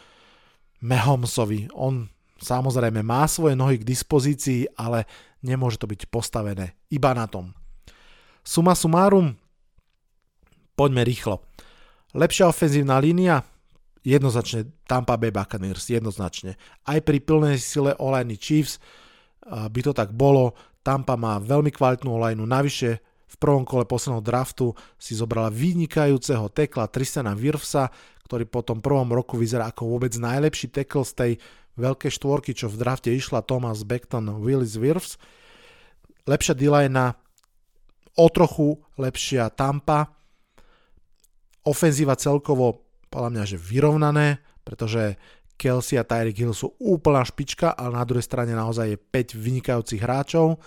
Mahomsovi. 0.78 1.66
On 1.74 2.06
samozrejme 2.38 3.02
má 3.02 3.26
svoje 3.26 3.58
nohy 3.58 3.82
k 3.82 3.88
dispozícii, 3.88 4.78
ale 4.78 5.10
nemôže 5.42 5.82
to 5.82 5.90
byť 5.90 6.06
postavené 6.06 6.78
iba 6.94 7.10
na 7.18 7.26
tom. 7.26 7.50
Suma 8.46 8.78
sumárum, 8.78 9.34
poďme 10.78 11.02
rýchlo. 11.02 11.42
Lepšia 12.16 12.48
ofenzívna 12.48 12.96
línia? 12.96 13.44
Jednoznačne 14.00 14.72
Tampa 14.88 15.20
Bay 15.20 15.28
Buccaneers, 15.28 15.92
jednoznačne. 15.92 16.56
Aj 16.88 16.96
pri 17.04 17.20
plnej 17.20 17.60
sile 17.60 17.92
Olajny 18.00 18.40
Chiefs 18.40 18.80
by 19.44 19.80
to 19.84 19.92
tak 19.92 20.16
bolo. 20.16 20.56
Tampa 20.80 21.20
má 21.20 21.36
veľmi 21.36 21.68
kvalitnú 21.68 22.16
olajnu, 22.16 22.48
navyše 22.48 23.04
v 23.26 23.36
prvom 23.36 23.68
kole 23.68 23.84
posledného 23.84 24.22
draftu 24.24 24.72
si 24.96 25.12
zobrala 25.12 25.52
vynikajúceho 25.52 26.48
tekla 26.54 26.88
Tristana 26.88 27.36
Wirfsa, 27.36 27.92
ktorý 28.24 28.48
po 28.48 28.64
tom 28.64 28.80
prvom 28.80 29.12
roku 29.12 29.36
vyzerá 29.36 29.68
ako 29.68 29.98
vôbec 29.98 30.14
najlepší 30.16 30.72
tekl 30.72 31.04
z 31.04 31.12
tej 31.12 31.32
veľkej 31.76 32.10
štvorky, 32.16 32.56
čo 32.56 32.72
v 32.72 32.80
drafte 32.80 33.12
išla 33.12 33.44
Thomas 33.44 33.84
Beckton 33.84 34.40
Willis 34.40 34.78
Wirfs. 34.80 35.20
Lepšia 36.24 36.56
d 36.56 36.64
o 38.16 38.26
trochu 38.32 38.80
lepšia 38.96 39.52
Tampa, 39.52 40.16
Ofenzíva 41.66 42.14
celkovo 42.14 42.86
podľa 43.10 43.30
mňa, 43.34 43.44
že 43.44 43.58
vyrovnané, 43.58 44.38
pretože 44.62 45.18
Kelsey 45.58 45.98
a 45.98 46.04
Tyreek 46.04 46.38
Hill 46.38 46.54
sú 46.54 46.76
úplná 46.78 47.24
špička, 47.24 47.74
ale 47.74 47.96
na 47.96 48.04
druhej 48.04 48.22
strane 48.22 48.52
naozaj 48.54 48.86
je 48.92 48.98
5 49.00 49.34
vynikajúcich 49.34 49.98
hráčov. 50.04 50.62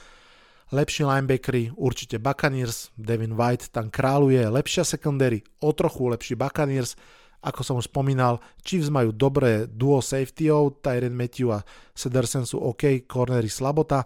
Lepší 0.69 1.01
linebackery, 1.07 1.73
určite 1.77 2.21
Buccaneers, 2.21 2.93
Devin 2.93 3.33
White 3.33 3.73
tam 3.73 3.89
kráľuje, 3.89 4.43
lepšia 4.53 4.85
secondary, 4.85 5.41
o 5.65 5.73
trochu 5.73 6.09
lepší 6.13 6.37
Buccaneers, 6.37 6.93
ako 7.39 7.61
som 7.63 7.75
už 7.79 7.87
spomínal, 7.87 8.43
Chiefs 8.61 8.91
majú 8.91 9.15
dobré 9.15 9.65
duo 9.65 10.03
safetyov, 10.03 10.83
Tyron 10.83 11.15
Matthew 11.15 11.55
a 11.55 11.63
Sedersen 11.95 12.43
sú 12.43 12.59
OK, 12.59 13.07
cornery 13.07 13.47
slabota, 13.47 14.03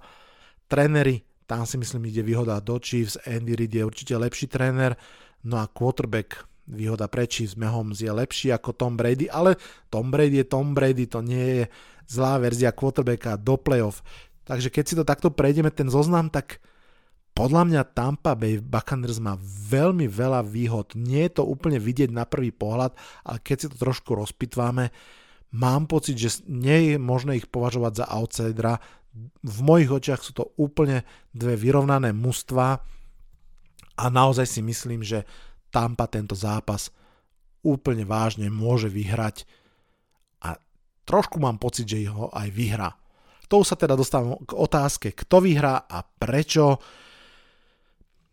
tréneri, 0.69 1.25
tam 1.49 1.65
si 1.67 1.75
myslím 1.81 2.07
ide 2.07 2.23
výhoda 2.23 2.61
do 2.63 2.79
Chiefs, 2.79 3.19
Andy 3.25 3.57
Reid 3.57 3.73
je 3.73 3.83
určite 3.83 4.13
lepší 4.15 4.47
tréner, 4.47 4.95
no 5.43 5.59
a 5.59 5.67
quarterback 5.67 6.52
výhoda 6.67 7.11
pre 7.11 7.27
Chiefs, 7.27 7.59
Mahomes 7.59 7.99
je 7.99 8.11
lepší 8.11 8.55
ako 8.55 8.71
Tom 8.75 8.95
Brady, 8.95 9.27
ale 9.27 9.59
Tom 9.91 10.11
Brady 10.11 10.43
je 10.43 10.47
Tom 10.47 10.71
Brady, 10.71 11.07
to 11.11 11.19
nie 11.19 11.63
je 11.63 11.63
zlá 12.07 12.39
verzia 12.39 12.71
quarterbacka 12.71 13.39
do 13.39 13.59
playoff. 13.59 14.03
Takže 14.43 14.67
keď 14.71 14.83
si 14.83 14.95
to 14.95 15.07
takto 15.07 15.31
prejdeme, 15.31 15.71
ten 15.71 15.87
zoznam, 15.87 16.27
tak 16.27 16.59
podľa 17.33 17.63
mňa 17.65 17.81
Tampa 17.97 18.37
Bay 18.37 18.61
Buccaneers 18.61 19.17
má 19.17 19.39
veľmi 19.41 20.05
veľa 20.05 20.45
výhod. 20.45 20.93
Nie 20.93 21.31
je 21.31 21.41
to 21.41 21.43
úplne 21.49 21.81
vidieť 21.81 22.13
na 22.13 22.29
prvý 22.29 22.53
pohľad, 22.53 22.93
ale 23.25 23.37
keď 23.41 23.57
si 23.57 23.67
to 23.73 23.77
trošku 23.81 24.13
rozpitváme, 24.13 24.93
mám 25.57 25.89
pocit, 25.89 26.13
že 26.19 26.45
nie 26.45 26.93
je 26.93 26.95
možné 27.01 27.41
ich 27.41 27.49
považovať 27.49 28.03
za 28.03 28.05
outsidera. 28.05 28.77
V 29.41 29.59
mojich 29.65 29.89
očiach 29.89 30.21
sú 30.21 30.37
to 30.37 30.53
úplne 30.61 31.01
dve 31.33 31.57
vyrovnané 31.57 32.13
mužstva 32.13 32.67
a 33.97 34.05
naozaj 34.09 34.45
si 34.45 34.61
myslím, 34.61 35.01
že 35.01 35.25
Tampa 35.73 36.05
tento 36.05 36.37
zápas 36.37 36.93
úplne 37.65 38.05
vážne 38.05 38.53
môže 38.53 38.93
vyhrať 38.93 39.49
a 40.45 40.61
trošku 41.09 41.41
mám 41.41 41.57
pocit, 41.57 41.89
že 41.89 42.05
ho 42.13 42.29
aj 42.29 42.53
vyhrá. 42.53 42.93
To 43.49 43.65
sa 43.65 43.73
teda 43.73 43.97
dostávam 43.97 44.37
k 44.45 44.53
otázke, 44.53 45.17
kto 45.17 45.41
vyhrá 45.41 45.89
a 45.89 46.05
prečo. 46.05 46.77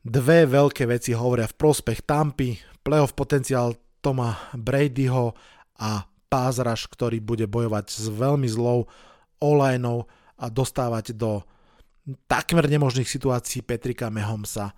Dve 0.00 0.48
veľké 0.48 0.88
veci 0.88 1.12
hovoria 1.12 1.44
v 1.48 1.56
prospech 1.60 2.08
Tampy, 2.08 2.56
playoff 2.80 3.12
potenciál 3.12 3.76
Toma 4.00 4.32
Bradyho 4.56 5.36
a 5.76 6.08
pázraž, 6.32 6.88
ktorý 6.88 7.20
bude 7.20 7.44
bojovať 7.44 7.86
s 7.92 8.08
veľmi 8.08 8.48
zlou 8.48 8.88
olajnou 9.44 10.08
a 10.40 10.48
dostávať 10.48 11.12
do 11.12 11.44
takmer 12.24 12.64
nemožných 12.64 13.08
situácií 13.08 13.60
Petrika 13.60 14.08
Mehomsa. 14.08 14.72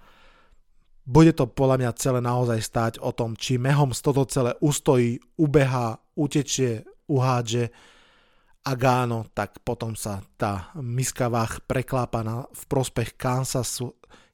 Bude 1.02 1.34
to 1.34 1.50
podľa 1.50 1.76
mňa 1.82 1.98
celé 1.98 2.20
naozaj 2.22 2.60
stáť 2.62 2.92
o 3.02 3.10
tom, 3.10 3.34
či 3.34 3.58
Mehoms 3.58 3.98
toto 3.98 4.22
celé 4.30 4.54
ustojí, 4.62 5.18
ubehá, 5.34 5.98
utečie, 6.14 6.86
uhádže. 7.10 7.74
Ak 8.62 8.78
áno, 8.86 9.26
tak 9.34 9.58
potom 9.66 9.98
sa 9.98 10.22
tá 10.38 10.70
miska 10.78 11.26
váh 11.26 11.58
preklápa 11.66 12.22
na, 12.22 12.46
v 12.54 12.62
prospech 12.70 13.18
Kansasu 13.18 13.90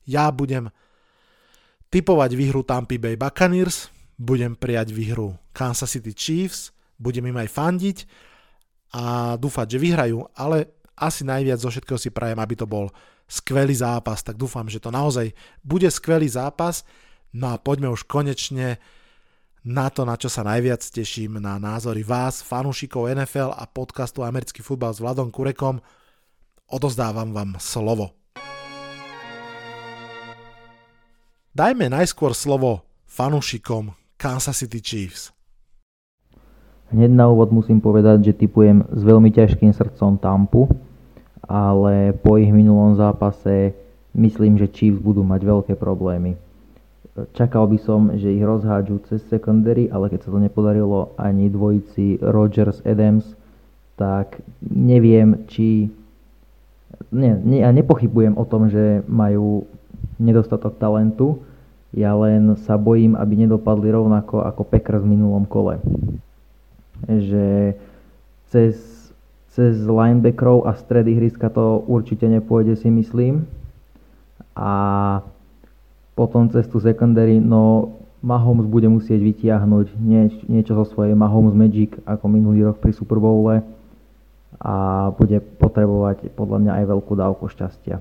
ja 0.08 0.32
budem 0.32 0.72
typovať 1.92 2.30
výhru 2.32 2.64
Tampa 2.64 2.96
Bay 2.96 3.20
Buccaneers, 3.20 3.92
budem 4.16 4.56
prijať 4.56 4.96
výhru 4.96 5.36
Kansas 5.52 5.92
City 5.92 6.16
Chiefs, 6.16 6.72
budem 6.96 7.28
im 7.28 7.36
aj 7.36 7.48
fandiť 7.52 7.98
a 8.96 9.36
dúfať, 9.36 9.76
že 9.76 9.78
vyhrajú, 9.84 10.24
ale 10.32 10.80
asi 10.96 11.28
najviac 11.28 11.60
zo 11.60 11.68
všetkého 11.68 12.00
si 12.00 12.08
prajem, 12.08 12.40
aby 12.40 12.54
to 12.56 12.64
bol 12.64 12.88
skvelý 13.28 13.76
zápas, 13.76 14.24
tak 14.24 14.40
dúfam, 14.40 14.66
že 14.66 14.80
to 14.80 14.88
naozaj 14.88 15.30
bude 15.60 15.86
skvelý 15.92 16.26
zápas. 16.26 16.82
No 17.30 17.52
a 17.52 17.60
poďme 17.60 17.92
už 17.92 18.08
konečne 18.08 18.80
na 19.68 19.92
to, 19.92 20.08
na 20.08 20.16
čo 20.16 20.32
sa 20.32 20.40
najviac 20.40 20.80
teším, 20.80 21.36
na 21.36 21.60
názory 21.60 22.00
vás, 22.00 22.40
fanúšikov 22.40 23.12
NFL 23.12 23.52
a 23.52 23.68
podcastu 23.68 24.24
Americký 24.24 24.64
futbal 24.64 24.96
s 24.96 25.04
Vladom 25.04 25.28
Kurekom. 25.28 25.84
Odozdávam 26.72 27.36
vám 27.36 27.60
slovo. 27.60 28.16
Dajme 31.52 31.92
najskôr 31.92 32.32
slovo 32.32 32.86
fanúšikom 33.04 33.92
Kansas 34.16 34.62
City 34.62 34.80
Chiefs. 34.80 35.34
Hneď 36.88 37.12
na 37.12 37.28
úvod 37.28 37.52
musím 37.52 37.84
povedať, 37.84 38.32
že 38.32 38.38
typujem 38.46 38.80
s 38.88 39.04
veľmi 39.04 39.28
ťažkým 39.28 39.76
srdcom 39.76 40.16
Tampu, 40.16 40.72
ale 41.48 42.12
po 42.12 42.36
ich 42.36 42.52
minulom 42.52 42.94
zápase 42.94 43.72
myslím, 44.12 44.60
že 44.60 44.68
Chiefs 44.68 45.00
budú 45.00 45.24
mať 45.24 45.40
veľké 45.42 45.74
problémy. 45.80 46.36
Čakal 47.34 47.66
by 47.66 47.78
som, 47.82 48.14
že 48.14 48.30
ich 48.30 48.44
rozhádžu 48.44 49.02
cez 49.10 49.24
secondary, 49.26 49.90
ale 49.90 50.06
keď 50.06 50.28
sa 50.28 50.30
to 50.30 50.38
nepodarilo 50.38 51.10
ani 51.18 51.50
dvojici 51.50 52.22
Rogers-Adams, 52.22 53.26
tak 53.98 54.38
neviem, 54.62 55.42
či... 55.50 55.90
Nie, 57.10 57.34
nie, 57.34 57.64
ja 57.64 57.74
nepochybujem 57.74 58.38
o 58.38 58.44
tom, 58.46 58.70
že 58.70 59.02
majú 59.10 59.66
nedostatok 60.20 60.78
talentu, 60.78 61.42
ja 61.96 62.12
len 62.14 62.54
sa 62.68 62.76
bojím, 62.76 63.16
aby 63.16 63.48
nedopadli 63.48 63.88
rovnako 63.88 64.44
ako 64.44 64.62
Packers 64.68 65.02
v 65.02 65.16
minulom 65.16 65.48
kole. 65.48 65.80
Že 67.08 67.74
cez, 68.52 68.76
cez 69.58 69.82
linebackerov 69.82 70.70
a 70.70 70.78
stredy 70.78 71.18
hryska 71.18 71.50
to 71.50 71.82
určite 71.90 72.30
nepôjde 72.30 72.78
si 72.78 72.94
myslím. 72.94 73.42
A 74.54 74.70
potom 76.14 76.46
cez 76.46 76.70
tú 76.70 76.78
secondary, 76.78 77.42
no 77.42 77.94
Mahomes 78.22 78.70
bude 78.70 78.86
musieť 78.86 79.18
vytiahnuť 79.18 79.98
nieč, 79.98 80.32
niečo 80.46 80.78
zo 80.78 80.86
svojej 80.94 81.18
Mahomes 81.18 81.58
Magic 81.58 81.98
ako 82.06 82.30
minulý 82.30 82.70
rok 82.70 82.78
pri 82.78 82.94
Super 82.94 83.18
Bowle 83.18 83.66
a 84.62 84.74
bude 85.14 85.38
potrebovať 85.38 86.34
podľa 86.38 86.58
mňa 86.62 86.72
aj 86.78 86.84
veľkú 86.94 87.12
dávku 87.18 87.50
šťastia. 87.50 87.98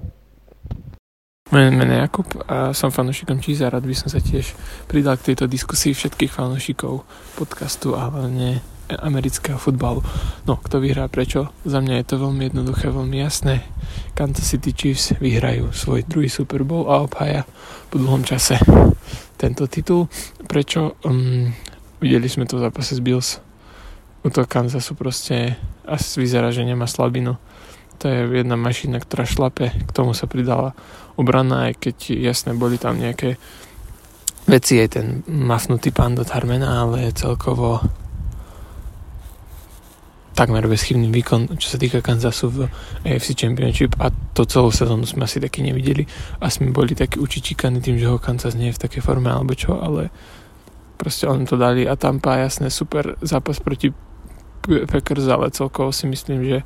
Moje 1.48 1.70
meno 1.74 1.94
je 1.94 2.02
Jakub 2.06 2.30
a 2.50 2.74
som 2.74 2.94
fanúšikom 2.94 3.42
Cheese 3.42 3.66
a 3.66 3.72
rád 3.74 3.86
by 3.86 3.96
som 3.98 4.10
sa 4.10 4.22
tiež 4.22 4.54
pridal 4.86 5.18
k 5.18 5.34
tejto 5.34 5.50
diskusii 5.50 5.94
všetkých 5.94 6.34
fanúšikov 6.34 7.06
podcastu 7.38 7.94
a 7.98 8.10
hlavne 8.10 8.62
amerického 8.88 9.60
futbalu. 9.60 10.00
No, 10.48 10.56
kto 10.58 10.80
vyhrá 10.80 11.12
prečo? 11.12 11.52
Za 11.68 11.84
mňa 11.84 12.02
je 12.02 12.06
to 12.08 12.16
veľmi 12.24 12.48
jednoduché, 12.52 12.88
veľmi 12.88 13.18
jasné. 13.20 13.68
Kansas 14.16 14.48
City 14.48 14.72
Chiefs 14.72 15.14
vyhrajú 15.20 15.76
svoj 15.76 16.08
druhý 16.08 16.32
Super 16.32 16.64
Bowl 16.64 16.88
a 16.88 17.04
obhaja 17.04 17.44
po 17.92 18.00
dlhom 18.00 18.24
čase 18.24 18.58
tento 19.36 19.68
titul. 19.68 20.08
Prečo? 20.48 20.98
Um, 21.04 21.52
videli 22.02 22.30
sme 22.30 22.48
to 22.48 22.58
v 22.58 22.66
zápase 22.68 22.98
s 22.98 23.02
Bills. 23.02 23.44
to 24.28 24.44
Kansasu 24.44 24.96
proste 24.96 25.56
asi 25.88 26.20
vyzerá, 26.20 26.52
že 26.52 26.68
nemá 26.68 26.88
slabinu. 26.88 27.40
To 27.98 28.06
je 28.06 28.30
jedna 28.30 28.60
mašina, 28.60 29.02
ktorá 29.02 29.26
šlape. 29.26 29.74
K 29.74 29.90
tomu 29.90 30.14
sa 30.14 30.30
pridala 30.30 30.78
obrana, 31.18 31.72
aj 31.72 31.82
keď 31.82 31.98
jasne 32.14 32.54
boli 32.54 32.78
tam 32.78 33.02
nejaké 33.02 33.42
veci, 34.46 34.78
aj 34.78 34.90
ten 34.94 35.08
mafnutý 35.26 35.90
pán 35.90 36.14
do 36.14 36.22
Tarmena, 36.22 36.86
ale 36.86 37.12
celkovo 37.12 37.82
takmer 40.38 40.70
bezchybný 40.70 41.10
výkon, 41.10 41.58
čo 41.58 41.74
sa 41.74 41.82
týka 41.82 42.06
Kansasu 42.06 42.54
v 42.54 42.58
AFC 43.02 43.34
Championship 43.34 43.98
a 43.98 44.14
to 44.38 44.46
celú 44.46 44.70
sezónu 44.70 45.10
sme 45.10 45.26
asi 45.26 45.42
taky 45.42 45.66
nevideli 45.66 46.06
a 46.38 46.54
sme 46.54 46.70
boli 46.70 46.94
takí 46.94 47.18
učičíkaní 47.18 47.82
tým, 47.82 47.98
že 47.98 48.06
ho 48.06 48.22
Kansas 48.22 48.54
nie 48.54 48.70
je 48.70 48.78
v 48.78 48.84
takej 48.86 49.02
forme 49.02 49.34
alebo 49.34 49.58
čo, 49.58 49.82
ale 49.82 50.14
proste 50.94 51.26
on 51.26 51.42
to 51.50 51.58
dali 51.58 51.90
a 51.90 51.98
Tampa 51.98 52.38
jasné 52.38 52.70
super 52.70 53.18
zápas 53.26 53.58
proti 53.58 53.90
Packers, 54.62 55.26
ale 55.26 55.50
celkovo 55.50 55.90
si 55.90 56.06
myslím, 56.06 56.46
že 56.46 56.62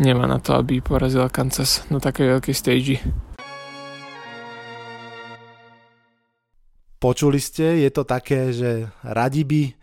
nemá 0.00 0.24
na 0.24 0.40
to, 0.40 0.56
aby 0.56 0.80
porazila 0.80 1.28
Kansas 1.28 1.84
na 1.92 2.00
takej 2.00 2.40
veľkej 2.40 2.56
stage. 2.56 2.96
Počuli 6.96 7.40
ste, 7.44 7.84
je 7.84 7.90
to 7.92 8.08
také, 8.08 8.56
že 8.56 8.88
radi 9.04 9.44
by 9.44 9.79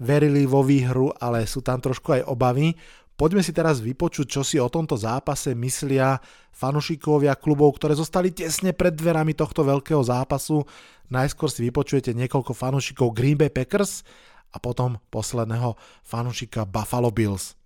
verili 0.00 0.44
vo 0.44 0.60
výhru, 0.64 1.12
ale 1.16 1.48
sú 1.48 1.64
tam 1.64 1.80
trošku 1.80 2.20
aj 2.20 2.22
obavy. 2.28 2.76
Poďme 3.16 3.40
si 3.40 3.56
teraz 3.56 3.80
vypočuť, 3.80 4.26
čo 4.28 4.42
si 4.44 4.60
o 4.60 4.68
tomto 4.68 4.92
zápase 5.00 5.56
myslia 5.56 6.20
fanušikovia 6.52 7.32
klubov, 7.40 7.80
ktoré 7.80 7.96
zostali 7.96 8.28
tesne 8.28 8.76
pred 8.76 8.92
dverami 8.92 9.32
tohto 9.32 9.64
veľkého 9.64 10.04
zápasu. 10.04 10.68
Najskôr 11.08 11.48
si 11.48 11.64
vypočujete 11.64 12.12
niekoľko 12.12 12.52
fanušikov 12.52 13.16
Green 13.16 13.40
Bay 13.40 13.48
Packers 13.48 14.04
a 14.52 14.60
potom 14.60 15.00
posledného 15.08 15.80
fanušika 16.04 16.68
Buffalo 16.68 17.08
Bills. 17.08 17.56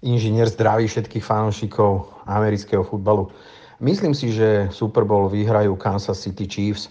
Inžinier 0.00 0.48
zdraví 0.48 0.88
všetkých 0.88 1.24
fanušikov 1.24 2.24
amerického 2.24 2.80
futbalu. 2.80 3.28
Myslím 3.76 4.16
si, 4.16 4.32
že 4.32 4.72
Super 4.72 5.04
Bowl 5.04 5.28
vyhrajú 5.28 5.76
Kansas 5.76 6.24
City 6.24 6.48
Chiefs 6.48 6.88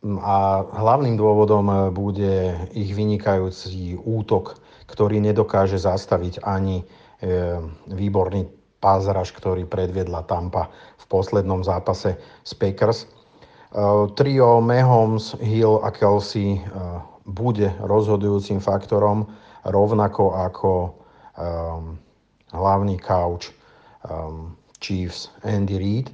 a 0.00 0.64
hlavným 0.64 1.20
dôvodom 1.20 1.66
e, 1.68 1.76
bude 1.92 2.56
ich 2.72 2.96
vynikajúci 2.96 4.00
útok, 4.00 4.56
ktorý 4.88 5.20
nedokáže 5.20 5.76
zastaviť 5.76 6.40
ani 6.40 6.80
e, 6.80 6.84
výborný 7.92 8.48
pázraž, 8.80 9.36
ktorý 9.36 9.68
predviedla 9.68 10.24
Tampa 10.24 10.72
v 10.96 11.04
poslednom 11.04 11.60
zápase 11.60 12.16
s 12.16 12.52
Packers. 12.56 13.04
E, 13.04 13.06
trio 14.16 14.64
Mahomes, 14.64 15.36
Hill 15.36 15.84
a 15.84 15.92
Kelsey 15.92 16.64
bude 17.28 17.68
rozhodujúcim 17.84 18.58
faktorom, 18.58 19.28
rovnako 19.62 20.34
ako 20.34 20.72
hlavný 22.50 22.96
couch 22.98 23.54
Chiefs 24.80 25.30
Andy 25.46 25.78
Reid. 25.78 26.08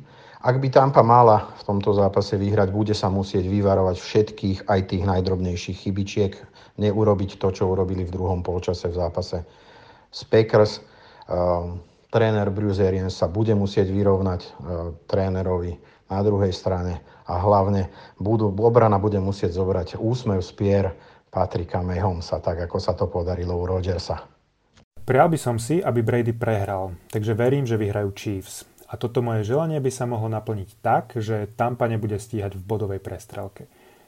Ak 0.46 0.62
by 0.62 0.70
Tampa 0.70 1.02
mala 1.02 1.50
v 1.58 1.62
tomto 1.66 1.90
zápase 1.90 2.38
vyhrať, 2.38 2.70
bude 2.70 2.94
sa 2.94 3.10
musieť 3.10 3.50
vyvarovať 3.50 3.98
všetkých, 3.98 4.58
aj 4.70 4.80
tých 4.94 5.02
najdrobnejších 5.02 5.82
chybičiek, 5.82 6.38
neurobiť 6.78 7.42
to, 7.42 7.50
čo 7.50 7.66
urobili 7.66 8.06
v 8.06 8.14
druhom 8.14 8.46
polčase 8.46 8.86
v 8.86 8.94
zápase 8.94 9.42
s 10.06 10.22
Packers. 10.22 10.78
Ehm, 11.26 11.82
tréner 12.14 12.46
Bruce 12.54 12.78
Arians 12.78 13.18
sa 13.18 13.26
bude 13.26 13.58
musieť 13.58 13.90
vyrovnať 13.90 14.40
e, 14.46 14.48
trénerovi 15.10 15.82
na 16.14 16.22
druhej 16.22 16.54
strane 16.54 17.02
a 17.26 17.42
hlavne 17.42 17.90
budú, 18.22 18.54
obrana 18.54 19.02
bude 19.02 19.18
musieť 19.18 19.50
zobrať 19.50 19.98
úsmev 19.98 20.46
z 20.46 20.50
pier 20.54 20.84
Patrika 21.26 21.82
Mahomesa, 21.82 22.38
tak 22.38 22.70
ako 22.70 22.78
sa 22.78 22.94
to 22.94 23.10
podarilo 23.10 23.58
u 23.58 23.66
Rodgersa. 23.66 24.22
Prial 25.02 25.26
by 25.26 25.38
som 25.42 25.58
si, 25.58 25.82
aby 25.82 26.06
Brady 26.06 26.30
prehral, 26.30 26.94
takže 27.10 27.34
verím, 27.34 27.66
že 27.66 27.74
vyhrajú 27.74 28.14
Chiefs. 28.14 28.75
A 28.86 28.94
toto 28.94 29.18
moje 29.18 29.42
želanie 29.42 29.82
by 29.82 29.90
sa 29.90 30.06
mohlo 30.06 30.30
naplniť 30.30 30.78
tak, 30.78 31.18
že 31.18 31.50
Tampa 31.58 31.90
nebude 31.90 32.18
stíhať 32.22 32.54
v 32.54 32.66
bodovej 32.66 33.00
prestrelke. 33.02 33.66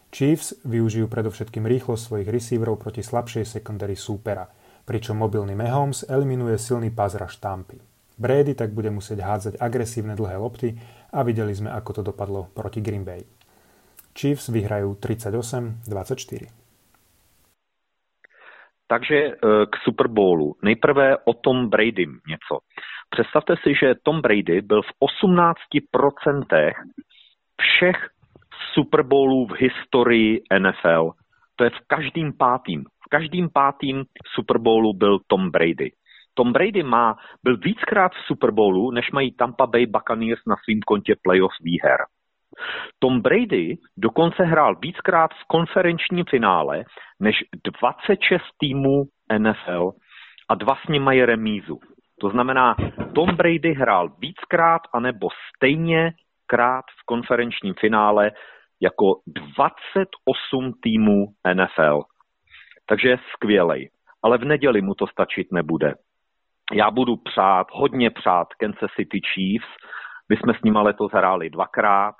Chiefs 0.08 0.56
využijú 0.64 1.10
predovšetkým 1.10 1.68
rýchlosť 1.68 2.02
svojich 2.02 2.28
receiverov 2.30 2.80
proti 2.80 3.04
slabšej 3.04 3.44
secondary 3.44 3.98
súpera, 3.98 4.48
pričom 4.88 5.20
mobilný 5.20 5.52
Mahomes 5.52 6.06
eliminuje 6.08 6.56
silný 6.56 6.88
pazra 6.88 7.28
štampy. 7.28 7.76
Brady 8.18 8.56
tak 8.56 8.72
bude 8.74 8.90
musieť 8.90 9.20
hádzať 9.20 9.54
agresívne 9.60 10.16
dlhé 10.16 10.36
lopty 10.40 10.74
a 11.12 11.22
videli 11.22 11.52
sme, 11.54 11.70
ako 11.70 12.00
to 12.00 12.02
dopadlo 12.02 12.50
proti 12.50 12.80
Green 12.80 13.04
Bay. 13.04 13.22
Chiefs 14.16 14.50
vyhrajú 14.50 14.98
38-24. 14.98 16.50
Takže 18.88 19.18
e, 19.20 19.30
k 19.68 19.74
Super 19.84 20.08
Bowlu. 20.08 20.56
Nejprve 20.64 21.16
o 21.28 21.32
Tom 21.36 21.68
Brady 21.68 22.08
něco. 22.08 22.64
Představte 23.10 23.54
si, 23.62 23.74
že 23.74 23.94
Tom 24.02 24.20
Brady 24.20 24.60
byl 24.60 24.82
v 24.82 24.90
18% 25.24 26.72
všech 27.60 28.08
Super 28.72 29.02
Bowlů 29.02 29.46
v 29.46 29.60
historii 29.60 30.42
NFL. 30.58 31.10
To 31.56 31.64
je 31.64 31.70
v 31.70 31.80
každým 31.86 32.32
pátým. 32.32 32.84
V 32.84 33.08
každým 33.10 33.48
pátým 33.52 34.04
Super 34.34 34.58
Bowlu 34.58 34.92
byl 34.92 35.18
Tom 35.26 35.50
Brady. 35.50 35.92
Tom 36.34 36.52
Brady 36.52 36.82
má, 36.82 37.16
byl 37.42 37.56
víckrát 37.56 38.12
v 38.12 38.26
Super 38.26 38.50
Bowlu, 38.50 38.90
než 38.90 39.10
mají 39.10 39.32
Tampa 39.32 39.66
Bay 39.66 39.86
Buccaneers 39.86 40.40
na 40.46 40.56
svým 40.64 40.80
kontě 40.80 41.14
playoff 41.22 41.52
výher. 41.60 41.98
Tom 42.98 43.20
Brady 43.20 43.76
dokonce 43.96 44.44
hrál 44.44 44.76
víckrát 44.76 45.30
v 45.30 45.44
konferenčním 45.48 46.24
finále 46.30 46.84
než 47.20 47.36
26 47.64 48.42
týmů 48.58 49.04
NFL 49.38 49.90
a 50.48 50.54
dva 50.54 50.74
s 50.84 50.88
ním 50.88 51.02
mají 51.02 51.24
remízu. 51.24 51.78
To 52.20 52.30
znamená, 52.30 52.76
Tom 53.14 53.36
Brady 53.36 53.72
hrál 53.72 54.08
víckrát 54.18 54.82
anebo 54.94 55.28
stejně 55.56 56.12
krát 56.46 56.84
v 57.00 57.04
konferenčním 57.04 57.74
finále 57.74 58.30
jako 58.80 59.20
28 59.26 60.72
týmů 60.82 61.26
NFL. 61.54 62.02
Takže 62.86 63.16
skvělej. 63.34 63.90
Ale 64.22 64.38
v 64.38 64.44
neděli 64.44 64.82
mu 64.82 64.94
to 64.94 65.06
stačit 65.06 65.52
nebude. 65.52 65.94
Já 66.72 66.90
budu 66.90 67.16
přát, 67.16 67.66
hodně 67.72 68.10
přát 68.10 68.48
Kansas 68.54 68.90
City 68.96 69.20
Chiefs. 69.34 69.68
My 70.28 70.36
jsme 70.36 70.54
s 70.54 70.62
nimi 70.62 70.78
letos 70.78 71.12
hráli 71.12 71.50
dvakrát. 71.50 72.14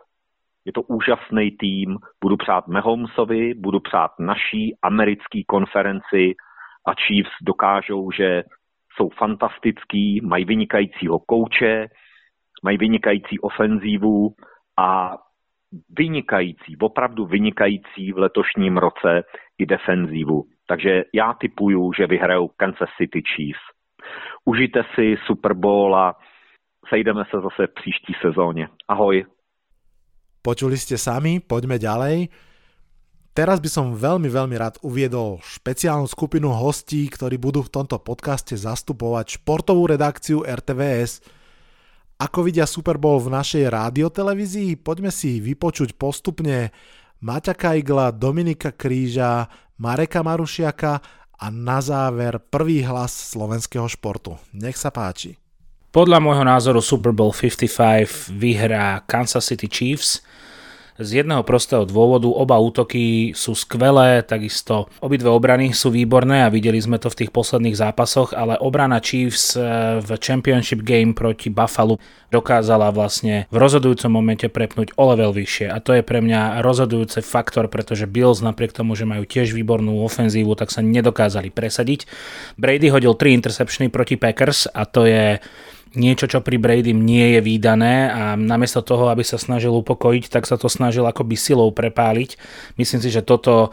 Je 0.65 0.73
to 0.73 0.83
úžasný 0.83 1.51
tým. 1.51 1.97
Budu 2.21 2.37
přát 2.37 2.69
Mahomesovi, 2.69 3.55
budu 3.55 3.81
přát 3.81 4.11
naší 4.19 4.77
americké 4.83 5.41
konferenci 5.49 6.35
a 6.87 6.95
Chiefs 6.95 7.33
dokážou, 7.43 8.11
že 8.11 8.43
jsou 8.99 9.09
fantastický, 9.09 10.21
mají 10.21 10.45
vynikajícího 10.45 11.19
kouče, 11.19 11.87
mají 12.63 12.79
vynikající 12.79 13.39
ofenzívu 13.39 14.35
a 14.79 15.17
vynikající, 15.99 16.77
opravdu 16.81 17.27
vynikající 17.27 18.13
v 18.13 18.19
letošním 18.19 18.77
roce 18.77 19.23
i 19.59 19.67
defenzívu. 19.67 20.45
Takže 20.67 21.05
já 21.15 21.35
typuju, 21.35 21.93
že 21.93 22.07
vyhrajou 22.07 22.49
Kansas 22.49 22.89
City 22.97 23.23
Chiefs. 23.35 23.65
Užijte 24.45 24.83
si 24.95 25.17
Super 25.27 25.55
Bowl 25.55 25.97
a 25.97 26.17
sejdeme 26.89 27.25
se 27.25 27.37
zase 27.37 27.67
v 27.67 27.75
příští 27.75 28.13
sezóně. 28.21 28.69
Ahoj. 28.89 29.25
Počuli 30.39 30.79
ste 30.81 30.97
sami, 30.97 31.45
poďme 31.45 31.77
ďalej. 31.77 32.31
Teraz 33.39 33.63
by 33.63 33.71
som 33.71 33.95
veľmi, 33.95 34.27
veľmi 34.27 34.59
rád 34.59 34.83
uviedol 34.83 35.39
špeciálnu 35.47 36.11
skupinu 36.11 36.51
hostí, 36.51 37.07
ktorí 37.07 37.39
budú 37.39 37.63
v 37.63 37.71
tomto 37.71 37.95
podcaste 38.03 38.59
zastupovať 38.59 39.39
športovú 39.39 39.87
redakciu 39.87 40.43
RTVS. 40.43 41.23
Ako 42.19 42.43
vidia 42.43 42.67
Super 42.67 42.99
Bowl 42.99 43.23
v 43.23 43.31
našej 43.31 43.71
radiotelevízii, 43.71 44.83
poďme 44.83 45.15
si 45.15 45.39
vypočuť 45.39 45.95
postupne 45.95 46.75
Maťa 47.23 47.55
Kajgla, 47.55 48.11
Dominika 48.11 48.75
Kríža, 48.75 49.47
Mareka 49.79 50.27
Marušiaka 50.27 50.99
a 51.39 51.47
na 51.55 51.79
záver 51.79 52.43
prvý 52.43 52.83
hlas 52.83 53.15
slovenského 53.39 53.87
športu. 53.87 54.35
Nech 54.51 54.75
sa 54.75 54.91
páči. 54.91 55.39
Podľa 55.95 56.19
môjho 56.19 56.43
názoru 56.43 56.83
Super 56.83 57.15
Bowl 57.15 57.31
55 57.31 58.35
vyhrá 58.35 58.99
Kansas 59.07 59.47
City 59.47 59.71
Chiefs– 59.71 60.19
z 60.99 61.23
jedného 61.23 61.47
prostého 61.47 61.87
dôvodu. 61.87 62.27
Oba 62.27 62.59
útoky 62.59 63.31
sú 63.33 63.55
skvelé, 63.55 64.27
takisto 64.27 64.91
obidve 64.99 65.31
obrany 65.31 65.71
sú 65.71 65.95
výborné 65.95 66.43
a 66.43 66.53
videli 66.53 66.83
sme 66.83 66.99
to 66.99 67.07
v 67.07 67.25
tých 67.25 67.31
posledných 67.31 67.79
zápasoch, 67.79 68.35
ale 68.35 68.59
obrana 68.59 68.99
Chiefs 68.99 69.55
eh, 69.55 70.03
v 70.03 70.11
Championship 70.19 70.83
Game 70.83 71.15
proti 71.15 71.49
Buffalo 71.49 72.03
dokázala 72.29 72.93
vlastne 72.93 73.49
v 73.49 73.57
rozhodujúcom 73.57 74.13
momente 74.13 74.51
prepnúť 74.51 74.93
o 75.01 75.05
level 75.15 75.33
vyššie 75.33 75.73
a 75.73 75.81
to 75.81 75.97
je 75.97 76.03
pre 76.05 76.21
mňa 76.21 76.61
rozhodujúci 76.61 77.25
faktor, 77.25 77.73
pretože 77.73 78.05
Bills 78.05 78.45
napriek 78.45 78.75
tomu, 78.77 78.93
že 78.99 79.09
majú 79.09 79.25
tiež 79.25 79.57
výbornú 79.57 80.05
ofenzívu, 80.05 80.53
tak 80.59 80.69
sa 80.69 80.85
nedokázali 80.85 81.49
presadiť. 81.49 82.05
Brady 82.61 82.93
hodil 82.93 83.17
3 83.17 83.39
interceptiony 83.39 83.89
proti 83.89 84.21
Packers 84.21 84.69
a 84.69 84.85
to 84.85 85.09
je 85.09 85.41
niečo, 85.95 86.29
čo 86.29 86.45
pri 86.45 86.59
Brady 86.61 86.93
nie 86.93 87.39
je 87.39 87.41
výdané 87.41 88.11
a 88.11 88.23
namiesto 88.35 88.85
toho, 88.85 89.09
aby 89.09 89.25
sa 89.25 89.41
snažil 89.41 89.73
upokojiť, 89.73 90.29
tak 90.29 90.45
sa 90.45 90.61
to 90.61 90.67
snažil 90.67 91.07
akoby 91.07 91.39
silou 91.39 91.71
prepáliť. 91.71 92.37
Myslím 92.77 93.01
si, 93.01 93.09
že 93.09 93.25
toto 93.25 93.73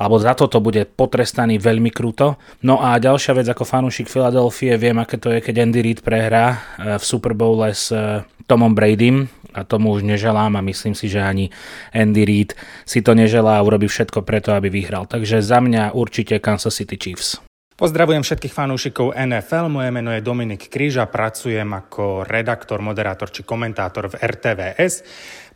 alebo 0.00 0.16
za 0.16 0.32
toto 0.32 0.64
bude 0.64 0.88
potrestaný 0.88 1.60
veľmi 1.60 1.92
kruto. 1.92 2.40
No 2.64 2.80
a 2.80 2.96
ďalšia 2.96 3.36
vec, 3.36 3.44
ako 3.52 3.68
fanúšik 3.68 4.08
Filadelfie, 4.08 4.72
viem, 4.80 4.96
aké 4.96 5.20
to 5.20 5.28
je, 5.28 5.44
keď 5.44 5.60
Andy 5.60 5.84
Reid 5.84 6.00
prehrá 6.00 6.56
eh, 6.56 6.96
v 6.96 7.04
Super 7.04 7.36
Bowle 7.36 7.76
s 7.76 7.92
eh, 7.92 8.24
Tomom 8.48 8.72
Bradym 8.72 9.28
a 9.52 9.60
tomu 9.68 9.92
už 9.92 10.02
neželám 10.02 10.56
a 10.56 10.64
myslím 10.64 10.96
si, 10.96 11.12
že 11.12 11.20
ani 11.20 11.52
Andy 11.92 12.24
Reid 12.24 12.56
si 12.88 13.04
to 13.04 13.12
neželá 13.12 13.60
a 13.60 13.66
urobí 13.66 13.92
všetko 13.92 14.24
preto, 14.24 14.56
aby 14.56 14.72
vyhral. 14.72 15.04
Takže 15.04 15.44
za 15.44 15.60
mňa 15.60 15.92
určite 15.92 16.40
Kansas 16.40 16.80
City 16.80 16.96
Chiefs. 16.96 17.49
Pozdravujem 17.80 18.20
všetkých 18.20 18.52
fanúšikov 18.52 19.16
NFL, 19.16 19.72
moje 19.72 19.88
meno 19.88 20.12
je 20.12 20.20
Dominik 20.20 20.68
Kríža, 20.68 21.08
pracujem 21.08 21.64
ako 21.64 22.28
redaktor, 22.28 22.84
moderátor 22.84 23.32
či 23.32 23.40
komentátor 23.40 24.12
v 24.12 24.20
RTVS. 24.20 25.00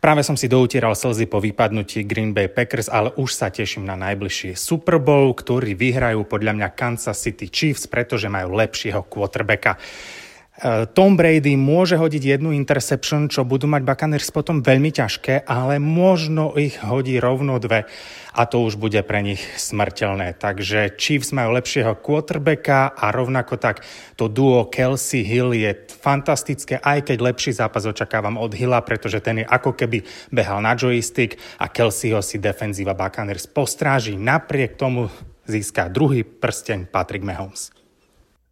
Práve 0.01 0.25
som 0.25 0.33
si 0.33 0.49
doutieral 0.49 0.97
slzy 0.97 1.29
po 1.29 1.37
vypadnutí 1.37 2.01
Green 2.09 2.33
Bay 2.33 2.49
Packers, 2.49 2.89
ale 2.89 3.13
už 3.13 3.29
sa 3.29 3.53
teším 3.53 3.85
na 3.85 3.93
najbližší 3.93 4.57
Super 4.57 4.97
Bowl, 4.97 5.37
ktorý 5.37 5.77
vyhrajú 5.77 6.25
podľa 6.25 6.57
mňa 6.57 6.73
Kansas 6.73 7.21
City 7.21 7.45
Chiefs, 7.45 7.85
pretože 7.85 8.25
majú 8.25 8.57
lepšieho 8.57 9.05
quarterbacka. 9.05 9.77
E, 10.55 10.89
Tom 10.97 11.13
Brady 11.13 11.53
môže 11.59 11.93
hodiť 11.93 12.41
jednu 12.41 12.57
interception, 12.57 13.29
čo 13.29 13.45
budú 13.45 13.69
mať 13.69 13.85
Buccaneers 13.85 14.33
potom 14.33 14.65
veľmi 14.65 14.89
ťažké, 14.89 15.45
ale 15.45 15.77
možno 15.77 16.57
ich 16.57 16.81
hodí 16.81 17.21
rovno 17.21 17.61
dve 17.61 17.85
a 18.35 18.43
to 18.43 18.67
už 18.67 18.75
bude 18.75 18.99
pre 19.07 19.23
nich 19.23 19.39
smrteľné. 19.55 20.35
Takže 20.35 20.99
Chiefs 20.99 21.31
majú 21.31 21.55
lepšieho 21.55 21.95
quarterbacka 22.03 22.91
a 22.91 23.15
rovnako 23.15 23.55
tak 23.55 23.87
to 24.19 24.27
duo 24.27 24.67
Kelsey 24.67 25.23
Hill 25.23 25.55
je 25.55 25.71
fantastické, 25.87 26.75
aj 26.83 27.07
keď 27.07 27.17
lepší 27.31 27.55
zápas 27.55 27.87
očakávam 27.87 28.35
od 28.35 28.51
Hilla, 28.51 28.83
pretože 28.83 29.23
ten 29.23 29.41
je 29.41 29.45
ako 29.47 29.71
keby 29.71 30.03
behal 30.35 30.59
na 30.59 30.75
joystick 30.75 31.39
a 31.55 31.71
Kelseyho 31.71 32.19
si 32.19 32.35
defenzíva 32.43 32.91
Buccaneers 32.91 33.47
postráži. 33.47 34.19
Napriek 34.19 34.75
tomu 34.75 35.07
získa 35.47 35.87
druhý 35.87 36.27
prsteň 36.27 36.91
Patrick 36.91 37.23
Mahomes. 37.23 37.71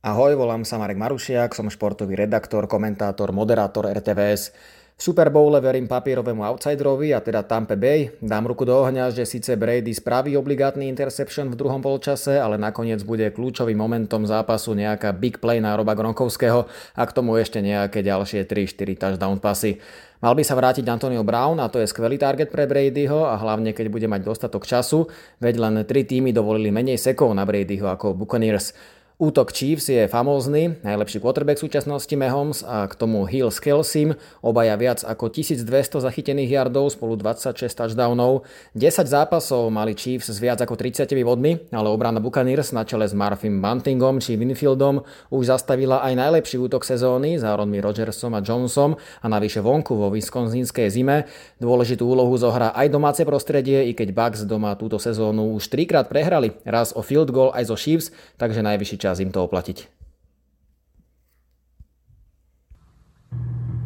Ahoj, 0.03 0.35
volám 0.35 0.67
sa 0.67 0.75
Marek 0.75 0.99
Marušiak, 0.99 1.55
som 1.55 1.71
športový 1.71 2.19
redaktor, 2.19 2.67
komentátor, 2.67 3.31
moderátor 3.31 3.87
RTVS. 3.87 4.51
V 4.93 5.01
Super 5.01 5.33
Bowle 5.33 5.57
verím 5.57 5.89
papierovému 5.89 6.45
outsiderovi, 6.45 7.17
a 7.17 7.19
teda 7.19 7.41
Tampa 7.41 7.73
Bay. 7.73 8.13
Dám 8.21 8.45
ruku 8.45 8.61
do 8.61 8.77
ohňa, 8.77 9.09
že 9.09 9.25
síce 9.25 9.57
Brady 9.57 9.89
spraví 9.89 10.37
obligátny 10.37 10.85
interception 10.85 11.49
v 11.49 11.57
druhom 11.57 11.81
polčase, 11.81 12.37
ale 12.37 12.61
nakoniec 12.61 13.01
bude 13.01 13.25
kľúčovým 13.33 13.73
momentom 13.73 14.21
zápasu 14.29 14.77
nejaká 14.77 15.09
big 15.17 15.41
play 15.41 15.57
na 15.57 15.73
Roba 15.73 15.97
Gronkovského 15.97 16.69
a 16.93 17.03
k 17.09 17.11
tomu 17.11 17.41
ešte 17.41 17.57
nejaké 17.57 18.05
ďalšie 18.05 18.45
3-4 18.45 19.17
touchdown 19.17 19.41
pasy. 19.41 19.81
Mal 20.21 20.37
by 20.37 20.43
sa 20.45 20.53
vrátiť 20.53 20.85
Antonio 20.85 21.25
Brown 21.25 21.57
a 21.57 21.73
to 21.73 21.81
je 21.81 21.89
skvelý 21.89 22.21
target 22.21 22.53
pre 22.53 22.69
Bradyho 22.69 23.25
a 23.25 23.33
hlavne 23.35 23.73
keď 23.73 23.89
bude 23.89 24.05
mať 24.05 24.21
dostatok 24.23 24.63
času, 24.69 25.09
veď 25.41 25.55
len 25.57 25.75
3 25.83 25.89
týmy 25.89 26.29
dovolili 26.29 26.69
menej 26.69 27.01
sekov 27.01 27.33
na 27.33 27.43
Bradyho 27.49 27.89
ako 27.89 28.13
Buccaneers. 28.13 28.77
Útok 29.23 29.55
Chiefs 29.55 29.87
je 29.87 30.03
famózny, 30.11 30.83
najlepší 30.83 31.23
quarterback 31.23 31.55
súčasnosti 31.55 32.11
Mahomes 32.11 32.59
a 32.67 32.91
k 32.91 32.99
tomu 32.99 33.23
Hill 33.23 33.55
s 33.55 33.63
Kelsim, 33.63 34.19
obaja 34.43 34.75
viac 34.75 34.99
ako 34.99 35.31
1200 35.31 35.63
zachytených 36.03 36.51
yardov, 36.59 36.91
spolu 36.91 37.15
26 37.15 37.71
touchdownov. 37.71 38.43
10 38.75 39.07
zápasov 39.07 39.71
mali 39.71 39.95
Chiefs 39.95 40.27
s 40.27 40.43
viac 40.43 40.59
ako 40.59 40.75
30 40.75 41.07
bodmi, 41.23 41.55
ale 41.71 41.87
obrana 41.87 42.19
Buccaneers 42.19 42.75
na 42.75 42.83
čele 42.83 43.07
s 43.07 43.15
Marfim 43.15 43.63
Buntingom 43.63 44.19
či 44.19 44.35
Winfieldom 44.35 45.07
už 45.31 45.55
zastavila 45.55 46.03
aj 46.03 46.19
najlepší 46.19 46.59
útok 46.59 46.83
sezóny 46.83 47.39
s 47.39 47.47
Aaronmi 47.47 47.79
Rodgersom 47.79 48.35
a 48.35 48.43
Jonesom 48.43 48.99
a 48.99 49.25
navyše 49.31 49.63
vonku 49.63 49.95
vo 49.95 50.11
Wisconsinskej 50.11 50.91
zime. 50.91 51.31
Dôležitú 51.63 52.03
úlohu 52.03 52.35
zohrá 52.35 52.75
aj 52.75 52.91
domáce 52.91 53.23
prostredie, 53.23 53.87
i 53.87 53.95
keď 53.95 54.11
Bucks 54.11 54.43
doma 54.43 54.75
túto 54.75 54.99
sezónu 54.99 55.55
už 55.55 55.71
trikrát 55.71 56.11
prehrali, 56.11 56.59
raz 56.67 56.91
o 56.91 56.99
field 56.99 57.31
goal 57.31 57.55
aj 57.55 57.71
zo 57.71 57.79
Chiefs, 57.79 58.11
takže 58.35 58.59
najvyšší 58.59 58.97
čas 58.99 59.12
čas 59.13 59.21
im 59.21 59.29
to 59.29 59.45
oplatiť. 59.45 59.93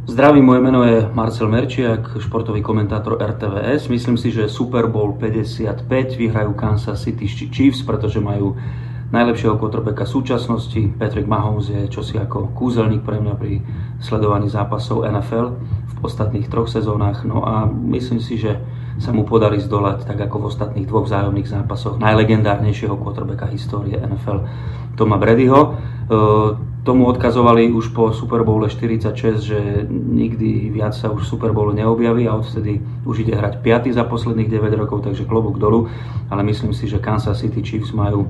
Zdravím, 0.07 0.55
moje 0.55 0.61
meno 0.63 0.87
je 0.87 1.03
Marcel 1.11 1.51
Merčiak, 1.51 2.15
športový 2.23 2.63
komentátor 2.63 3.19
RTVS. 3.19 3.91
Myslím 3.91 4.15
si, 4.15 4.31
že 4.31 4.47
Super 4.47 4.87
Bowl 4.87 5.19
55 5.19 5.83
vyhrajú 6.15 6.55
Kansas 6.55 7.03
City 7.03 7.27
Chiefs, 7.27 7.83
pretože 7.83 8.23
majú 8.23 8.55
najlepšieho 9.11 9.59
quarterbacka 9.59 10.07
súčasnosti. 10.07 10.79
Patrick 10.95 11.27
Mahomes 11.27 11.67
je 11.67 11.91
čosi 11.91 12.15
ako 12.15 12.55
kúzelník 12.55 13.03
pre 13.03 13.19
mňa 13.19 13.33
pri 13.35 13.59
sledovaní 13.99 14.47
zápasov 14.47 15.03
NFL 15.03 15.59
v 15.59 15.93
ostatných 15.99 16.47
troch 16.47 16.71
sezónach. 16.71 17.27
No 17.27 17.43
a 17.43 17.67
myslím 17.67 18.23
si, 18.23 18.39
že 18.39 18.63
sa 18.97 19.13
mu 19.13 19.23
podarí 19.23 19.61
zdolať, 19.61 20.09
tak 20.09 20.17
ako 20.17 20.35
v 20.41 20.47
ostatných 20.49 20.89
dvoch 20.89 21.05
vzájomných 21.05 21.49
zápasoch, 21.49 22.01
najlegendárnejšieho 22.01 22.97
quarterbacka 22.97 23.49
histórie 23.53 23.97
NFL 23.97 24.45
Toma 24.97 25.21
Bradyho. 25.21 25.59
E, 25.61 25.69
tomu 26.81 27.05
odkazovali 27.11 27.69
už 27.69 27.93
po 27.93 28.09
Super 28.15 28.41
Bowle 28.47 28.71
46, 28.71 29.37
že 29.43 29.59
nikdy 29.91 30.71
viac 30.73 30.97
sa 30.97 31.11
už 31.11 31.27
Super 31.27 31.53
Bowle 31.53 31.75
neobjaví 31.75 32.25
a 32.25 32.39
odvtedy 32.39 32.81
už 33.05 33.27
ide 33.27 33.37
hrať 33.37 33.59
5. 33.61 33.93
za 33.93 34.07
posledných 34.07 34.49
9 34.49 34.73
rokov, 34.79 35.05
takže 35.05 35.27
klobúk 35.27 35.59
dolu. 35.59 35.91
Ale 36.31 36.47
myslím 36.47 36.73
si, 36.73 36.89
že 36.89 37.03
Kansas 37.03 37.43
City 37.43 37.61
Chiefs 37.61 37.91
majú 37.91 38.25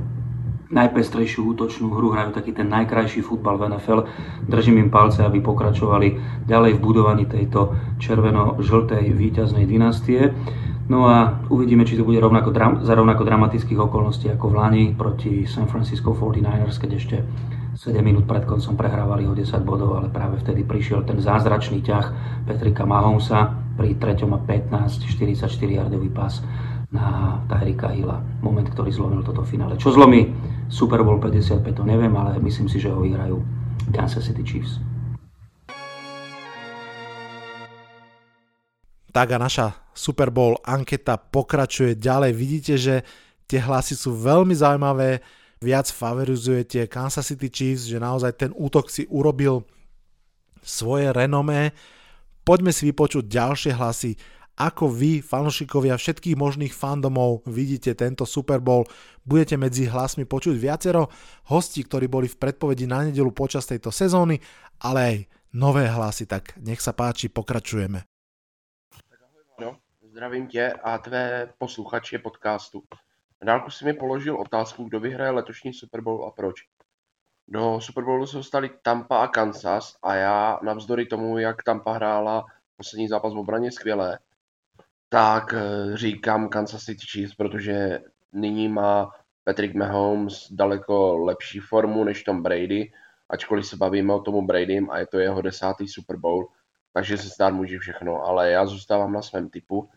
najpestrejšiu 0.68 1.56
útočnú 1.56 1.92
hru, 1.96 2.12
hrajú 2.12 2.36
taký 2.36 2.52
ten 2.52 2.68
najkrajší 2.68 3.24
futbal 3.24 3.56
v 3.56 3.72
NFL. 3.72 4.08
Držím 4.48 4.88
im 4.88 4.90
palce, 4.92 5.24
aby 5.24 5.40
pokračovali 5.40 6.20
ďalej 6.44 6.72
v 6.76 6.84
budovaní 6.84 7.24
tejto 7.24 7.76
červeno-žltej 8.04 9.12
víťaznej 9.16 9.64
dynastie. 9.64 10.36
No 10.88 11.04
a 11.12 11.44
uvidíme, 11.52 11.84
či 11.84 12.00
to 12.00 12.08
bude 12.08 12.20
rovnako, 12.20 12.56
za 12.80 12.96
rovnako 12.96 13.28
dramatických 13.28 13.80
okolností 13.92 14.32
ako 14.32 14.46
v 14.48 14.56
Lani 14.56 14.84
proti 14.96 15.44
San 15.44 15.68
Francisco 15.68 16.16
49ers, 16.16 16.80
keď 16.80 16.92
ešte 16.96 17.18
7 17.78 18.00
minút 18.00 18.26
pred 18.26 18.48
koncom 18.48 18.74
prehrávali 18.74 19.28
o 19.28 19.36
10 19.36 19.68
bodov, 19.68 20.00
ale 20.00 20.08
práve 20.10 20.40
vtedy 20.40 20.64
prišiel 20.64 21.04
ten 21.04 21.20
zázračný 21.20 21.84
ťah 21.84 22.06
Petrika 22.48 22.88
Mahomesa 22.88 23.54
pri 23.76 24.00
3. 24.00 24.26
a 24.32 24.40
15, 24.40 25.06
44 25.06 25.46
yardový 25.78 26.10
pas 26.10 26.42
na 26.92 27.40
Tyrika 27.52 27.92
Hilla. 27.92 28.24
Moment, 28.40 28.68
ktorý 28.72 28.92
zlomil 28.92 29.22
toto 29.24 29.44
finále. 29.44 29.76
Čo 29.76 29.96
zlomí 29.96 30.32
Super 30.72 31.04
Bowl 31.04 31.20
55, 31.20 31.64
to 31.76 31.84
neviem, 31.84 32.12
ale 32.16 32.40
myslím 32.40 32.72
si, 32.72 32.80
že 32.80 32.92
ho 32.92 33.04
vyhrajú 33.04 33.44
Kansas 33.92 34.24
City 34.24 34.44
Chiefs. 34.44 34.80
tak 39.18 39.34
a 39.34 39.42
naša 39.42 39.74
Super 39.98 40.30
Bowl 40.30 40.62
anketa 40.62 41.18
pokračuje 41.18 41.98
ďalej. 41.98 42.32
Vidíte, 42.38 42.78
že 42.78 43.02
tie 43.50 43.58
hlasy 43.58 43.98
sú 43.98 44.14
veľmi 44.14 44.54
zaujímavé, 44.54 45.26
viac 45.58 45.90
favorizujete 45.90 46.86
Kansas 46.86 47.26
City 47.26 47.50
Chiefs, 47.50 47.90
že 47.90 47.98
naozaj 47.98 48.38
ten 48.38 48.52
útok 48.54 48.94
si 48.94 49.10
urobil 49.10 49.66
svoje 50.62 51.10
renomé. 51.10 51.74
Poďme 52.46 52.70
si 52.70 52.94
vypočuť 52.94 53.26
ďalšie 53.26 53.74
hlasy, 53.74 54.14
ako 54.58 54.90
vy, 54.90 55.22
fanúšikovia 55.22 55.94
všetkých 55.94 56.34
možných 56.34 56.74
fandomov, 56.74 57.46
vidíte 57.46 57.94
tento 57.94 58.26
Super 58.26 58.58
Bowl. 58.58 58.90
Budete 59.22 59.54
medzi 59.54 59.86
hlasmi 59.86 60.26
počuť 60.26 60.58
viacero 60.58 61.14
hostí, 61.54 61.86
ktorí 61.86 62.10
boli 62.10 62.26
v 62.26 62.42
predpovedi 62.42 62.90
na 62.90 63.06
nedelu 63.06 63.30
počas 63.30 63.70
tejto 63.70 63.94
sezóny, 63.94 64.42
ale 64.82 65.00
aj 65.00 65.16
nové 65.54 65.86
hlasy, 65.86 66.26
tak 66.26 66.58
nech 66.58 66.82
sa 66.82 66.92
páči, 66.98 67.30
pokračujeme. 67.30 68.04
Zdravím 70.18 70.48
tě 70.48 70.74
a 70.84 70.98
tvé 70.98 71.50
posluchače 71.58 72.20
podcastu. 72.20 72.84
Dálku 73.44 73.70
si 73.70 73.86
mi 73.86 73.94
položil 73.94 74.38
otázku, 74.38 74.84
kdo 74.84 75.00
vyhraje 75.00 75.32
letošní 75.32 75.74
Super 75.74 76.02
Bowl 76.02 76.26
a 76.26 76.32
proč. 76.32 76.66
Do 77.48 77.82
Super 77.82 78.04
Bowlu 78.04 78.28
se 78.28 78.38
dostali 78.38 78.70
Tampa 78.82 79.24
a 79.24 79.28
Kansas 79.28 79.98
a 80.04 80.16
já 80.16 80.60
navzdory 80.64 81.06
tomu, 81.06 81.38
jak 81.38 81.64
Tampa 81.64 81.94
hrála 81.94 82.46
poslední 82.78 83.08
zápas 83.08 83.34
v 83.34 83.38
obraně 83.38 83.72
skvěle, 83.72 84.20
tak 85.10 85.54
eh, 85.54 85.98
říkám 85.98 86.50
Kansas 86.50 86.84
City 86.84 87.06
Chiefs, 87.12 87.36
protože 87.36 88.00
nyní 88.32 88.70
má 88.70 89.12
Patrick 89.44 89.76
Mahomes 89.76 90.48
daleko 90.52 91.18
lepší 91.18 91.60
formu 91.60 92.04
než 92.04 92.24
Tom 92.24 92.44
Brady, 92.44 92.92
ačkoliv 93.30 93.68
se 93.68 93.78
bavíme 93.78 94.14
o 94.14 94.20
tomu 94.20 94.42
Bradym 94.42 94.90
a 94.92 95.00
je 95.00 95.08
to 95.08 95.20
jeho 95.20 95.42
desátý 95.42 95.88
Super 95.88 96.16
Bowl, 96.16 96.48
takže 96.94 97.18
se 97.18 97.30
stát 97.30 97.54
může 97.54 97.80
všechno, 97.80 98.24
ale 98.24 98.52
já 98.52 98.66
zůstávám 98.66 99.14
na 99.14 99.22
svém 99.22 99.50
typu 99.50 99.90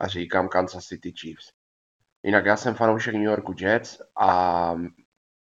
a 0.00 0.08
říkám 0.08 0.48
Kansas 0.48 0.84
City 0.84 1.12
Chiefs. 1.20 1.52
Jinak 2.22 2.46
já 2.46 2.56
jsem 2.56 2.74
fanoušek 2.74 3.14
New 3.14 3.22
Yorku 3.22 3.54
Jets 3.58 4.02
a 4.16 4.74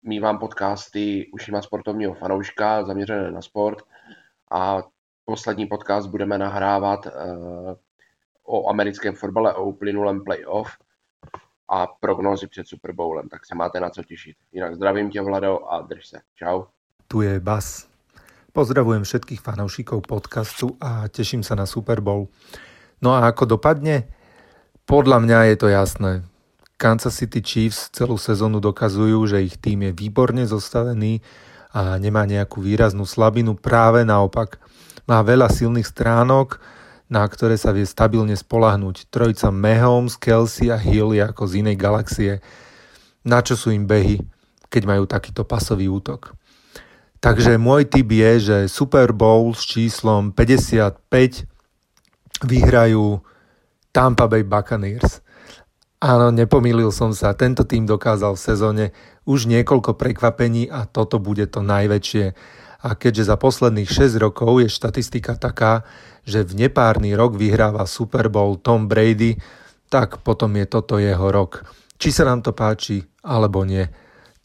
mývám 0.03 0.39
podcasty 0.39 1.31
ušima 1.33 1.63
sportovního 1.63 2.15
fanouška 2.15 2.85
zaměřené 2.85 3.31
na 3.31 3.43
sport 3.43 3.79
a 4.51 4.83
poslední 5.25 5.67
podcast 5.67 6.09
budeme 6.09 6.39
nahrávat 6.39 7.07
uh, 7.07 7.13
o 8.45 8.71
americkém 8.71 9.15
fotbale, 9.15 9.55
o 9.55 9.65
uplynulém 9.65 10.25
playoff 10.25 10.71
a 11.69 11.87
prognózy 11.87 12.47
před 12.47 12.69
Super 12.69 12.93
Bowlem, 12.93 13.29
tak 13.29 13.47
se 13.47 13.55
máte 13.55 13.81
na 13.81 13.91
co 13.91 14.03
těšit. 14.03 14.37
Jinak 14.53 14.75
zdravím 14.75 15.11
tě 15.11 15.23
Vlado 15.23 15.65
a 15.69 15.81
drž 15.81 16.07
se. 16.07 16.21
Čau. 16.35 16.63
Tu 17.09 17.21
je 17.23 17.41
Bas. 17.41 17.89
Pozdravujem 18.55 19.03
všetkých 19.03 19.43
fanoušikov 19.43 20.07
podcastu 20.07 20.79
a 20.79 21.11
teším 21.11 21.43
sa 21.43 21.59
na 21.59 21.67
Super 21.67 21.99
Bowl. 21.99 22.31
No 23.03 23.11
a 23.11 23.27
ako 23.27 23.59
dopadne? 23.59 24.07
Podľa 24.87 25.19
mňa 25.27 25.39
je 25.51 25.57
to 25.59 25.69
jasné. 25.75 26.13
Kansas 26.79 27.19
City 27.19 27.43
Chiefs 27.43 27.91
celú 27.91 28.15
sezónu 28.15 28.63
dokazujú, 28.63 29.27
že 29.27 29.43
ich 29.43 29.59
tým 29.59 29.91
je 29.91 29.93
výborne 29.99 30.47
zostavený 30.47 31.19
a 31.75 31.99
nemá 31.99 32.31
nejakú 32.31 32.63
výraznú 32.63 33.03
slabinu. 33.03 33.59
Práve 33.59 34.07
naopak. 34.07 34.63
Má 35.11 35.19
veľa 35.27 35.51
silných 35.51 35.91
stránok, 35.91 36.63
na 37.09 37.25
ktoré 37.29 37.61
sa 37.61 37.71
vie 37.71 37.85
stabilne 37.85 38.35
spolahnúť. 38.35 39.09
Trojica 39.13 39.53
Mahomes, 39.53 40.17
Kelsey 40.17 40.73
a 40.73 40.79
Hill 40.81 41.17
ako 41.21 41.45
z 41.45 41.65
inej 41.65 41.77
galaxie. 41.77 42.33
Na 43.25 43.41
čo 43.41 43.57
sú 43.57 43.73
im 43.73 43.85
behy, 43.89 44.21
keď 44.69 44.83
majú 44.85 45.05
takýto 45.09 45.45
pasový 45.45 45.89
útok? 45.89 46.37
Takže 47.25 47.57
môj 47.57 47.89
tip 47.89 48.13
je, 48.13 48.33
že 48.37 48.57
Super 48.69 49.17
Bowl 49.17 49.57
s 49.57 49.65
číslom 49.65 50.29
55 50.37 51.01
vyhrajú 52.45 53.25
Tampa 53.97 54.29
Bay 54.29 54.45
Buccaneers. 54.45 55.25
Áno, 56.05 56.29
nepomýlil 56.29 56.93
som 56.93 57.17
sa. 57.17 57.33
Tento 57.33 57.65
tým 57.65 57.89
dokázal 57.89 58.37
v 58.37 58.45
sezóne 58.45 58.85
už 59.25 59.49
niekoľko 59.49 59.97
prekvapení 59.97 60.69
a 60.69 60.85
toto 60.85 61.17
bude 61.17 61.49
to 61.49 61.65
najväčšie. 61.65 62.37
A 62.85 62.93
keďže 62.93 63.33
za 63.33 63.41
posledných 63.41 63.89
6 63.89 64.21
rokov 64.21 64.61
je 64.61 64.69
štatistika 64.69 65.33
taká, 65.41 65.89
že 66.25 66.45
v 66.45 66.67
nepárny 66.67 67.13
rok 67.13 67.37
vyhráva 67.37 67.85
Super 67.89 68.33
Bowl 68.33 68.57
Tom 68.61 68.89
Brady, 68.89 69.37
tak 69.93 70.25
potom 70.25 70.57
je 70.57 70.67
toto 70.67 70.99
jeho 70.99 71.29
rok. 71.31 71.69
Či 72.01 72.11
sa 72.11 72.27
nám 72.27 72.43
to 72.43 72.51
páči, 72.51 73.05
alebo 73.23 73.63
nie. 73.63 73.87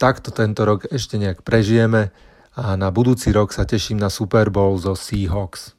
Takto 0.00 0.32
tento 0.32 0.64
rok 0.64 0.88
ešte 0.88 1.20
nejak 1.20 1.44
prežijeme 1.44 2.12
a 2.56 2.76
na 2.76 2.88
budúci 2.88 3.32
rok 3.34 3.52
sa 3.52 3.68
teším 3.68 4.00
na 4.00 4.08
Super 4.08 4.48
Bowl 4.48 4.78
zo 4.80 4.96
Seahawks. 4.96 5.76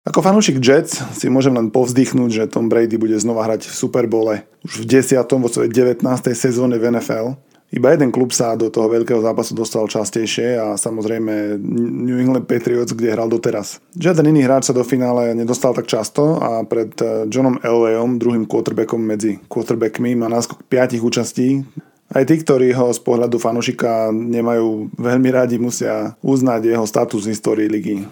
Ako 0.00 0.24
fanúšik 0.24 0.64
Jets 0.64 1.04
si 1.12 1.28
môžem 1.28 1.52
len 1.52 1.68
povzdychnúť, 1.68 2.30
že 2.32 2.48
Tom 2.48 2.72
Brady 2.72 2.96
bude 2.96 3.20
znova 3.20 3.44
hrať 3.44 3.68
v 3.68 3.74
Super 3.76 4.08
Bowle 4.08 4.48
už 4.64 4.88
v 4.88 5.04
10. 5.04 5.20
vo 5.36 5.48
svojej 5.52 5.68
19. 5.68 6.00
sezóne 6.32 6.80
v 6.80 6.88
NFL. 6.88 7.36
Iba 7.70 7.94
jeden 7.94 8.10
klub 8.10 8.34
sa 8.34 8.58
do 8.58 8.66
toho 8.66 8.90
veľkého 8.90 9.22
zápasu 9.22 9.54
dostal 9.54 9.86
častejšie 9.86 10.58
a 10.58 10.74
samozrejme 10.74 11.54
New 12.02 12.18
England 12.18 12.50
Patriots, 12.50 12.90
kde 12.90 13.14
hral 13.14 13.30
doteraz. 13.30 13.78
Žiaden 13.94 14.34
iný 14.34 14.42
hráč 14.42 14.66
sa 14.66 14.74
do 14.74 14.82
finále 14.82 15.38
nedostal 15.38 15.70
tak 15.70 15.86
často 15.86 16.42
a 16.42 16.66
pred 16.66 16.90
eh, 16.98 17.30
Johnom 17.30 17.62
Elwayom, 17.62 18.18
druhým 18.18 18.50
quarterbackom 18.50 18.98
medzi 18.98 19.38
quarterbackmi, 19.46 20.18
má 20.18 20.26
náskok 20.26 20.66
5 20.66 20.98
účastí. 20.98 21.62
Aj 22.10 22.26
tí, 22.26 22.42
ktorí 22.42 22.74
ho 22.74 22.90
z 22.90 22.98
pohľadu 23.06 23.38
fanúšika 23.38 24.10
nemajú 24.10 24.90
veľmi 24.98 25.30
radi, 25.30 25.62
musia 25.62 26.18
uznať 26.26 26.74
jeho 26.74 26.82
status 26.82 27.22
v 27.22 27.30
histórii 27.30 27.68
ligy. 27.70 28.02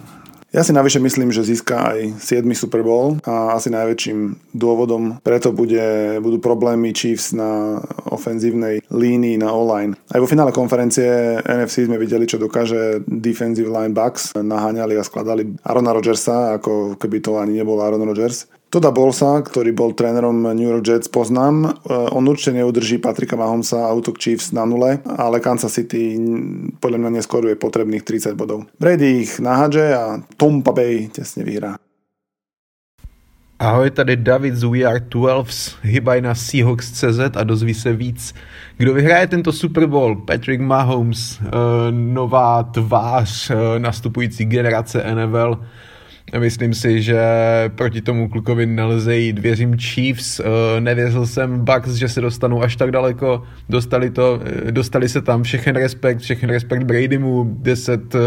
Ja 0.49 0.65
si 0.65 0.73
navyše 0.73 0.97
myslím, 0.97 1.29
že 1.29 1.45
získa 1.45 1.93
aj 1.93 2.25
7. 2.25 2.41
Super 2.57 2.81
Bowl 2.81 3.21
a 3.21 3.53
asi 3.53 3.69
najväčším 3.69 4.49
dôvodom 4.57 5.21
preto 5.21 5.53
bude, 5.53 6.17
budú 6.25 6.41
problémy 6.41 6.89
Chiefs 6.89 7.37
na 7.37 7.77
ofenzívnej 8.09 8.81
línii 8.89 9.37
na 9.37 9.53
online. 9.53 9.93
Aj 10.09 10.17
vo 10.17 10.25
finále 10.25 10.49
konferencie 10.49 11.37
NFC 11.45 11.85
sme 11.85 12.01
videli, 12.01 12.25
čo 12.25 12.41
dokáže 12.41 13.05
defensive 13.05 13.69
line 13.69 13.93
Bucks. 13.93 14.33
Naháňali 14.33 14.97
a 14.97 15.05
skladali 15.05 15.53
Arona 15.61 15.93
Rodgersa, 15.93 16.57
ako 16.57 16.97
keby 16.97 17.21
to 17.21 17.37
ani 17.37 17.61
nebol 17.61 17.77
Aaron 17.77 18.01
Rodgers. 18.01 18.49
Toda 18.69 18.93
Bolsa, 18.93 19.41
ktorý 19.41 19.73
bol 19.73 19.97
trénerom 19.97 20.45
New 20.53 20.69
York 20.69 20.85
Jets, 20.85 21.09
poznám. 21.09 21.65
E, 21.65 21.69
on 22.13 22.21
určite 22.29 22.53
neudrží 22.53 23.01
Patrika 23.01 23.33
Mahomesa 23.33 23.89
a 23.89 23.95
útok 23.97 24.21
Chiefs 24.21 24.53
na 24.53 24.61
nule, 24.61 25.01
ale 25.09 25.41
Kansas 25.41 25.73
City 25.73 26.21
podľa 26.77 27.01
mňa 27.01 27.11
neskôr 27.17 27.41
je 27.49 27.57
potrebných 27.57 28.05
30 28.05 28.37
bodov. 28.37 28.69
Brady 28.77 29.25
ich 29.25 29.41
nahádže 29.41 29.85
a 29.97 30.21
Tampa 30.37 30.69
Bay 30.69 31.09
tesne 31.09 31.41
vyhrá. 31.41 31.81
Ahoj, 33.59 33.89
tady 33.89 34.15
David 34.15 34.55
z 34.55 34.63
We 34.63 34.85
Are 34.85 34.99
12, 34.99 35.83
hybaj 35.83 36.21
na 36.21 36.35
Seahawks.cz 36.35 37.19
a 37.35 37.43
dozví 37.43 37.73
se 37.73 37.93
víc. 37.93 38.33
Kdo 38.77 38.93
vyhraje 38.93 39.27
tento 39.27 39.51
Super 39.51 39.85
Bowl? 39.85 40.15
Patrick 40.15 40.61
Mahomes, 40.61 41.41
e, 41.41 41.45
nová 41.91 42.63
tvář 42.63 43.49
e, 43.49 43.79
nastupující 43.79 44.45
generace 44.45 45.03
NFL, 45.15 45.57
Myslím 46.37 46.73
si, 46.73 47.01
že 47.01 47.19
proti 47.75 48.01
tomu 48.01 48.29
klukovi 48.29 48.65
nelze 48.65 49.17
jít. 49.17 49.39
Věřím 49.39 49.77
Chiefs, 49.77 50.39
eh, 50.39 50.43
nevěřil 50.81 51.27
jsem 51.27 51.65
Bucks, 51.65 51.89
že 51.89 52.09
se 52.09 52.21
dostanou 52.21 52.63
až 52.63 52.75
tak 52.75 52.91
daleko. 52.91 53.43
Dostali, 53.69 54.09
to, 54.09 54.41
eh, 54.67 54.71
dostali 54.71 55.09
se 55.09 55.21
tam, 55.21 55.43
všechen 55.43 55.75
respekt, 55.75 56.19
všechen 56.19 56.49
respekt 56.49 56.83
Bradymu. 56.83 57.57
10 57.59 58.15
eh, 58.15 58.19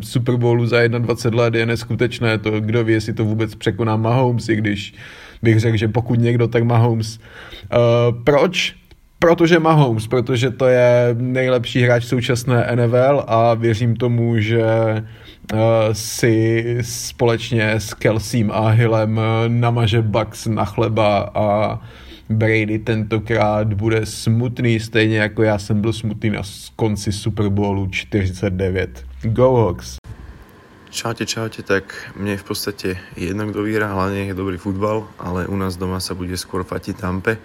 Super 0.00 0.36
Bowlů 0.36 0.66
za 0.66 0.88
21 0.88 1.42
let 1.42 1.54
je 1.54 1.66
neskutečné. 1.66 2.38
To, 2.38 2.60
kdo 2.60 2.84
ví, 2.84 2.92
jestli 2.92 3.12
to 3.12 3.24
vůbec 3.24 3.54
překoná 3.54 3.96
Mahomes, 3.96 4.48
i 4.48 4.56
když 4.56 4.94
bych 5.42 5.60
řekl, 5.60 5.76
že 5.76 5.88
pokud 5.88 6.20
někdo, 6.20 6.48
tak 6.48 6.62
Mahomes. 6.62 7.18
Proč? 8.24 8.74
Protože 9.18 9.58
Mahomes, 9.58 10.06
protože 10.06 10.50
to 10.50 10.66
je 10.66 11.16
nejlepší 11.18 11.82
hráč 11.82 12.04
současné 12.04 12.66
NFL 12.74 13.24
a 13.26 13.54
věřím 13.54 13.96
tomu, 13.96 14.38
že 14.40 14.62
si 15.92 16.78
společně 16.82 17.70
s 17.72 17.94
Kelsím 17.94 18.50
a 18.50 18.68
Hillem 18.68 19.18
eh, 19.18 19.48
namaže 19.48 20.02
Bucks 20.02 20.46
na 20.46 20.64
chleba 20.64 21.30
a 21.34 21.80
Brady 22.28 22.78
tentokrát 22.78 23.72
bude 23.74 24.06
smutný, 24.06 24.80
stejně 24.80 25.18
jako 25.18 25.42
já 25.42 25.58
jsem 25.58 25.80
byl 25.80 25.92
smutný 25.92 26.30
na 26.30 26.42
konci 26.76 27.12
Super 27.12 27.48
Bowlu 27.48 27.86
49. 27.86 29.04
Go 29.22 29.56
Hawks! 29.56 29.96
Čaute, 30.90 31.26
čaute, 31.26 31.62
tak 31.62 31.92
mne 32.16 32.30
je 32.30 32.40
v 32.40 32.46
podstate 32.48 32.88
jedno, 33.20 33.44
kto 33.52 33.68
vyhrá, 33.68 33.92
hlavne 33.92 34.32
je 34.32 34.34
dobrý 34.34 34.56
futbal, 34.56 35.04
ale 35.20 35.44
u 35.44 35.52
nás 35.52 35.76
doma 35.76 36.00
sa 36.00 36.16
bude 36.16 36.32
skôr 36.40 36.64
fatiť 36.64 36.96
Tampe 36.96 37.36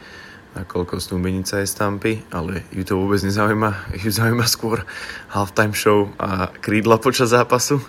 nakoľko 0.52 0.99
snúbenica 0.99 1.64
je 1.64 1.68
z 1.68 1.76
Tampy, 1.80 2.14
ale 2.32 2.68
ju 2.76 2.84
to 2.84 2.99
vôbec 2.99 3.24
nezaujíma. 3.24 3.95
Ju 4.04 4.12
zaujíma 4.12 4.45
skôr 4.47 4.84
halftime 5.32 5.72
show 5.72 6.12
a 6.20 6.52
krídla 6.52 6.99
počas 6.99 7.32
zápasu. 7.32 7.80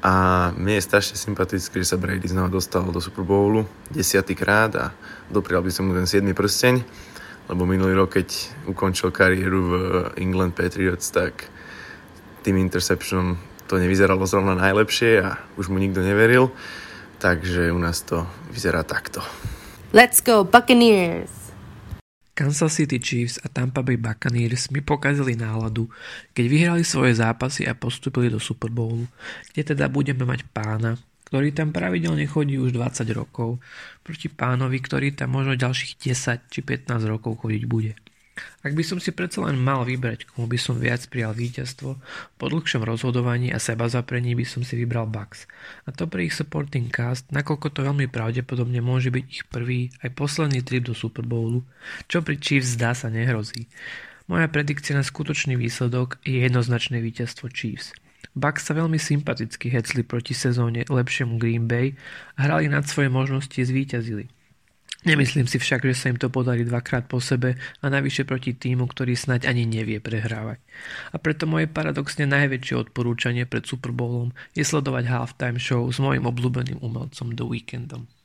A 0.00 0.48
mne 0.56 0.80
je 0.80 0.88
strašne 0.88 1.20
sympatické, 1.20 1.76
že 1.84 1.92
sa 1.92 2.00
Brady 2.00 2.32
znova 2.32 2.48
dostal 2.48 2.88
do 2.88 3.04
Super 3.04 3.20
Bowlu 3.20 3.68
desiatýkrát 3.92 4.72
a 4.80 4.96
doprial 5.28 5.60
by 5.60 5.68
som 5.68 5.88
mu 5.88 5.92
ten 5.92 6.08
7. 6.08 6.24
prsteň, 6.32 6.80
lebo 7.52 7.68
minulý 7.68 7.92
rok, 8.00 8.16
keď 8.16 8.28
ukončil 8.64 9.12
kariéru 9.12 9.60
v 9.60 9.74
England 10.16 10.56
Patriots, 10.56 11.12
tak 11.12 11.52
tým 12.40 12.56
interceptionom 12.56 13.36
to 13.68 13.76
nevyzeralo 13.76 14.24
zrovna 14.24 14.56
najlepšie 14.56 15.20
a 15.20 15.36
už 15.60 15.68
mu 15.68 15.76
nikto 15.76 16.00
neveril, 16.00 16.48
takže 17.20 17.68
u 17.68 17.76
nás 17.76 18.00
to 18.00 18.24
vyzerá 18.48 18.80
takto. 18.88 19.20
Let's 19.92 20.24
go 20.24 20.48
Buccaneers! 20.48 21.39
Kansas 22.40 22.72
City 22.72 22.96
Chiefs 22.96 23.36
a 23.44 23.52
Tampa 23.52 23.84
Bay 23.84 24.00
Buccaneers 24.00 24.72
mi 24.72 24.80
pokazili 24.80 25.36
náladu, 25.36 25.92
keď 26.32 26.44
vyhrali 26.48 26.88
svoje 26.88 27.20
zápasy 27.20 27.68
a 27.68 27.76
postupili 27.76 28.32
do 28.32 28.40
Super 28.40 28.72
Bowlu, 28.72 29.04
kde 29.52 29.76
teda 29.76 29.92
budeme 29.92 30.24
mať 30.24 30.48
pána, 30.48 30.96
ktorý 31.28 31.52
tam 31.52 31.68
pravidelne 31.68 32.24
chodí 32.24 32.56
už 32.56 32.72
20 32.72 33.04
rokov, 33.12 33.60
proti 34.00 34.32
pánovi, 34.32 34.80
ktorý 34.80 35.12
tam 35.12 35.36
možno 35.36 35.52
ďalších 35.52 36.00
10 36.00 36.48
či 36.48 36.64
15 36.64 37.12
rokov 37.12 37.44
chodiť 37.44 37.62
bude. 37.68 37.92
Ak 38.60 38.76
by 38.76 38.84
som 38.84 39.00
si 39.00 39.08
predsa 39.10 39.40
len 39.48 39.56
mal 39.56 39.88
vybrať, 39.88 40.28
komu 40.28 40.44
by 40.44 40.58
som 40.60 40.76
viac 40.76 41.00
prijal 41.08 41.32
víťazstvo, 41.32 41.96
po 42.36 42.44
dlhšom 42.46 42.84
rozhodovaní 42.84 43.48
a 43.50 43.58
seba 43.62 43.88
zaprení 43.88 44.36
by 44.36 44.44
som 44.44 44.60
si 44.60 44.76
vybral 44.76 45.08
Bucks. 45.08 45.48
A 45.88 45.96
to 45.96 46.04
pre 46.04 46.28
ich 46.28 46.36
supporting 46.36 46.92
cast, 46.92 47.24
nakoľko 47.32 47.72
to 47.72 47.80
veľmi 47.86 48.10
pravdepodobne 48.12 48.84
môže 48.84 49.08
byť 49.08 49.24
ich 49.32 49.44
prvý 49.48 49.88
aj 50.04 50.12
posledný 50.12 50.60
trip 50.60 50.84
do 50.84 50.92
Super 50.92 51.24
Bowlu, 51.24 51.64
čo 52.04 52.20
pri 52.20 52.36
Chiefs 52.36 52.76
zdá 52.76 52.92
sa 52.92 53.08
nehrozí. 53.08 53.64
Moja 54.30 54.46
predikcia 54.46 54.94
na 54.94 55.02
skutočný 55.02 55.58
výsledok 55.58 56.20
je 56.22 56.44
jednoznačné 56.44 57.02
víťazstvo 57.02 57.50
Chiefs. 57.50 57.90
Bucks 58.36 58.68
sa 58.68 58.78
veľmi 58.78 58.94
sympaticky 58.94 59.74
hecli 59.74 60.06
proti 60.06 60.38
sezóne 60.38 60.86
lepšiemu 60.86 61.34
Green 61.40 61.66
Bay 61.66 61.98
a 62.38 62.46
hrali 62.46 62.70
nad 62.70 62.86
svoje 62.86 63.10
možnosti 63.10 63.58
zvíťazili. 63.58 64.30
Nemyslím 65.00 65.48
si 65.48 65.56
však, 65.56 65.88
že 65.88 65.96
sa 65.96 66.12
im 66.12 66.20
to 66.20 66.28
podarí 66.28 66.60
dvakrát 66.60 67.08
po 67.08 67.24
sebe 67.24 67.56
a 67.80 67.86
navyše 67.88 68.28
proti 68.28 68.52
týmu, 68.52 68.84
ktorý 68.84 69.16
snať 69.16 69.48
ani 69.48 69.64
nevie 69.64 69.96
prehrávať. 69.96 70.60
A 71.12 71.16
preto 71.16 71.48
moje 71.48 71.72
paradoxne 71.72 72.28
najväčšie 72.28 72.76
odporúčanie 72.76 73.48
pred 73.48 73.64
Super 73.64 73.96
Bowlom 73.96 74.36
je 74.52 74.60
sledovať 74.60 75.08
halftime 75.08 75.56
show 75.56 75.88
s 75.88 75.96
mojim 76.04 76.28
obľúbeným 76.28 76.84
umelcom 76.84 77.32
The 77.32 77.46
Weekendom. 77.48 78.19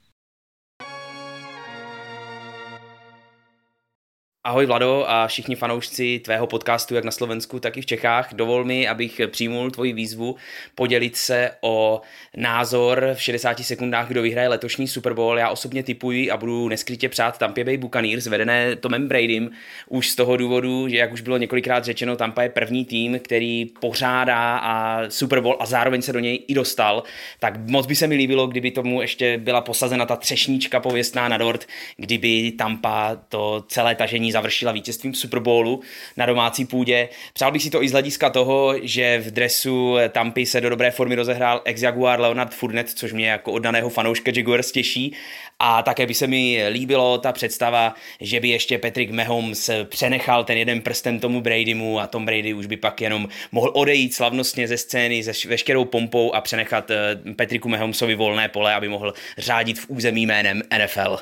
Ahoj 4.46 4.66
Vlado 4.66 5.06
a 5.08 5.28
všichni 5.28 5.56
fanoušci 5.56 6.20
tvého 6.20 6.48
podcastu, 6.48 6.96
jak 6.96 7.04
na 7.04 7.12
Slovensku, 7.12 7.60
tak 7.60 7.78
i 7.78 7.82
v 7.82 7.86
Čechách. 7.86 8.34
Dovol 8.34 8.64
mi, 8.64 8.88
abych 8.88 9.22
přijmul 9.28 9.72
tvoji 9.72 9.94
výzvu 9.94 10.36
podělit 10.76 11.16
se 11.16 11.52
o 11.62 12.02
názor 12.38 13.12
v 13.14 13.22
60 13.22 13.60
sekundách, 13.60 14.08
kdo 14.08 14.22
vyhraje 14.22 14.48
letošní 14.48 14.88
Super 14.88 15.14
Bowl. 15.14 15.40
Já 15.40 15.50
osobně 15.50 15.84
typuji 15.84 16.32
a 16.32 16.38
budu 16.38 16.70
neskrytě 16.70 17.10
přát 17.10 17.38
Tampa 17.38 17.64
Bay 17.64 17.78
Buccaneers, 17.78 18.28
vedené 18.28 18.76
Tomem 18.76 19.08
Bradym, 19.08 19.52
už 19.90 20.10
z 20.10 20.16
toho 20.16 20.38
důvodu, 20.38 20.90
že 20.90 20.98
jak 20.98 21.14
už 21.14 21.22
bylo 21.22 21.38
několikrát 21.38 21.86
řečeno, 21.86 22.16
Tampa 22.16 22.44
je 22.44 22.50
první 22.50 22.86
tým, 22.86 23.20
který 23.20 23.66
pořádá 23.66 24.58
a 24.58 25.02
Super 25.10 25.42
Bowl 25.42 25.58
a 25.60 25.66
zároveň 25.66 26.02
se 26.02 26.14
do 26.14 26.20
něj 26.20 26.46
i 26.48 26.54
dostal. 26.54 27.04
Tak 27.40 27.58
moc 27.70 27.86
by 27.86 27.96
se 27.96 28.08
mi 28.08 28.16
líbilo, 28.16 28.48
kdyby 28.48 28.72
tomu 28.72 29.02
ještě 29.02 29.38
byla 29.38 29.62
posazena 29.62 30.06
ta 30.06 30.16
třešníčka 30.16 30.80
pověstná 30.80 31.28
na 31.28 31.38
dort, 31.38 31.66
kdyby 31.98 32.52
Tampa 32.52 33.18
to 33.30 33.64
celé 33.68 33.96
tažení 33.96 34.35
završila 34.36 34.72
vítězstvím 34.72 35.14
Super 35.14 35.40
Bowlu 35.40 35.82
na 36.18 36.26
domácí 36.26 36.66
půdě. 36.66 37.10
Přál 37.34 37.52
bych 37.52 37.64
si 37.64 37.70
to 37.70 37.84
i 37.84 37.90
z 37.90 37.92
hlediska 37.92 38.30
toho, 38.30 38.74
že 38.82 39.20
v 39.20 39.32
dresu 39.32 39.96
Tampy 40.10 40.46
se 40.46 40.62
do 40.62 40.70
dobré 40.70 40.92
formy 40.92 41.16
rozehrál 41.16 41.62
ex-Jaguar 41.66 42.20
Leonard 42.20 42.54
Fournette, 42.54 42.94
což 42.96 43.14
mě 43.14 43.30
jako 43.30 43.52
oddaného 43.52 43.90
fanouška 43.90 44.32
Jaguars 44.36 44.72
těší. 44.72 45.16
A 45.60 45.82
také 45.82 46.06
by 46.06 46.14
se 46.14 46.28
mi 46.28 46.68
líbilo 46.70 47.18
ta 47.18 47.32
představa, 47.32 47.94
že 48.22 48.40
by 48.40 48.50
ještě 48.50 48.78
Patrick 48.78 49.12
Mahomes 49.12 49.70
přenechal 49.84 50.44
ten 50.44 50.58
jeden 50.58 50.82
prsten 50.82 51.20
tomu 51.20 51.42
Bradymu 51.42 52.00
a 52.00 52.08
Tom 52.08 52.26
Brady 52.26 52.54
už 52.54 52.66
by 52.66 52.78
pak 52.78 53.02
jenom 53.02 53.28
mohl 53.52 53.72
odejít 53.74 54.14
slavnostně 54.14 54.68
ze 54.68 54.78
scény 54.78 55.24
se 55.24 55.48
veškerou 55.48 55.86
pompou 55.86 56.34
a 56.34 56.42
přenechat 56.42 56.92
eh, 56.92 57.16
Patricku 57.36 57.70
Mahomesovi 57.70 58.16
volné 58.16 58.50
pole, 58.50 58.74
aby 58.74 58.90
mohl 58.90 59.14
řádit 59.38 59.80
v 59.80 59.90
území 59.90 60.26
jménem 60.26 60.62
NFL. 60.84 61.18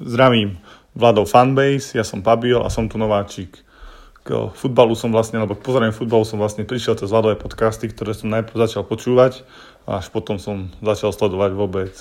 Zdravím. 0.00 0.58
Vladov 0.96 1.28
fanbase, 1.28 1.92
ja 1.92 2.04
som 2.08 2.24
Pabil 2.24 2.56
a 2.56 2.72
som 2.72 2.88
tu 2.88 2.96
nováčik. 2.96 3.60
K 4.24 4.48
futbalu 4.56 4.96
som 4.96 5.12
vlastne, 5.12 5.36
alebo 5.36 5.52
k 5.52 5.62
pozoreniu 5.62 5.92
futbalu 5.92 6.24
som 6.24 6.40
vlastne 6.40 6.64
prišiel 6.64 6.96
cez 6.96 7.12
Vladové 7.12 7.36
podcasty, 7.36 7.92
ktoré 7.92 8.16
som 8.16 8.32
najprv 8.32 8.56
začal 8.56 8.82
počúvať 8.88 9.44
a 9.84 10.00
až 10.00 10.08
potom 10.08 10.40
som 10.40 10.72
začal 10.80 11.12
sledovať 11.12 11.52
vôbec 11.52 11.92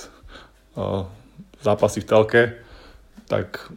uh, 0.80 1.06
zápasy 1.60 2.02
v 2.02 2.08
telke. 2.08 2.42
Tak, 3.28 3.68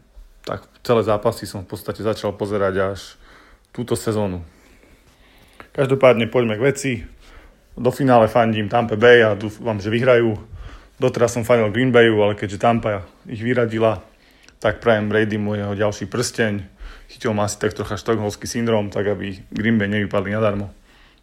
tak 0.47 0.65
celé 0.87 1.03
zápasy 1.03 1.51
som 1.51 1.67
v 1.67 1.75
podstate 1.75 2.07
začal 2.07 2.39
pozerať 2.39 2.75
až 2.95 3.01
túto 3.75 3.99
sezónu. 3.99 4.47
Každopádne 5.75 6.31
poďme 6.31 6.57
k 6.57 6.63
veci. 6.63 6.93
Do 7.75 7.91
finále 7.91 8.31
fandím 8.31 8.71
Tampa 8.71 8.95
Bay 8.95 9.23
a 9.27 9.35
dúfam, 9.35 9.83
že 9.83 9.91
vyhrajú. 9.91 10.39
Doteraz 10.99 11.35
som 11.35 11.43
fandil 11.43 11.75
Green 11.75 11.91
Bayu, 11.91 12.19
ale 12.23 12.39
keďže 12.39 12.63
Tampa 12.63 13.03
ich 13.27 13.43
vyradila, 13.43 14.03
tak 14.59 14.83
prajem 14.83 15.09
Brady 15.09 15.39
mu 15.39 15.55
jeho 15.55 15.75
ďalší 15.75 16.11
prsteň. 16.11 16.67
Chytil 17.09 17.33
ma 17.33 17.47
asi 17.47 17.59
tak 17.59 17.73
trocha 17.73 17.97
štokholský 17.97 18.45
syndrom, 18.45 18.91
tak 18.91 19.07
aby 19.07 19.39
Green 19.55 19.79
Bay 19.79 19.89
nevypadli 19.89 20.35
nadarmo. 20.35 20.71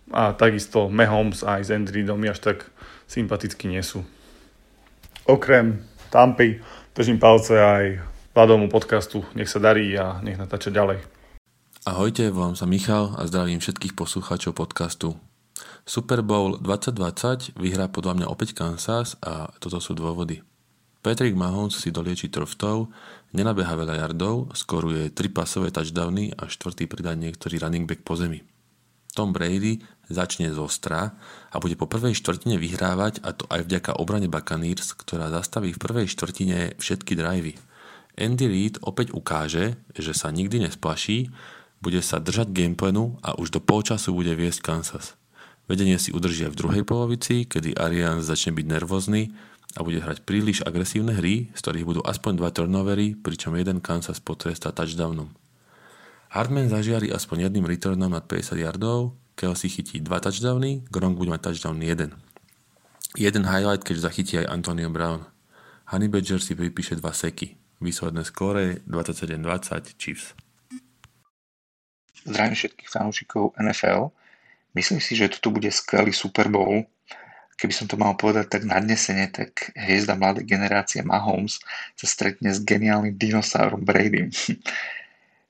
A 0.10 0.34
takisto 0.34 0.88
Mahomes 0.90 1.44
aj 1.44 1.62
s 1.68 1.70
Andrew 1.74 2.16
mi 2.18 2.32
až 2.32 2.40
tak 2.40 2.58
sympaticky 3.06 3.70
nie 3.70 3.82
sú. 3.84 4.06
Okrem 5.26 5.82
Tampy 6.10 6.62
držím 6.96 7.20
palce 7.20 7.58
aj 7.60 8.00
Vladomu 8.36 8.68
podcastu. 8.68 9.24
Nech 9.36 9.48
sa 9.48 9.64
darí 9.64 9.96
a 9.96 10.20
nech 10.24 10.36
natáča 10.36 10.72
ďalej. 10.72 11.00
Ahojte, 11.86 12.28
volám 12.34 12.58
sa 12.58 12.68
Michal 12.68 13.14
a 13.16 13.24
zdravím 13.30 13.64
všetkých 13.64 13.96
poslucháčov 13.96 14.58
podcastu. 14.58 15.16
Super 15.86 16.26
Bowl 16.26 16.58
2020 16.58 17.56
vyhrá 17.56 17.88
podľa 17.88 18.14
mňa 18.22 18.28
opäť 18.28 18.58
Kansas 18.58 19.16
a 19.22 19.54
toto 19.62 19.78
sú 19.78 19.94
dôvody. 19.94 20.42
Patrick 21.06 21.38
Mahomes 21.38 21.78
si 21.78 21.94
dolieči 21.94 22.34
trftov, 22.34 22.90
nenabeha 23.36 23.76
veľa 23.76 24.00
yardov, 24.00 24.56
skoruje 24.56 25.12
3 25.12 25.36
pasové 25.36 25.70
touchdowny 25.70 26.32
a 26.34 26.48
štvrtý 26.48 26.88
pridá 26.88 27.12
niektorý 27.14 27.60
running 27.60 27.84
back 27.84 28.02
po 28.02 28.16
zemi. 28.16 28.42
Tom 29.16 29.32
Brady 29.32 29.80
začne 30.12 30.52
z 30.52 30.60
ostra 30.60 31.16
a 31.52 31.56
bude 31.60 31.80
po 31.80 31.88
prvej 31.88 32.16
štvrtine 32.20 32.60
vyhrávať 32.60 33.24
a 33.24 33.32
to 33.32 33.48
aj 33.48 33.64
vďaka 33.64 33.92
obrane 33.96 34.28
Buccaneers, 34.28 34.92
ktorá 34.96 35.32
zastaví 35.32 35.72
v 35.72 35.82
prvej 35.82 36.08
štvrtine 36.12 36.76
všetky 36.80 37.16
drivey. 37.16 37.56
Andy 38.16 38.48
Reid 38.48 38.76
opäť 38.84 39.12
ukáže, 39.12 39.80
že 39.96 40.12
sa 40.16 40.32
nikdy 40.32 40.68
nesplaší, 40.68 41.32
bude 41.80 42.00
sa 42.00 42.20
držať 42.20 42.52
gameplanu 42.52 43.20
a 43.24 43.36
už 43.36 43.52
do 43.56 43.60
polčasu 43.64 44.16
bude 44.16 44.32
viesť 44.36 44.64
Kansas. 44.64 45.16
Vedenie 45.66 45.98
si 45.98 46.14
udržia 46.14 46.54
v 46.54 46.60
druhej 46.60 46.84
polovici, 46.86 47.50
kedy 47.50 47.74
Arians 47.76 48.30
začne 48.30 48.54
byť 48.54 48.66
nervózny 48.70 49.34
a 49.76 49.84
bude 49.84 49.99
hrať 49.99 50.23
príliš 50.23 50.63
agresívne 50.63 51.11
hry, 51.11 51.51
z 51.51 51.59
ktorých 51.59 51.88
budú 51.88 52.01
aspoň 52.07 52.39
dva 52.39 52.49
turnovery, 52.49 53.19
pričom 53.19 53.59
jeden 53.59 53.84
Kansas 53.84 54.23
potrestá 54.23 54.71
touchdownom. 54.71 55.36
Hardman 56.32 56.71
zažiari 56.71 57.11
aspoň 57.11 57.51
jedným 57.51 57.67
returnom 57.67 58.11
nad 58.11 58.23
50 58.23 58.55
yardov, 58.59 59.15
Kelsey 59.36 59.67
chytí 59.67 59.99
dva 59.99 60.23
touchdowny, 60.23 60.88
Gronk 60.88 61.19
bude 61.19 61.32
mať 61.32 61.51
touchdown 61.51 61.80
1. 61.84 62.11
Jeden 63.15 63.43
highlight, 63.47 63.84
keď 63.84 64.11
zachytí 64.11 64.39
aj 64.39 64.51
Antonio 64.51 64.91
Brown. 64.91 65.28
Honey 65.91 66.11
Badger 66.11 66.39
si 66.39 66.55
pripíše 66.55 66.99
dva 66.99 67.11
seky. 67.15 67.55
Výsledné 67.84 68.23
skóre 68.23 68.84
27-20 68.88 69.99
Chiefs. 69.99 70.36
Zdravím 72.26 72.55
všetkých 72.57 72.89
fanúšikov 72.89 73.53
NFL. 73.59 74.09
Myslím 74.76 74.99
si, 74.99 75.15
že 75.15 75.32
toto 75.32 75.55
bude 75.55 75.71
skvelý 75.71 76.11
Super 76.11 76.51
Bowl 76.51 76.84
keby 77.56 77.74
som 77.74 77.88
to 77.88 77.95
mal 77.95 78.20
povedať 78.20 78.51
tak 78.51 78.64
nadnesene, 78.68 79.32
tak 79.32 79.72
hviezda 79.76 80.20
mladej 80.20 80.43
generácie 80.43 81.01
Mahomes 81.01 81.64
sa 81.95 82.06
stretne 82.08 82.51
s 82.51 82.60
geniálnym 82.62 83.16
dinosaurom 83.16 83.84
Brady. 83.84 84.28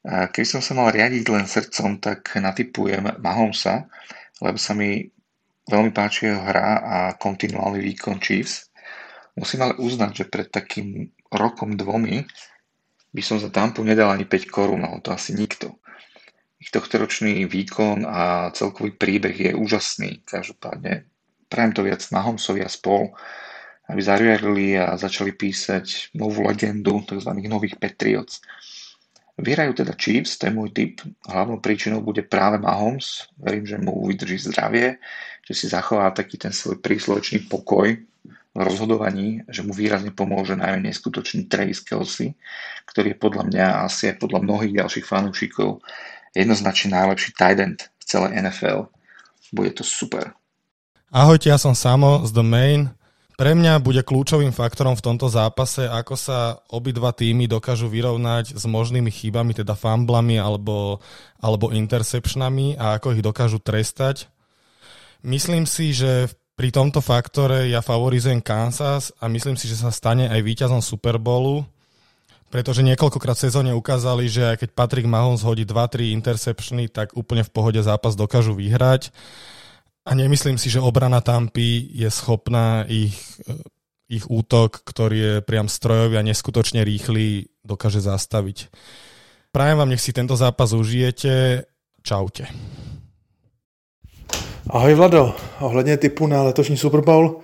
Keby 0.06 0.46
som 0.46 0.62
sa 0.62 0.78
mal 0.78 0.94
riadiť 0.94 1.26
len 1.34 1.50
srdcom, 1.50 1.98
tak 1.98 2.38
natypujem 2.38 3.18
Mahomesa, 3.26 3.90
lebo 4.38 4.54
sa 4.62 4.78
mi 4.78 5.02
veľmi 5.66 5.90
páči 5.90 6.30
jeho 6.30 6.46
hra 6.46 6.70
a 6.78 6.98
kontinuálny 7.18 7.82
výkon 7.82 8.22
Chiefs. 8.22 8.70
Musím 9.34 9.66
ale 9.66 9.82
uznať, 9.82 10.12
že 10.14 10.30
pred 10.30 10.54
takým 10.54 11.10
rokom 11.34 11.74
dvomi 11.74 12.22
by 13.10 13.22
som 13.26 13.42
za 13.42 13.50
Tampu 13.50 13.82
nedal 13.82 14.14
ani 14.14 14.30
5 14.30 14.46
korún, 14.54 14.86
ale 14.86 15.02
to 15.02 15.10
asi 15.10 15.34
nikto. 15.34 15.82
Ich 16.62 16.70
tohtoročný 16.70 17.50
výkon 17.50 18.06
a 18.06 18.54
celkový 18.54 18.94
príbeh 18.94 19.34
je 19.34 19.52
úžasný. 19.58 20.22
Každopádne 20.22 21.15
prajem 21.50 21.72
to 21.74 21.82
viac 21.86 22.02
Mahomesovi 22.12 22.62
a 22.66 22.70
spol, 22.70 23.14
aby 23.86 24.02
zariadili 24.02 24.82
a 24.82 24.98
začali 24.98 25.34
písať 25.34 26.18
novú 26.18 26.46
legendu 26.46 27.06
tzv. 27.06 27.32
nových 27.46 27.78
Patriots. 27.78 28.42
Vyhrajú 29.36 29.84
teda 29.84 29.94
Chiefs, 30.00 30.40
to 30.40 30.48
je 30.48 30.56
môj 30.56 30.72
tip. 30.72 31.04
Hlavnou 31.28 31.60
príčinou 31.60 32.00
bude 32.00 32.24
práve 32.24 32.56
Mahomes. 32.56 33.28
Verím, 33.36 33.68
že 33.68 33.76
mu 33.76 34.08
vydrží 34.08 34.40
zdravie, 34.48 34.96
že 35.44 35.54
si 35.54 35.66
zachová 35.68 36.08
taký 36.16 36.40
ten 36.40 36.56
svoj 36.56 36.80
príslovečný 36.80 37.52
pokoj 37.52 38.00
v 38.56 38.60
rozhodovaní, 38.64 39.44
že 39.52 39.68
mu 39.68 39.76
výrazne 39.76 40.16
pomôže 40.16 40.56
najmä 40.56 40.88
neskutočný 40.88 41.52
Travis 41.52 41.84
Kelsey, 41.84 42.32
ktorý 42.88 43.12
je 43.12 43.20
podľa 43.20 43.44
mňa 43.52 43.66
asi 43.84 44.16
aj 44.16 44.24
podľa 44.24 44.40
mnohých 44.48 44.74
ďalších 44.80 45.04
fanúšikov 45.04 45.84
jednoznačne 46.32 46.96
najlepší 46.96 47.36
tight 47.36 47.60
end 47.60 47.92
v 48.00 48.04
celej 48.08 48.32
NFL. 48.40 48.88
Bude 49.52 49.76
to 49.76 49.84
super. 49.84 50.32
Ahojte, 51.16 51.48
ja 51.48 51.56
som 51.56 51.72
Samo 51.72 52.28
z 52.28 52.36
The 52.36 52.44
Main. 52.44 52.92
Pre 53.40 53.56
mňa 53.56 53.80
bude 53.80 54.04
kľúčovým 54.04 54.52
faktorom 54.52 55.00
v 55.00 55.06
tomto 55.08 55.32
zápase, 55.32 55.88
ako 55.88 56.20
sa 56.20 56.60
obidva 56.68 57.16
týmy 57.16 57.48
dokážu 57.48 57.88
vyrovnať 57.88 58.52
s 58.52 58.68
možnými 58.68 59.08
chybami, 59.16 59.56
teda 59.56 59.80
famblami 59.80 60.36
alebo, 60.36 61.00
alebo 61.40 61.72
interceptionami 61.72 62.76
a 62.76 63.00
ako 63.00 63.16
ich 63.16 63.24
dokážu 63.24 63.64
trestať. 63.64 64.28
Myslím 65.24 65.64
si, 65.64 65.96
že 65.96 66.28
pri 66.60 66.76
tomto 66.76 67.00
faktore 67.00 67.72
ja 67.72 67.80
favorizujem 67.80 68.44
Kansas 68.44 69.16
a 69.16 69.32
myslím 69.32 69.56
si, 69.56 69.72
že 69.72 69.80
sa 69.80 69.96
stane 69.96 70.28
aj 70.28 70.44
víťazom 70.44 70.84
Super 70.84 71.16
Bowlu, 71.16 71.64
pretože 72.52 72.84
niekoľkokrát 72.84 73.40
v 73.40 73.46
sezóne 73.48 73.72
ukázali, 73.72 74.28
že 74.28 74.52
aj 74.52 74.68
keď 74.68 74.70
Patrick 74.76 75.08
Mahomes 75.08 75.48
hodí 75.48 75.64
2-3 75.64 76.12
interceptiony, 76.12 76.92
tak 76.92 77.16
úplne 77.16 77.48
v 77.48 77.54
pohode 77.56 77.80
zápas 77.80 78.20
dokážu 78.20 78.52
vyhrať. 78.52 79.16
A 80.06 80.16
nemyslím 80.16 80.58
si, 80.58 80.70
že 80.70 80.80
obrana 80.80 81.22
Tampy 81.22 81.90
je 81.94 82.10
schopná 82.12 82.86
ich, 82.86 83.18
ich 84.06 84.30
útok, 84.30 84.86
ktorý 84.86 85.18
je 85.18 85.34
priam 85.42 85.66
strojový 85.66 86.22
a 86.22 86.22
neskutočne 86.22 86.86
rýchly, 86.86 87.50
dokáže 87.66 88.06
zastaviť. 88.06 88.70
Prajem 89.50 89.78
vám, 89.78 89.90
nech 89.90 90.02
si 90.02 90.14
tento 90.14 90.38
zápas 90.38 90.78
užijete. 90.78 91.66
Čaute. 92.06 92.46
Ahoj 94.70 94.94
Vlado, 94.94 95.36
ohledně 95.60 95.98
typu 95.98 96.28
na 96.28 96.44
letošní 96.44 96.78
Super 96.78 97.02
Bowl 97.02 97.40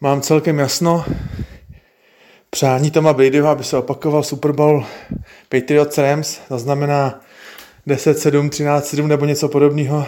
mám 0.00 0.20
celkem 0.20 0.58
jasno. 0.58 1.04
Přání 2.50 2.90
Toma 2.90 3.12
Bradyho, 3.12 3.48
aby 3.48 3.64
se 3.64 3.76
opakoval 3.76 4.22
Super 4.22 4.52
Bowl 4.52 4.86
Patriots 5.48 5.98
Rams, 5.98 6.40
to 6.48 6.58
znamená 6.58 7.20
10-7, 7.86 8.48
13-7 8.48 9.06
nebo 9.06 9.26
něco 9.26 9.48
podobného 9.48 10.06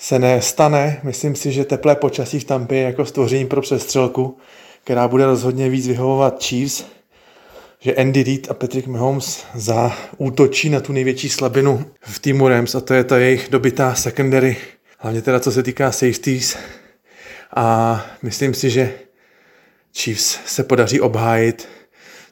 se 0.00 0.18
nestane. 0.18 1.00
Myslím 1.02 1.36
si, 1.36 1.52
že 1.52 1.64
teplé 1.64 1.96
počasí 1.96 2.40
v 2.40 2.44
Tampě 2.44 2.78
je 2.78 2.84
jako 2.84 3.06
stvoření 3.06 3.46
pro 3.46 3.60
přestřelku, 3.60 4.38
která 4.84 5.08
bude 5.08 5.26
rozhodně 5.26 5.68
víc 5.68 5.88
vyhovovat 5.88 6.44
Chiefs, 6.44 6.84
že 7.80 7.94
Andy 7.94 8.22
Reid 8.22 8.50
a 8.50 8.54
Patrick 8.54 8.86
Mahomes 8.86 9.44
za 9.54 9.92
útočí 10.18 10.70
na 10.70 10.80
tu 10.80 10.92
největší 10.92 11.28
slabinu 11.28 11.84
v 12.00 12.18
týmu 12.18 12.48
Rams 12.48 12.74
a 12.74 12.80
to 12.80 12.94
je 12.94 13.04
ta 13.04 13.18
jejich 13.18 13.48
dobitá 13.50 13.94
secondary, 13.94 14.56
hlavně 14.98 15.22
teda 15.22 15.40
co 15.40 15.52
se 15.52 15.62
týká 15.62 15.92
safeties 15.92 16.56
a 17.56 18.06
myslím 18.22 18.54
si, 18.54 18.70
že 18.70 18.92
Chiefs 19.96 20.38
se 20.46 20.64
podaří 20.64 21.00
obhájit, 21.00 21.68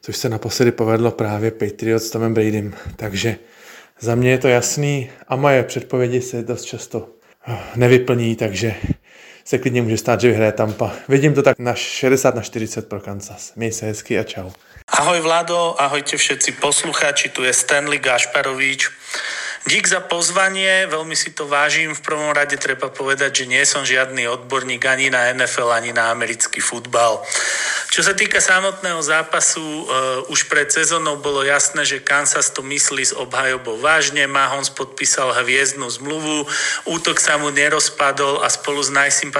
což 0.01 0.17
se 0.17 0.29
naposledy 0.29 0.73
povedlo 0.73 1.11
právě 1.11 1.51
Patriots 1.51 2.07
s 2.07 2.11
Tomem 2.11 2.35
Bradym. 2.35 2.75
Takže 2.97 3.37
za 4.01 4.15
mě 4.15 4.31
je 4.31 4.39
to 4.39 4.49
jasný 4.49 5.11
a 5.29 5.37
moje 5.37 5.63
předpovědi 5.63 6.21
se 6.21 6.43
dost 6.43 6.65
často 6.65 7.18
nevyplní, 7.75 8.37
takže 8.37 8.75
se 9.45 9.59
klidně 9.59 9.83
může 9.83 9.99
stát, 9.99 10.21
že 10.21 10.29
vyhraje 10.29 10.53
Tampa. 10.53 10.93
Vidím 11.09 11.35
to 11.35 11.43
tak 11.43 11.59
na 11.59 11.75
60 11.75 12.35
na 12.35 12.43
40 12.43 12.89
pro 12.89 13.01
Kansas. 13.01 13.53
Měj 13.57 13.73
se 13.73 13.87
hezky 13.87 14.19
a 14.19 14.23
čau. 14.23 14.51
Ahoj 14.89 15.21
Vlado, 15.21 15.77
ahojte 15.79 16.17
všetci 16.17 16.53
poslucháči, 16.53 17.29
tu 17.29 17.45
je 17.45 17.53
Stanley 17.53 17.99
Gašparovič. 17.99 18.89
Dík 19.69 19.85
za 19.85 20.01
pozvanie, 20.01 20.89
veľmi 20.89 21.13
si 21.13 21.29
to 21.37 21.45
vážim. 21.45 21.93
V 21.93 22.01
prvom 22.01 22.33
rade 22.33 22.57
treba 22.57 22.89
povedať, 22.89 23.45
že 23.45 23.51
nie 23.53 23.61
som 23.69 23.85
žiadny 23.85 24.25
odborník 24.25 24.81
ani 24.89 25.13
na 25.13 25.29
NFL, 25.37 25.77
ani 25.77 25.93
na 25.93 26.09
americký 26.09 26.65
futbal. 26.65 27.21
Čo 27.89 28.05
sa 28.05 28.13
týka 28.13 28.37
samotného 28.37 29.01
zápasu, 29.01 29.65
uh, 29.65 30.21
už 30.29 30.45
pred 30.53 30.69
sezónou 30.69 31.17
bolo 31.25 31.41
jasné, 31.41 31.89
že 31.89 32.05
Kansas 32.05 32.53
to 32.53 32.61
myslí 32.61 33.01
s 33.01 33.17
obhajobou 33.17 33.81
vážne. 33.81 34.29
Mahomes 34.29 34.69
podpísal 34.69 35.33
hviezdnu 35.33 35.89
zmluvu, 35.89 36.45
útok 36.85 37.17
sa 37.17 37.41
mu 37.41 37.49
nerozpadol 37.49 38.45
a 38.45 38.53
spolu 38.53 38.85
s 38.85 38.93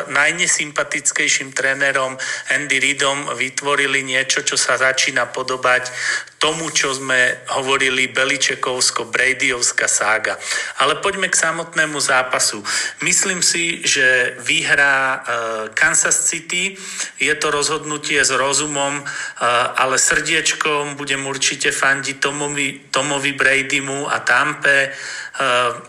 najnesympatickejším 0.09 1.53
trénerom 1.53 2.17
Andy 2.49 2.81
Reidom 2.81 3.37
vytvorili 3.37 4.01
niečo, 4.01 4.41
čo 4.41 4.57
sa 4.57 4.81
začína 4.81 5.29
podobať 5.29 5.93
tomu, 6.39 6.71
čo 6.71 6.95
sme 6.95 7.45
hovorili 7.51 8.15
Beličekovsko-Bradyovská 8.15 9.91
sága. 9.91 10.39
Ale 10.79 11.03
poďme 11.03 11.27
k 11.29 11.37
samotnému 11.37 11.99
zápasu. 11.99 12.63
Myslím 13.03 13.43
si, 13.43 13.83
že 13.83 14.39
vyhrá 14.41 15.19
uh, 15.19 15.21
Kansas 15.75 16.31
City. 16.31 16.79
Je 17.19 17.35
to 17.35 17.51
rozhodnutie 17.51 18.23
s 18.23 18.31
rozumom, 18.39 19.03
ale 19.75 19.99
srdiečkom 19.99 20.95
budem 20.95 21.27
určite 21.27 21.75
fandiť 21.75 22.23
Tomovi, 22.23 22.89
Tomovi 22.95 23.35
Bradymu 23.35 24.07
a 24.07 24.23
Tampe. 24.23 24.95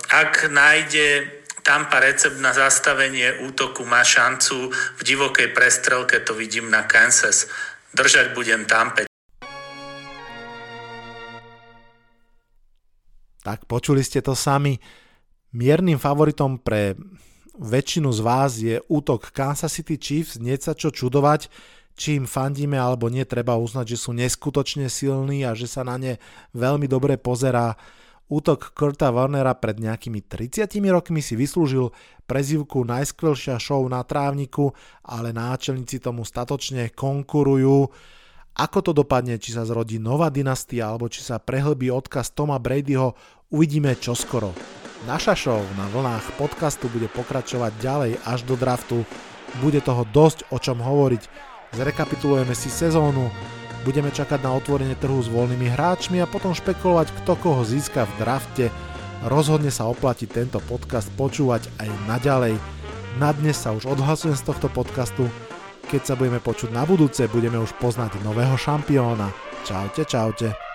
Ak 0.09 0.49
nájde 0.49 1.37
Tampa 1.61 2.01
recept 2.01 2.41
na 2.41 2.49
zastavenie 2.49 3.45
útoku 3.45 3.85
má 3.85 4.01
šancu. 4.01 4.73
V 4.73 5.01
divokej 5.05 5.53
prestrelke 5.53 6.17
to 6.25 6.33
vidím 6.33 6.73
na 6.73 6.89
Kansas. 6.89 7.45
Držať 7.93 8.33
budem 8.33 8.65
Tampe. 8.65 9.05
Tak 13.45 13.69
počuli 13.69 14.01
ste 14.01 14.25
to 14.25 14.33
sami. 14.33 14.81
Miernym 15.53 16.01
favoritom 16.01 16.57
pre 16.57 16.97
väčšinu 17.59 18.09
z 18.13 18.19
vás 18.25 18.51
je 18.57 18.81
útok 18.89 19.29
Kansas 19.29 19.69
City 19.69 20.01
Chiefs, 20.01 20.41
nie 20.41 20.57
sa 20.57 20.73
čo 20.73 20.89
čudovať, 20.89 21.51
či 21.99 22.15
im 22.15 22.23
fandíme 22.23 22.79
alebo 22.79 23.11
nie, 23.11 23.27
treba 23.27 23.59
uznať, 23.59 23.85
že 23.91 23.97
sú 23.99 24.15
neskutočne 24.15 24.87
silní 24.87 25.43
a 25.43 25.51
že 25.51 25.67
sa 25.67 25.83
na 25.83 25.99
ne 25.99 26.15
veľmi 26.55 26.87
dobre 26.87 27.19
pozerá. 27.19 27.75
Útok 28.29 28.71
Kurta 28.71 29.11
Warnera 29.11 29.57
pred 29.57 29.81
nejakými 29.81 30.23
30 30.23 30.69
rokmi 30.95 31.19
si 31.19 31.35
vyslúžil 31.35 31.91
prezivku 32.23 32.85
najskvelšia 32.85 33.59
show 33.59 33.81
na 33.89 34.05
trávniku, 34.05 34.71
ale 35.03 35.35
náčelníci 35.35 35.99
tomu 35.99 36.23
statočne 36.23 36.93
konkurujú. 36.93 37.89
Ako 38.53 38.79
to 38.85 38.91
dopadne, 38.93 39.41
či 39.41 39.57
sa 39.57 39.65
zrodí 39.65 39.97
nová 39.97 40.29
dynastia, 40.29 40.93
alebo 40.93 41.09
či 41.09 41.25
sa 41.25 41.41
prehlbí 41.41 41.89
odkaz 41.89 42.31
Toma 42.37 42.61
Bradyho, 42.61 43.17
uvidíme 43.49 43.97
čoskoro. 43.97 44.53
Naša 45.09 45.33
show 45.33 45.63
na 45.73 45.89
vlnách 45.89 46.37
podcastu 46.37 46.85
bude 46.91 47.09
pokračovať 47.09 47.71
ďalej 47.81 48.11
až 48.29 48.45
do 48.45 48.53
draftu. 48.53 49.07
Bude 49.57 49.81
toho 49.81 50.05
dosť 50.05 50.45
o 50.53 50.61
čom 50.61 50.77
hovoriť. 50.77 51.48
Zrekapitulujeme 51.73 52.53
si 52.57 52.71
sezónu, 52.71 53.29
Budeme 53.87 54.11
čakať 54.11 54.43
na 54.43 54.51
otvorenie 54.59 54.95
trhu 54.99 55.23
s 55.23 55.31
voľnými 55.31 55.71
hráčmi 55.71 56.19
a 56.19 56.27
potom 56.27 56.51
špekulovať, 56.51 57.15
kto 57.23 57.31
koho 57.39 57.63
získa 57.63 58.03
v 58.03 58.13
drafte. 58.19 58.65
Rozhodne 59.23 59.71
sa 59.71 59.87
oplatí 59.87 60.27
tento 60.27 60.59
podcast 60.67 61.07
počúvať 61.15 61.71
aj 61.79 61.87
naďalej. 62.07 62.55
Na 63.19 63.31
dnes 63.31 63.55
sa 63.55 63.71
už 63.71 63.87
odhlasujem 63.87 64.35
z 64.35 64.47
tohto 64.51 64.67
podcastu. 64.67 65.31
Keď 65.87 66.01
sa 66.03 66.13
budeme 66.19 66.43
počuť 66.43 66.75
na 66.75 66.83
budúce, 66.83 67.23
budeme 67.31 67.57
už 67.59 67.71
poznať 67.79 68.19
nového 68.21 68.59
šampióna. 68.59 69.31
Čaute, 69.63 70.03
čaute. 70.03 70.68